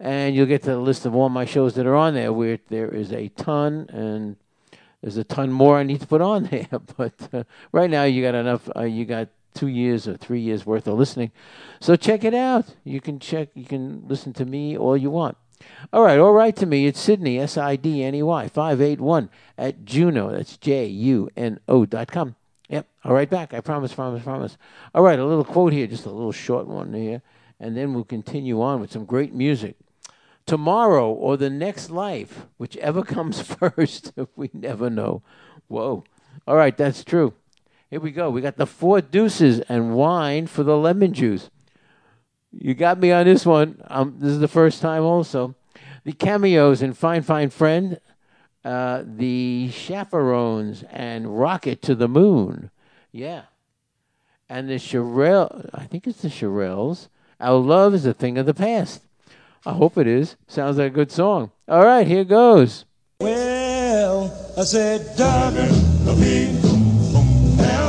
And 0.00 0.34
you'll 0.34 0.46
get 0.46 0.62
to 0.62 0.70
the 0.70 0.78
list 0.78 1.06
of 1.06 1.14
all 1.14 1.28
my 1.28 1.44
shows 1.44 1.74
that 1.74 1.86
are 1.86 1.94
on 1.94 2.14
there, 2.14 2.32
where 2.32 2.58
there 2.70 2.88
is 2.88 3.12
a 3.12 3.28
ton, 3.28 3.86
and 3.90 4.36
there's 5.00 5.18
a 5.18 5.24
ton 5.24 5.52
more 5.52 5.78
I 5.78 5.82
need 5.82 6.00
to 6.00 6.06
put 6.06 6.22
on 6.22 6.44
there. 6.50 6.68
But 6.96 7.28
uh, 7.32 7.44
right 7.70 7.90
now, 7.90 8.04
you 8.04 8.22
got 8.22 8.34
enough. 8.34 8.68
Uh, 8.74 8.82
you 8.82 9.04
got 9.04 9.28
two 9.54 9.68
years 9.68 10.08
or 10.08 10.16
three 10.16 10.40
years 10.40 10.66
worth 10.66 10.86
of 10.86 10.98
listening. 10.98 11.30
So 11.80 11.96
check 11.96 12.24
it 12.24 12.34
out. 12.34 12.74
You 12.84 13.00
can 13.00 13.18
check. 13.18 13.48
You 13.54 13.64
can 13.64 14.04
listen 14.06 14.32
to 14.34 14.44
me 14.44 14.76
all 14.76 14.96
you 14.96 15.10
want. 15.10 15.36
All 15.92 16.02
right, 16.02 16.18
all 16.18 16.32
right 16.32 16.54
to 16.56 16.66
me. 16.66 16.86
It's 16.86 17.00
Sydney, 17.00 17.38
S 17.38 17.56
I 17.56 17.76
D 17.76 18.02
N 18.02 18.14
E 18.14 18.22
Y, 18.22 18.48
581 18.48 19.30
at 19.56 19.84
Juno. 19.84 20.32
That's 20.32 20.56
J 20.56 20.86
U 20.86 21.30
N 21.36 21.60
O 21.68 21.84
dot 21.84 22.10
com. 22.10 22.36
Yep, 22.68 22.86
I'll 23.04 23.26
back. 23.26 23.52
I 23.52 23.60
promise, 23.60 23.92
promise, 23.92 24.22
promise. 24.22 24.56
All 24.94 25.02
right, 25.02 25.18
a 25.18 25.24
little 25.24 25.44
quote 25.44 25.72
here, 25.72 25.86
just 25.86 26.06
a 26.06 26.10
little 26.10 26.32
short 26.32 26.66
one 26.66 26.94
here, 26.94 27.20
and 27.60 27.76
then 27.76 27.92
we'll 27.92 28.04
continue 28.04 28.62
on 28.62 28.80
with 28.80 28.90
some 28.90 29.04
great 29.04 29.34
music. 29.34 29.76
Tomorrow 30.46 31.12
or 31.12 31.36
the 31.36 31.50
next 31.50 31.90
life, 31.90 32.46
whichever 32.58 33.02
comes 33.04 33.42
first, 33.42 34.12
we 34.36 34.50
never 34.52 34.88
know. 34.88 35.22
Whoa. 35.68 36.04
All 36.46 36.56
right, 36.56 36.76
that's 36.76 37.04
true. 37.04 37.34
Here 37.92 38.00
we 38.00 38.10
go. 38.10 38.30
We 38.30 38.40
got 38.40 38.56
the 38.56 38.64
four 38.64 39.02
deuces 39.02 39.60
and 39.68 39.94
wine 39.94 40.46
for 40.46 40.62
the 40.62 40.78
lemon 40.78 41.12
juice. 41.12 41.50
You 42.50 42.72
got 42.72 42.98
me 42.98 43.12
on 43.12 43.26
this 43.26 43.44
one. 43.44 43.82
Um, 43.86 44.16
this 44.18 44.30
is 44.30 44.38
the 44.38 44.48
first 44.48 44.80
time 44.80 45.02
also. 45.02 45.54
The 46.04 46.14
cameos 46.14 46.80
in 46.80 46.94
Fine 46.94 47.20
Fine 47.20 47.50
Friend, 47.50 48.00
uh, 48.64 49.02
the 49.04 49.68
chaperones, 49.72 50.84
and 50.84 51.38
Rocket 51.38 51.82
to 51.82 51.94
the 51.94 52.08
Moon. 52.08 52.70
Yeah. 53.10 53.42
And 54.48 54.70
the 54.70 54.76
Shirelle, 54.76 55.68
I 55.74 55.84
think 55.84 56.06
it's 56.06 56.22
the 56.22 56.28
Shirelles. 56.28 57.08
Our 57.40 57.58
love 57.58 57.92
is 57.92 58.06
a 58.06 58.14
thing 58.14 58.38
of 58.38 58.46
the 58.46 58.54
past. 58.54 59.02
I 59.66 59.74
hope 59.74 59.98
it 59.98 60.06
is. 60.06 60.36
Sounds 60.46 60.78
like 60.78 60.92
a 60.92 60.94
good 60.94 61.12
song. 61.12 61.50
All 61.68 61.84
right, 61.84 62.06
here 62.06 62.24
goes. 62.24 62.86
Well, 63.20 64.32
I 64.56 64.64
said, 64.64 65.14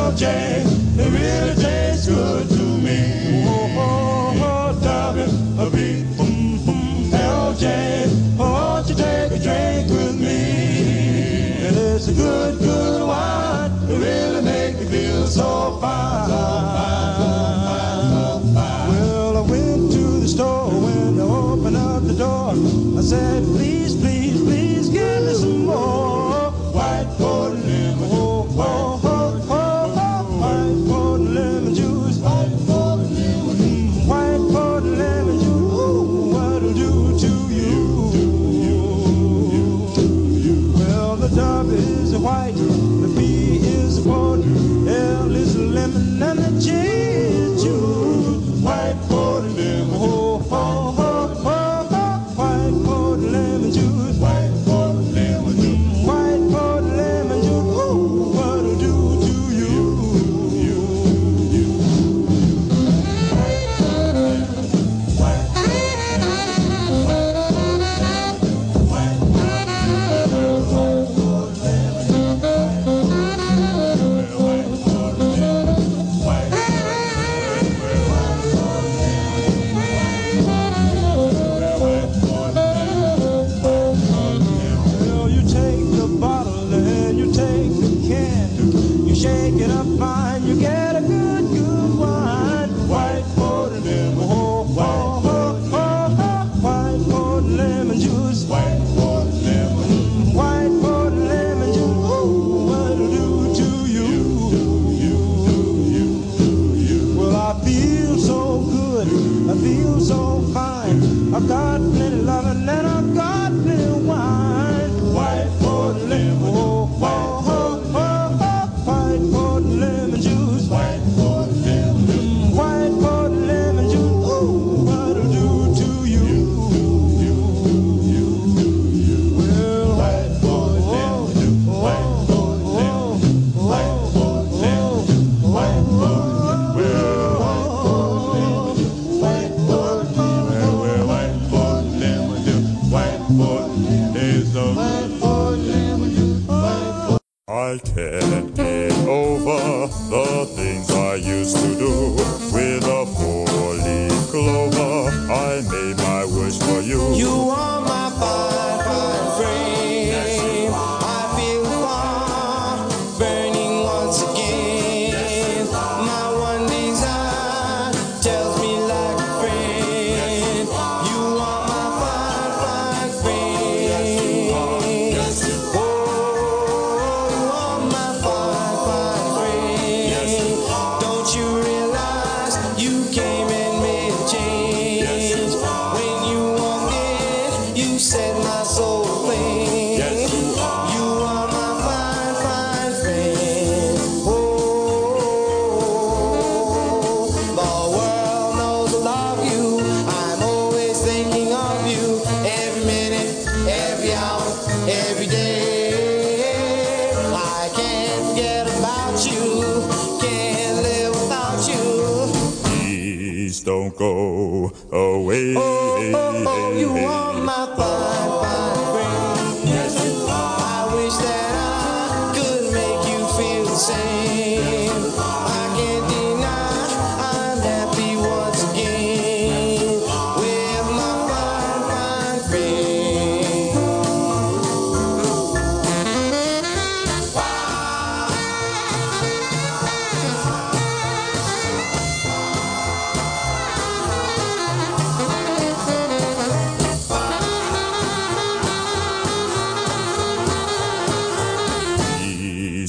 Dr. 0.03 0.15
LJ, 0.15 0.99
it 0.99 1.09
really 1.11 1.55
tastes 1.55 2.07
good 2.07 2.49
to 2.49 2.55
me. 2.55 3.45
Oh, 3.47 3.69
oh, 3.77 4.33
oh, 4.43 4.73
Dr. 4.83 5.27
LJ, 7.15 8.37
won't 8.37 8.89
you 8.89 8.95
take 8.95 9.31
a 9.31 9.39
drink 9.39 9.89
with 9.89 10.19
me? 10.19 11.55
And 11.65 11.77
it's 11.77 12.07
a 12.09 12.13
good, 12.13 12.59
good 12.59 13.07
wine. 13.07 13.71
It 13.89 13.97
really 13.97 14.41
make 14.41 14.77
me 14.79 14.85
feel 14.87 15.25
so 15.25 15.77
fine. 15.79 16.29
Well, 18.89 19.37
I 19.37 19.41
went 19.49 19.91
to 19.93 20.19
the 20.19 20.27
store 20.27 20.69
when 20.69 21.17
I 21.17 21.23
opened 21.23 21.77
up 21.77 22.03
the 22.03 22.13
door. 22.13 22.51
I 22.99 23.01
said, 23.01 23.43
please, 23.45 23.72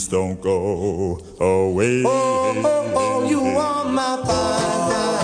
please 0.04 0.08
don't 0.10 0.40
go 0.40 1.18
away. 1.40 2.02
Oh, 2.04 2.62
oh, 2.64 2.92
oh, 2.94 3.28
you 3.28 3.40
are 3.40 3.84
my 3.84 4.22
fire. 4.24 5.23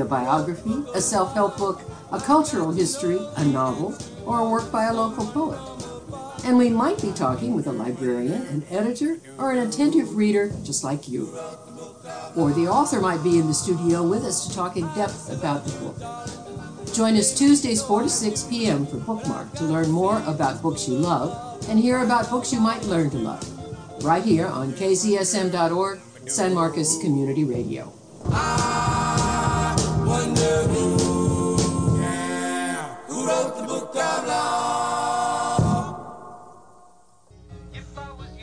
A 0.00 0.04
biography, 0.04 0.84
a 0.94 1.00
self 1.00 1.34
help 1.34 1.56
book, 1.56 1.82
a 2.12 2.20
cultural 2.20 2.72
history, 2.72 3.18
a 3.36 3.44
novel, 3.44 3.96
or 4.24 4.40
a 4.40 4.48
work 4.48 4.70
by 4.70 4.84
a 4.86 4.92
local 4.94 5.26
poet. 5.26 5.60
And 6.44 6.56
we 6.56 6.70
might 6.70 7.02
be 7.02 7.12
talking 7.12 7.54
with 7.54 7.66
a 7.66 7.72
librarian, 7.72 8.42
an 8.46 8.64
editor, 8.70 9.20
or 9.38 9.52
an 9.52 9.66
attentive 9.66 10.16
reader 10.16 10.52
just 10.62 10.84
like 10.84 11.08
you. 11.08 11.26
Or 12.36 12.52
the 12.52 12.68
author 12.68 13.00
might 13.00 13.22
be 13.22 13.38
in 13.38 13.46
the 13.46 13.54
studio 13.54 14.02
with 14.02 14.24
us 14.24 14.46
to 14.46 14.54
talk 14.54 14.76
in 14.76 14.86
depth 14.94 15.30
about 15.30 15.64
the 15.64 15.72
book. 15.80 16.94
Join 16.94 17.16
us 17.16 17.36
Tuesdays 17.36 17.82
4 17.82 18.02
to 18.02 18.08
6 18.08 18.44
p.m. 18.44 18.86
for 18.86 18.96
Bookmark 18.96 19.52
to 19.54 19.64
learn 19.64 19.90
more 19.90 20.22
about 20.26 20.62
books 20.62 20.88
you 20.88 20.94
love 20.94 21.58
and 21.68 21.78
hear 21.78 21.98
about 21.98 22.30
books 22.30 22.52
you 22.52 22.60
might 22.60 22.82
learn 22.84 23.10
to 23.10 23.18
love. 23.18 24.04
Right 24.04 24.24
here 24.24 24.46
on 24.46 24.72
kzsm.org, 24.72 26.00
San 26.26 26.54
Marcos 26.54 26.98
Community 26.98 27.44
Radio. 27.44 27.92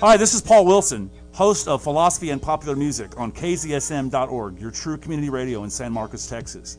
Hi, 0.06 0.18
this 0.18 0.36
is 0.36 0.42
Paul 0.44 0.68
Wilson, 0.68 1.10
host 1.34 1.68
of 1.68 1.82
Philosophy 1.82 2.30
and 2.30 2.40
Popular 2.40 2.76
Music 2.76 3.20
on 3.20 3.32
KZSM.org, 3.32 4.62
your 4.62 4.70
true 4.70 4.98
community 4.98 5.32
radio 5.32 5.64
in 5.64 5.72
San 5.72 5.92
Marcos, 5.92 6.28
Texas. 6.28 6.78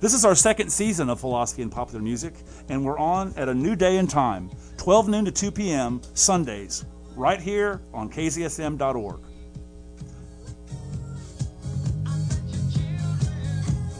This 0.00 0.12
is 0.12 0.24
our 0.24 0.34
second 0.34 0.70
season 0.70 1.08
of 1.08 1.20
Philosophy 1.20 1.62
and 1.62 1.70
Popular 1.70 2.02
Music, 2.02 2.34
and 2.68 2.84
we're 2.84 2.98
on 2.98 3.32
at 3.36 3.48
a 3.48 3.54
new 3.54 3.76
day 3.76 3.98
and 3.98 4.10
time, 4.10 4.50
12 4.78 5.06
noon 5.06 5.24
to 5.26 5.30
2 5.30 5.52
p.m. 5.52 6.00
Sundays, 6.14 6.84
right 7.14 7.40
here 7.40 7.82
on 7.94 8.10
KZSM.org. 8.10 9.20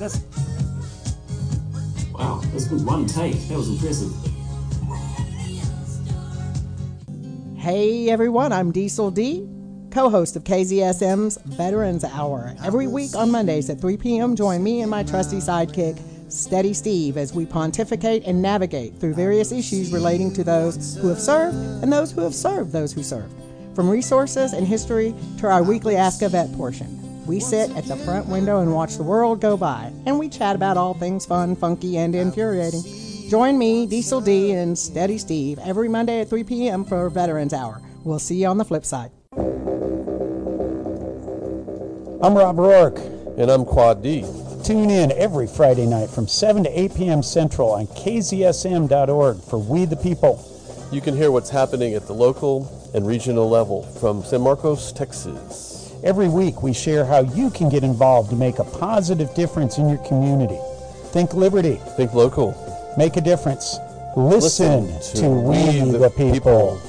That's 0.00 0.24
Wow, 2.12 2.40
that's 2.46 2.66
good. 2.66 2.84
One 2.84 3.06
take. 3.06 3.36
That 3.46 3.58
was 3.58 3.68
impressive. 3.68 4.25
Hey 7.66 8.10
everyone, 8.10 8.52
I'm 8.52 8.70
Diesel 8.70 9.10
D, 9.10 9.44
co 9.90 10.08
host 10.08 10.36
of 10.36 10.44
KZSM's 10.44 11.36
Veterans 11.46 12.04
Hour. 12.04 12.54
Every 12.64 12.86
week 12.86 13.16
on 13.16 13.32
Mondays 13.32 13.68
at 13.68 13.80
3 13.80 13.96
p.m., 13.96 14.36
join 14.36 14.62
me 14.62 14.82
and 14.82 14.88
my 14.88 15.02
trusty 15.02 15.38
sidekick, 15.38 16.00
Steady 16.30 16.72
Steve, 16.72 17.16
as 17.16 17.34
we 17.34 17.44
pontificate 17.44 18.22
and 18.24 18.40
navigate 18.40 19.00
through 19.00 19.14
various 19.14 19.50
issues 19.50 19.92
relating 19.92 20.32
to 20.34 20.44
those 20.44 20.96
who 20.98 21.08
have 21.08 21.18
served 21.18 21.56
and 21.82 21.92
those 21.92 22.12
who 22.12 22.20
have 22.20 22.36
served 22.36 22.70
those 22.70 22.92
who 22.92 23.02
served. 23.02 23.34
From 23.74 23.90
resources 23.90 24.52
and 24.52 24.64
history 24.64 25.12
to 25.38 25.48
our 25.48 25.64
weekly 25.64 25.96
Ask 25.96 26.22
a 26.22 26.28
Vet 26.28 26.52
portion. 26.52 27.26
We 27.26 27.40
sit 27.40 27.72
at 27.72 27.86
the 27.86 27.96
front 27.96 28.28
window 28.28 28.60
and 28.60 28.72
watch 28.72 28.96
the 28.96 29.02
world 29.02 29.40
go 29.40 29.56
by, 29.56 29.92
and 30.06 30.20
we 30.20 30.28
chat 30.28 30.54
about 30.54 30.76
all 30.76 30.94
things 30.94 31.26
fun, 31.26 31.56
funky, 31.56 31.98
and 31.98 32.14
infuriating. 32.14 32.84
Join 33.28 33.58
me, 33.58 33.86
Diesel 33.86 34.20
D, 34.20 34.52
and 34.52 34.78
Steady 34.78 35.18
Steve 35.18 35.58
every 35.58 35.88
Monday 35.88 36.20
at 36.20 36.28
3 36.28 36.44
p.m. 36.44 36.84
for 36.84 37.10
Veterans 37.10 37.52
Hour. 37.52 37.82
We'll 38.04 38.20
see 38.20 38.36
you 38.36 38.46
on 38.46 38.56
the 38.56 38.64
flip 38.64 38.84
side. 38.84 39.10
I'm 42.22 42.36
Rob 42.36 42.58
Rourke. 42.58 43.00
And 43.36 43.50
I'm 43.50 43.64
Quad 43.64 44.00
D. 44.00 44.24
Tune 44.62 44.90
in 44.90 45.10
every 45.12 45.48
Friday 45.48 45.86
night 45.86 46.08
from 46.08 46.28
7 46.28 46.64
to 46.64 46.80
8 46.80 46.94
p.m. 46.94 47.22
Central 47.22 47.72
on 47.72 47.88
kzsm.org 47.88 49.42
for 49.42 49.58
We 49.58 49.86
the 49.86 49.96
People. 49.96 50.40
You 50.92 51.00
can 51.00 51.16
hear 51.16 51.32
what's 51.32 51.50
happening 51.50 51.94
at 51.94 52.06
the 52.06 52.14
local 52.14 52.90
and 52.94 53.04
regional 53.04 53.48
level 53.48 53.82
from 53.82 54.22
San 54.22 54.40
Marcos, 54.40 54.92
Texas. 54.92 55.92
Every 56.04 56.28
week, 56.28 56.62
we 56.62 56.72
share 56.72 57.04
how 57.04 57.22
you 57.22 57.50
can 57.50 57.68
get 57.70 57.82
involved 57.82 58.30
to 58.30 58.36
make 58.36 58.60
a 58.60 58.64
positive 58.64 59.34
difference 59.34 59.78
in 59.78 59.88
your 59.88 59.98
community. 60.06 60.58
Think 61.10 61.34
liberty. 61.34 61.80
Think 61.96 62.14
local. 62.14 62.75
Make 62.96 63.18
a 63.18 63.20
difference. 63.20 63.78
Listen, 64.16 64.86
Listen 64.86 65.22
to, 65.22 65.28
We 65.28 65.56
the, 65.98 66.08
people. 66.08 66.80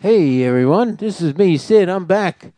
Hey 0.00 0.42
everyone, 0.42 0.96
this 0.96 1.20
is 1.20 1.36
me, 1.36 1.56
Sid. 1.56 1.88
I'm 1.88 2.04
back. 2.04 2.52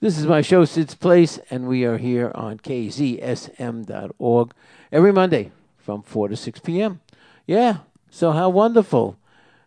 This 0.00 0.18
is 0.18 0.26
my 0.26 0.42
show, 0.42 0.66
Sid's 0.66 0.94
Place, 0.94 1.38
and 1.50 1.66
we 1.66 1.84
are 1.84 1.96
here 1.96 2.32
on 2.34 2.58
kzsm.org 2.58 4.52
every 4.92 5.12
Monday 5.12 5.52
from 5.78 6.02
4 6.02 6.28
to 6.28 6.36
6 6.36 6.60
p.m. 6.60 7.00
Yeah, 7.46 7.78
so 8.10 8.32
how 8.32 8.50
wonderful. 8.50 9.18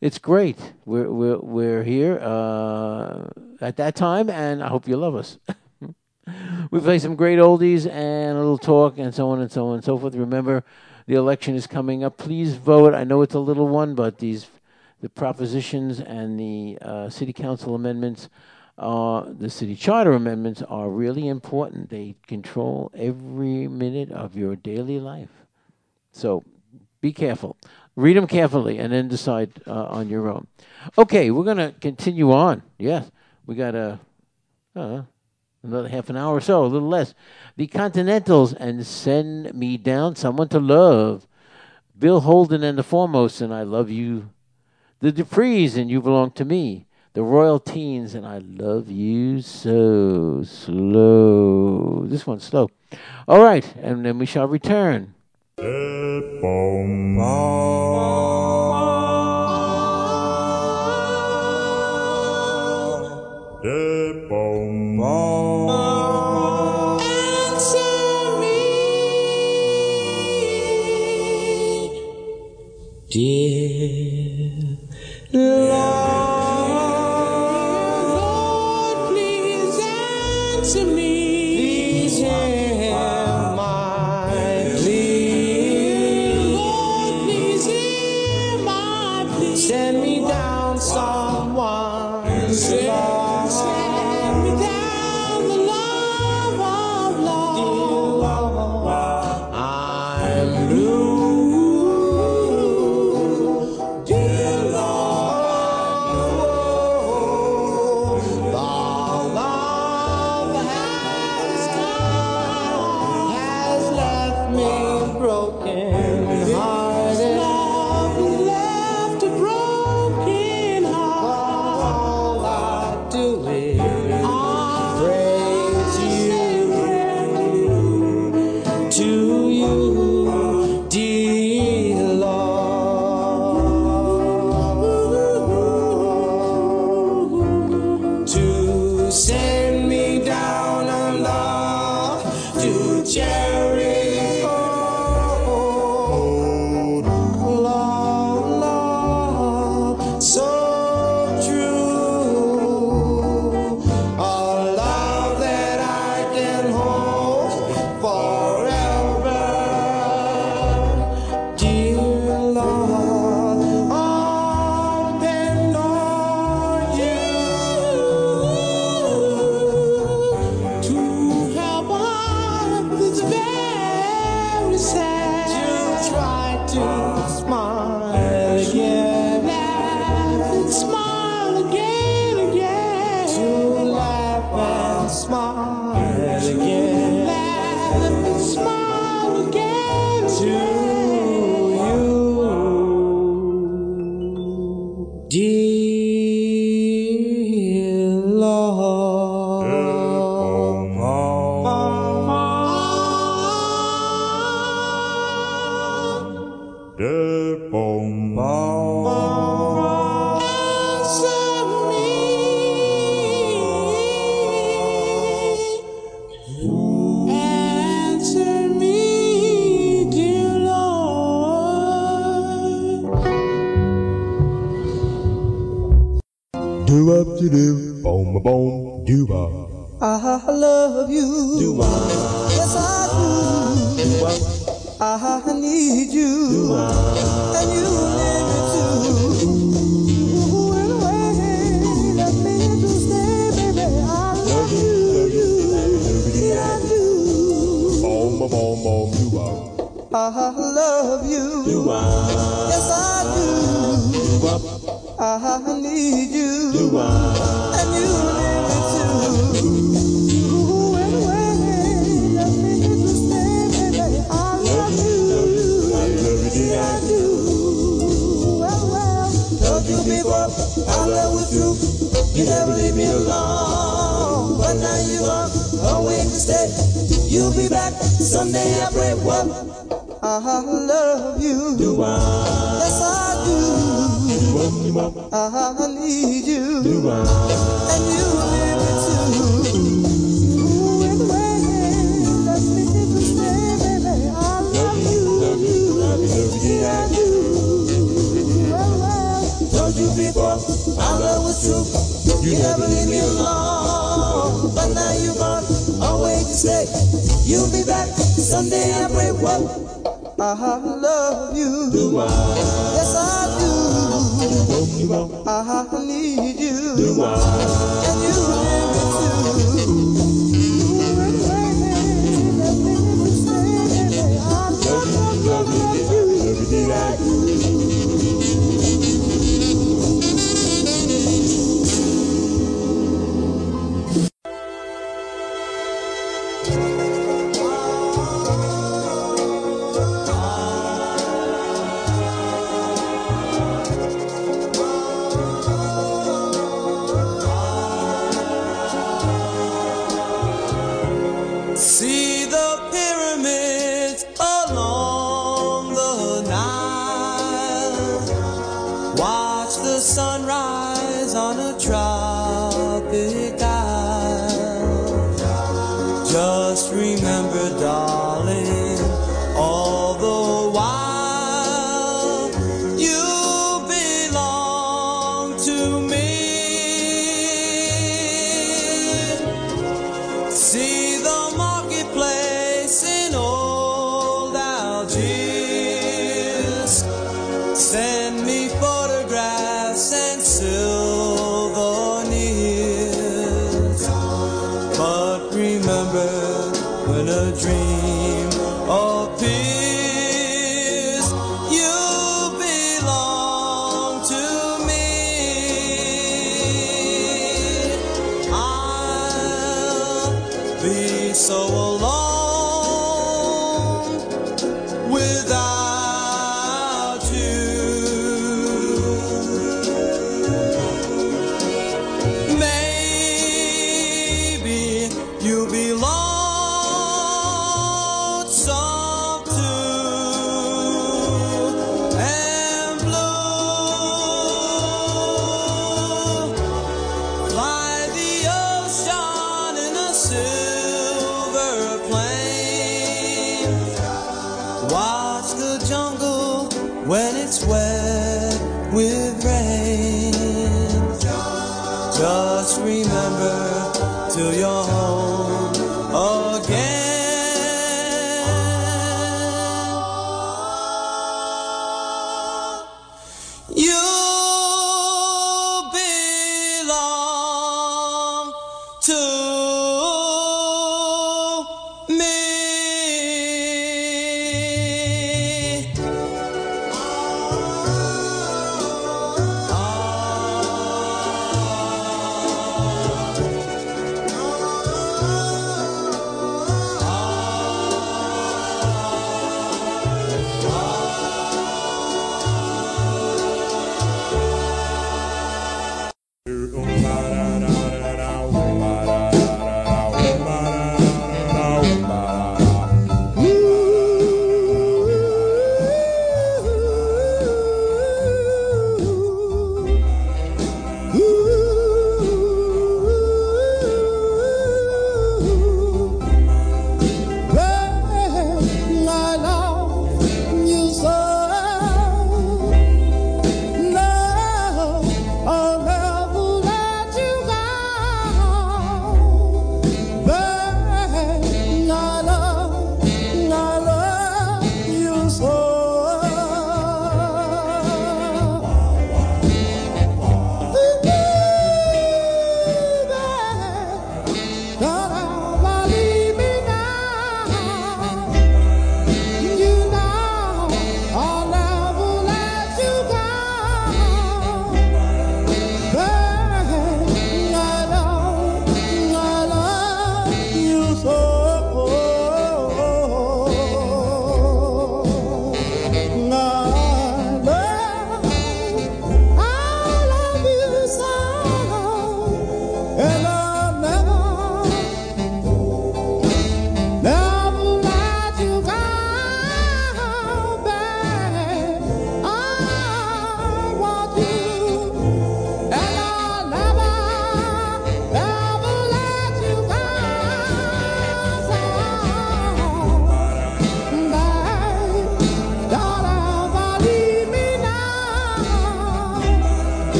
It's 0.00 0.18
great. 0.18 0.74
We're, 0.84 1.10
we're, 1.10 1.38
we're 1.38 1.82
here 1.82 2.20
uh, 2.20 3.30
at 3.60 3.76
that 3.78 3.96
time, 3.96 4.30
and 4.30 4.62
I 4.62 4.68
hope 4.68 4.86
you 4.86 4.96
love 4.96 5.16
us. 5.16 5.38
we 6.70 6.80
play 6.80 6.98
some 6.98 7.16
great 7.16 7.38
oldies 7.38 7.86
and 7.86 8.36
a 8.36 8.40
little 8.40 8.58
talk 8.58 8.98
and 8.98 9.14
so 9.14 9.30
on 9.30 9.40
and 9.40 9.50
so 9.50 9.68
on 9.68 9.74
and 9.74 9.84
so 9.84 9.98
forth. 9.98 10.14
Remember, 10.14 10.64
the 11.06 11.14
election 11.14 11.54
is 11.54 11.66
coming 11.66 12.04
up. 12.04 12.16
Please 12.16 12.54
vote. 12.54 12.94
I 12.94 13.04
know 13.04 13.22
it's 13.22 13.34
a 13.34 13.40
little 13.40 13.68
one, 13.68 13.94
but 13.94 14.18
these 14.18 14.46
the 15.00 15.08
propositions 15.08 15.98
and 15.98 16.38
the 16.38 16.78
uh, 16.80 17.10
city 17.10 17.32
council 17.32 17.74
amendments, 17.74 18.28
uh, 18.78 19.24
the 19.36 19.50
city 19.50 19.74
charter 19.74 20.12
amendments 20.12 20.62
are 20.62 20.88
really 20.88 21.26
important. 21.26 21.90
They 21.90 22.14
control 22.28 22.90
every 22.94 23.66
minute 23.66 24.12
of 24.12 24.36
your 24.36 24.54
daily 24.54 25.00
life. 25.00 25.30
So 26.12 26.44
be 27.00 27.12
careful. 27.12 27.56
Read 27.96 28.16
them 28.16 28.28
carefully 28.28 28.78
and 28.78 28.92
then 28.92 29.08
decide 29.08 29.60
uh, 29.66 29.86
on 29.86 30.08
your 30.08 30.30
own. 30.30 30.46
Okay, 30.96 31.32
we're 31.32 31.44
going 31.44 31.56
to 31.56 31.74
continue 31.80 32.30
on. 32.32 32.62
Yes, 32.78 33.10
we 33.44 33.56
got 33.56 33.74
a. 33.74 33.98
Uh, 34.74 35.02
another 35.62 35.88
half 35.88 36.10
an 36.10 36.16
hour 36.16 36.36
or 36.36 36.40
so, 36.40 36.64
a 36.64 36.66
little 36.66 36.88
less. 36.88 37.14
The 37.56 37.66
Continentals 37.66 38.52
and 38.52 38.86
Send 38.86 39.54
Me 39.54 39.76
Down 39.76 40.16
Someone 40.16 40.48
to 40.48 40.60
Love. 40.60 41.26
Bill 41.98 42.20
Holden 42.20 42.62
and 42.62 42.78
the 42.78 42.82
Foremost 42.82 43.40
and 43.40 43.54
I 43.54 43.62
Love 43.62 43.90
You. 43.90 44.30
The 45.00 45.12
Duprees 45.12 45.76
and 45.76 45.90
You 45.90 46.00
Belong 46.02 46.32
to 46.32 46.44
Me. 46.44 46.86
The 47.14 47.22
Royal 47.22 47.60
Teens 47.60 48.14
and 48.14 48.26
I 48.26 48.38
Love 48.38 48.90
You 48.90 49.42
So 49.42 50.42
Slow. 50.44 52.06
This 52.06 52.26
one's 52.26 52.44
slow. 52.44 52.70
All 53.28 53.42
right, 53.42 53.74
and 53.76 54.04
then 54.04 54.18
we 54.18 54.26
shall 54.26 54.48
return. 54.48 55.14
Dear. 73.12 74.78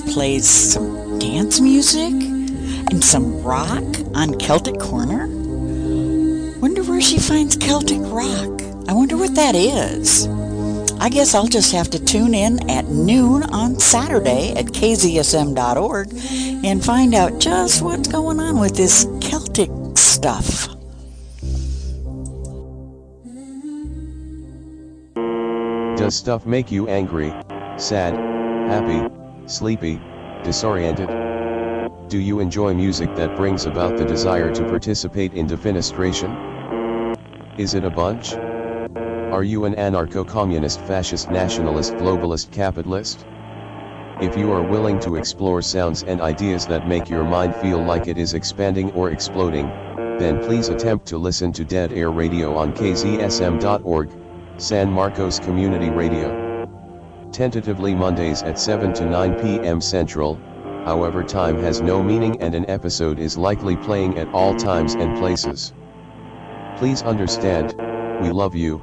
Plays 0.00 0.48
some 0.48 1.18
dance 1.18 1.60
music 1.60 2.12
and 2.12 3.04
some 3.04 3.42
rock 3.42 3.84
on 4.14 4.38
Celtic 4.38 4.78
Corner. 4.78 5.26
Wonder 6.60 6.82
where 6.82 7.00
she 7.00 7.18
finds 7.18 7.56
Celtic 7.56 8.00
rock. 8.04 8.62
I 8.88 8.94
wonder 8.94 9.16
what 9.16 9.34
that 9.34 9.54
is. 9.54 10.28
I 10.98 11.08
guess 11.08 11.34
I'll 11.34 11.46
just 11.46 11.72
have 11.72 11.90
to 11.90 12.02
tune 12.02 12.34
in 12.34 12.70
at 12.70 12.86
noon 12.86 13.42
on 13.44 13.78
Saturday 13.78 14.52
at 14.56 14.66
kzsm.org 14.66 16.08
and 16.64 16.84
find 16.84 17.14
out 17.14 17.38
just 17.38 17.82
what's 17.82 18.08
going 18.08 18.40
on 18.40 18.58
with 18.58 18.76
this 18.76 19.06
Celtic 19.20 19.70
stuff. 19.96 20.68
Does 25.96 26.14
stuff 26.14 26.46
make 26.46 26.72
you 26.72 26.88
angry, 26.88 27.30
sad, 27.76 28.14
happy, 28.70 29.11
sleepy, 29.52 30.00
disoriented? 30.42 31.08
Do 32.08 32.18
you 32.18 32.40
enjoy 32.40 32.74
music 32.74 33.14
that 33.14 33.36
brings 33.36 33.66
about 33.66 33.96
the 33.96 34.04
desire 34.04 34.52
to 34.54 34.64
participate 34.64 35.34
in 35.34 35.46
defenestration? 35.46 37.16
Is 37.58 37.74
it 37.74 37.84
a 37.84 37.90
bunch? 37.90 38.34
Are 38.34 39.44
you 39.44 39.64
an 39.64 39.74
anarcho-communist 39.74 40.80
fascist 40.80 41.30
nationalist 41.30 41.94
globalist 41.94 42.50
capitalist? 42.50 43.26
If 44.20 44.36
you 44.36 44.52
are 44.52 44.62
willing 44.62 45.00
to 45.00 45.16
explore 45.16 45.62
sounds 45.62 46.02
and 46.02 46.20
ideas 46.20 46.66
that 46.66 46.86
make 46.86 47.08
your 47.08 47.24
mind 47.24 47.54
feel 47.56 47.82
like 47.82 48.08
it 48.08 48.18
is 48.18 48.34
expanding 48.34 48.90
or 48.92 49.10
exploding, 49.10 49.68
then 50.18 50.42
please 50.44 50.68
attempt 50.68 51.06
to 51.06 51.18
listen 51.18 51.52
to 51.52 51.64
Dead 51.64 51.92
Air 51.92 52.10
Radio 52.10 52.54
on 52.56 52.72
kzsm.org, 52.72 54.10
San 54.58 54.90
Marcos 54.90 55.38
Community 55.40 55.90
Radio. 55.90 56.41
Tentatively 57.32 57.94
Mondays 57.94 58.42
at 58.42 58.58
7 58.58 58.92
to 58.92 59.06
9 59.06 59.40
p.m. 59.40 59.80
Central, 59.80 60.38
however 60.84 61.24
time 61.24 61.58
has 61.62 61.80
no 61.80 62.02
meaning 62.02 62.38
and 62.42 62.54
an 62.54 62.68
episode 62.68 63.18
is 63.18 63.38
likely 63.38 63.74
playing 63.74 64.18
at 64.18 64.28
all 64.34 64.54
times 64.54 64.94
and 64.94 65.16
places. 65.18 65.72
Please 66.76 67.00
understand, 67.02 67.74
we 68.20 68.30
love 68.30 68.54
you. 68.54 68.78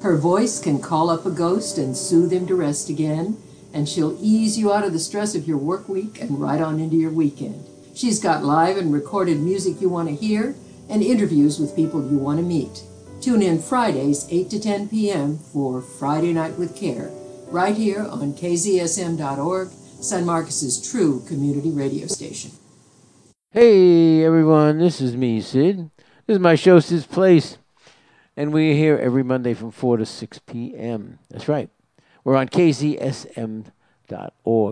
Her 0.00 0.16
voice 0.16 0.60
can 0.60 0.80
call 0.80 1.10
up 1.10 1.26
a 1.26 1.30
ghost 1.30 1.78
and 1.78 1.96
soothe 1.96 2.32
him 2.32 2.46
to 2.46 2.54
rest 2.54 2.88
again, 2.90 3.36
and 3.72 3.88
she'll 3.88 4.16
ease 4.20 4.56
you 4.56 4.72
out 4.72 4.84
of 4.84 4.92
the 4.92 5.00
stress 5.00 5.34
of 5.34 5.48
your 5.48 5.58
work 5.58 5.88
week 5.88 6.20
and 6.20 6.40
right 6.40 6.60
on 6.60 6.78
into 6.78 6.94
your 6.94 7.10
weekend. 7.10 7.66
She's 7.92 8.20
got 8.20 8.44
live 8.44 8.76
and 8.76 8.92
recorded 8.92 9.40
music 9.40 9.80
you 9.80 9.88
want 9.88 10.08
to 10.08 10.14
hear 10.14 10.54
and 10.88 11.02
interviews 11.02 11.58
with 11.58 11.76
people 11.76 12.08
you 12.10 12.18
want 12.18 12.38
to 12.38 12.44
meet. 12.44 12.82
Tune 13.20 13.42
in 13.42 13.60
Fridays, 13.60 14.26
8 14.30 14.50
to 14.50 14.60
10 14.60 14.88
p.m. 14.88 15.38
for 15.38 15.80
Friday 15.80 16.32
Night 16.32 16.58
with 16.58 16.76
Care, 16.76 17.10
right 17.48 17.76
here 17.76 18.02
on 18.02 18.34
kzsm.org, 18.34 19.68
San 19.68 20.26
Marcos's 20.26 20.90
true 20.90 21.22
community 21.26 21.70
radio 21.70 22.06
station. 22.06 22.50
Hey 23.50 24.24
everyone, 24.24 24.78
this 24.78 25.00
is 25.00 25.16
me, 25.16 25.40
Sid. 25.40 25.90
This 26.26 26.34
is 26.34 26.40
my 26.40 26.56
show, 26.56 26.80
Sid's 26.80 27.06
Place. 27.06 27.58
And 28.36 28.52
we're 28.52 28.74
here 28.74 28.98
every 28.98 29.22
Monday 29.22 29.54
from 29.54 29.70
4 29.70 29.98
to 29.98 30.04
6 30.06 30.38
p.m. 30.40 31.20
That's 31.30 31.48
right. 31.48 31.70
We're 32.24 32.34
on 32.36 32.48
kzsm.org, 32.48 33.70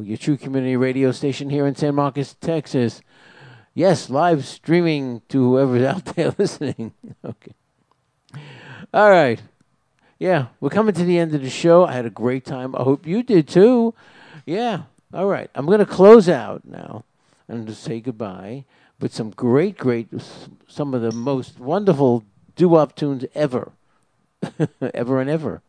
your 0.06 0.16
true 0.16 0.36
community 0.36 0.76
radio 0.76 1.12
station 1.12 1.48
here 1.48 1.66
in 1.66 1.76
San 1.76 1.94
Marcos, 1.94 2.34
Texas. 2.34 3.02
Yes, 3.74 4.10
live 4.10 4.44
streaming 4.44 5.22
to 5.28 5.38
whoever's 5.38 5.82
out 5.94 6.04
there 6.04 6.34
listening. 6.38 6.92
okay. 7.24 7.52
All 8.92 9.10
right. 9.10 9.40
Yeah, 10.18 10.46
we're 10.60 10.70
coming 10.70 10.94
to 10.94 11.04
the 11.04 11.18
end 11.18 11.34
of 11.34 11.42
the 11.42 11.50
show. 11.50 11.84
I 11.84 11.92
had 11.94 12.06
a 12.06 12.10
great 12.10 12.44
time. 12.44 12.76
I 12.76 12.82
hope 12.82 13.06
you 13.06 13.22
did 13.22 13.48
too. 13.48 13.94
Yeah. 14.46 14.82
All 15.12 15.26
right. 15.26 15.50
I'm 15.54 15.66
going 15.66 15.78
to 15.78 15.86
close 15.86 16.28
out 16.28 16.64
now 16.64 17.04
and 17.48 17.66
to 17.66 17.74
say 17.74 18.00
goodbye 18.00 18.64
with 19.00 19.12
some 19.12 19.30
great, 19.30 19.76
great, 19.76 20.08
some 20.68 20.94
of 20.94 21.02
the 21.02 21.10
most 21.12 21.58
wonderful 21.58 22.24
doo-wop 22.54 22.94
tunes 22.94 23.24
ever, 23.34 23.72
ever 24.94 25.20
and 25.20 25.28
ever. 25.28 25.60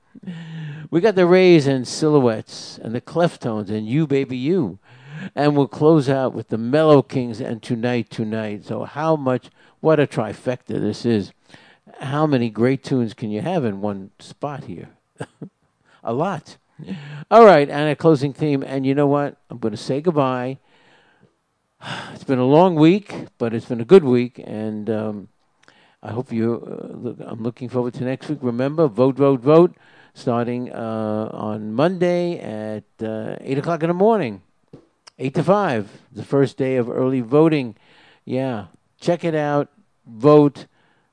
We 0.91 1.01
got 1.01 1.15
the 1.15 1.25
Rays 1.25 1.65
and 1.65 1.87
Silhouettes 1.87 2.77
and 2.77 2.93
the 2.93 3.01
Cleftones 3.01 3.71
and 3.71 3.87
You 3.87 4.05
Baby 4.05 4.37
You. 4.37 4.77
And 5.35 5.55
we'll 5.55 5.67
close 5.67 6.09
out 6.09 6.33
with 6.33 6.49
the 6.49 6.57
Mellow 6.57 7.01
Kings 7.01 7.39
and 7.39 7.61
Tonight 7.61 8.09
Tonight. 8.09 8.65
So 8.65 8.83
how 8.83 9.15
much, 9.15 9.49
what 9.79 9.99
a 9.99 10.07
trifecta 10.07 10.79
this 10.79 11.05
is. 11.05 11.31
How 11.99 12.25
many 12.25 12.49
great 12.49 12.83
tunes 12.83 13.13
can 13.13 13.31
you 13.31 13.41
have 13.41 13.65
in 13.65 13.81
one 13.81 14.11
spot 14.19 14.65
here? 14.65 14.89
a 16.03 16.13
lot. 16.13 16.57
All 17.31 17.45
right, 17.45 17.69
and 17.69 17.89
a 17.89 17.95
closing 17.95 18.33
theme. 18.33 18.63
And 18.63 18.85
you 18.85 18.95
know 18.95 19.07
what? 19.07 19.37
I'm 19.49 19.59
going 19.59 19.73
to 19.73 19.77
say 19.77 20.01
goodbye. 20.01 20.59
It's 22.13 22.23
been 22.23 22.39
a 22.39 22.45
long 22.45 22.75
week, 22.75 23.27
but 23.37 23.53
it's 23.53 23.65
been 23.65 23.81
a 23.81 23.85
good 23.85 24.03
week. 24.03 24.41
And 24.45 24.89
um, 24.89 25.27
I 26.01 26.11
hope 26.11 26.31
you. 26.31 26.63
Uh, 26.65 26.95
look, 26.95 27.17
I'm 27.19 27.43
looking 27.43 27.69
forward 27.69 27.93
to 27.95 28.03
next 28.03 28.29
week. 28.29 28.39
Remember, 28.41 28.87
vote, 28.87 29.15
vote, 29.15 29.41
vote, 29.41 29.75
starting 30.13 30.71
uh, 30.71 31.29
on 31.31 31.73
Monday 31.73 32.39
at 32.39 32.85
uh, 33.05 33.35
eight 33.41 33.57
o'clock 33.57 33.83
in 33.83 33.89
the 33.89 33.93
morning, 33.93 34.41
eight 35.23 35.33
to 35.35 35.43
five. 35.43 35.89
The 36.11 36.23
first 36.23 36.57
day 36.57 36.75
of 36.75 36.89
early 36.89 37.21
voting. 37.21 37.75
Yeah, 38.25 38.65
check 38.99 39.23
it 39.23 39.33
out. 39.33 39.69
Vote. 40.05 40.67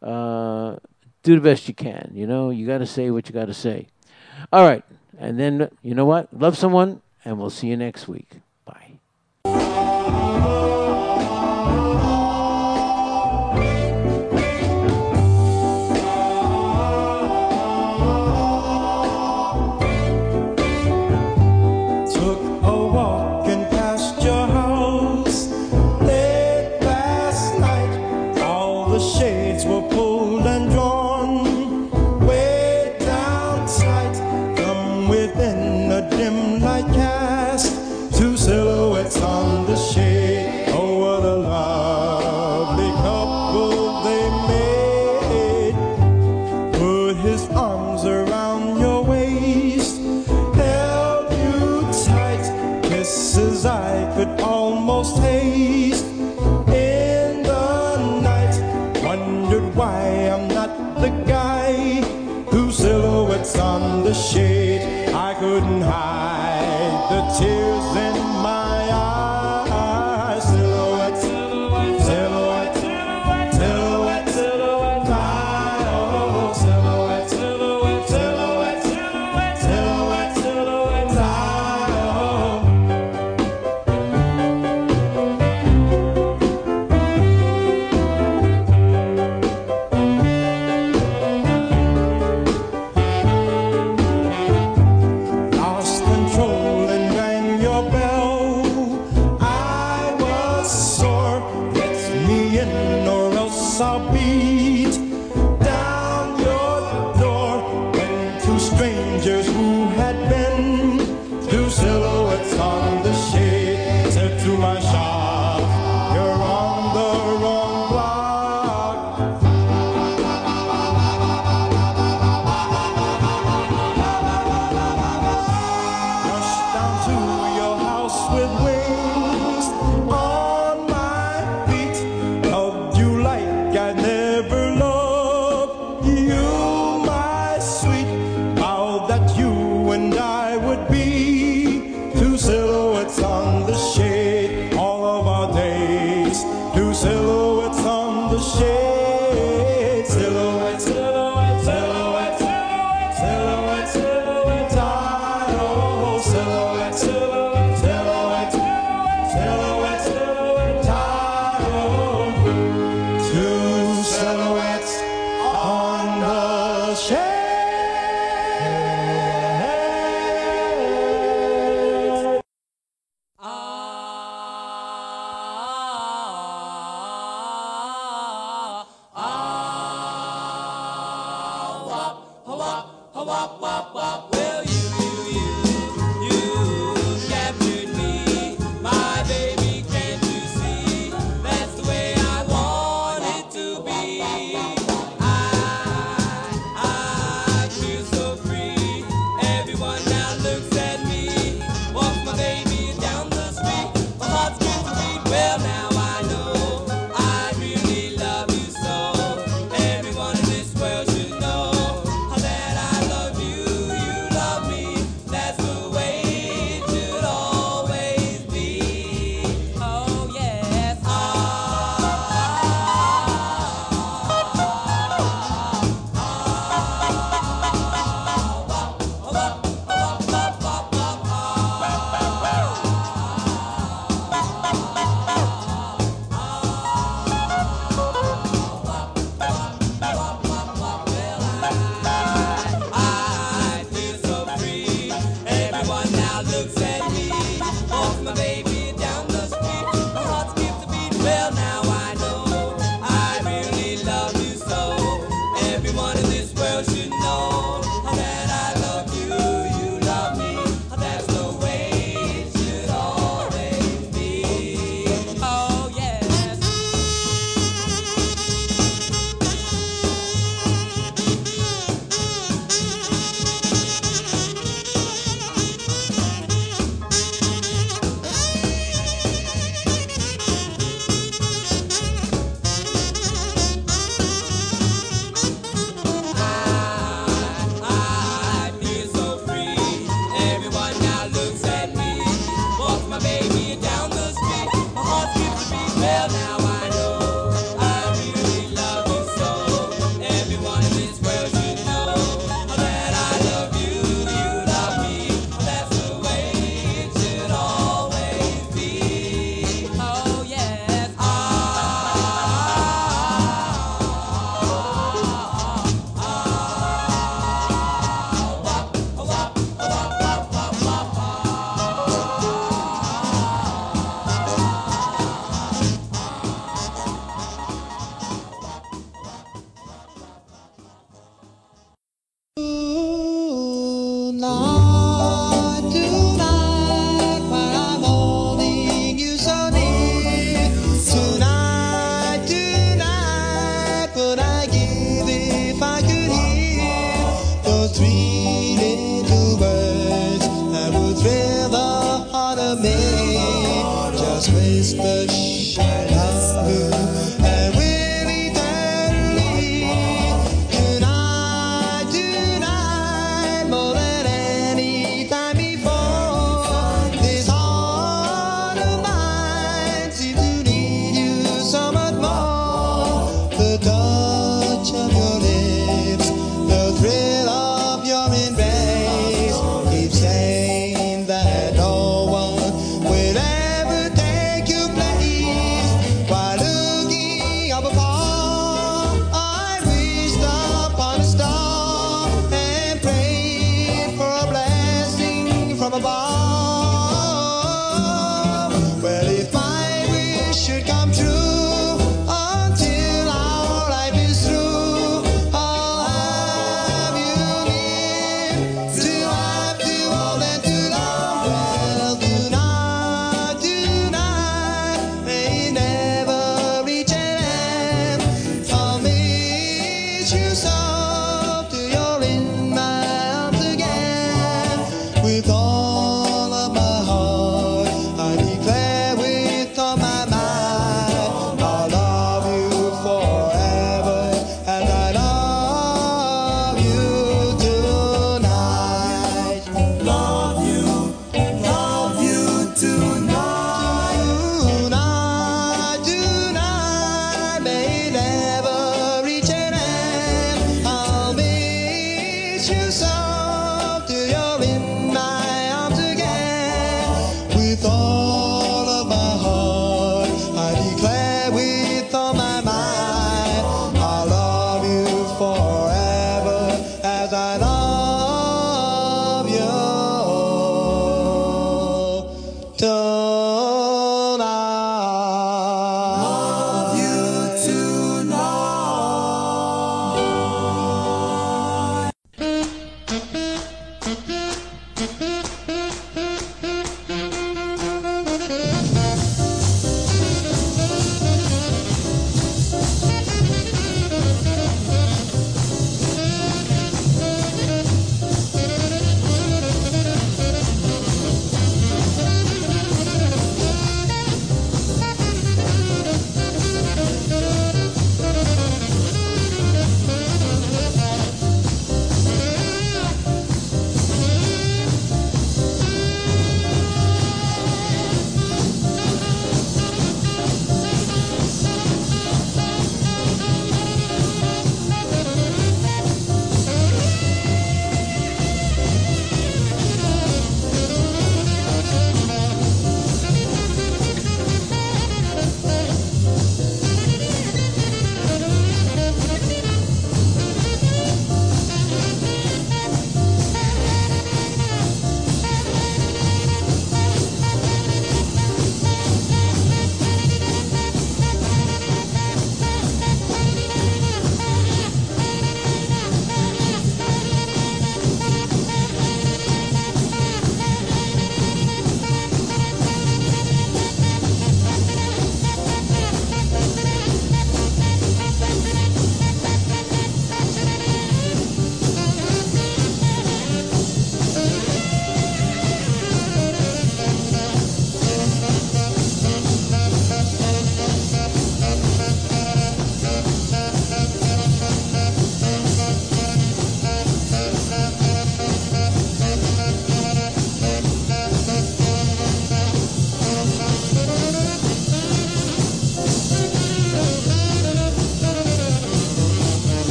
Uh, 0.00 0.76
do 1.24 1.34
the 1.34 1.40
best 1.40 1.66
you 1.66 1.74
can. 1.74 2.12
You 2.14 2.26
know, 2.26 2.50
you 2.50 2.66
got 2.66 2.78
to 2.78 2.86
say 2.86 3.10
what 3.10 3.28
you 3.28 3.34
got 3.34 3.46
to 3.46 3.54
say. 3.54 3.88
All 4.52 4.64
right, 4.64 4.84
and 5.18 5.40
then 5.40 5.70
you 5.82 5.94
know 5.94 6.04
what? 6.04 6.32
Love 6.32 6.56
someone, 6.56 7.02
and 7.24 7.38
we'll 7.38 7.50
see 7.50 7.66
you 7.66 7.76
next 7.76 8.06
week. 8.06 8.28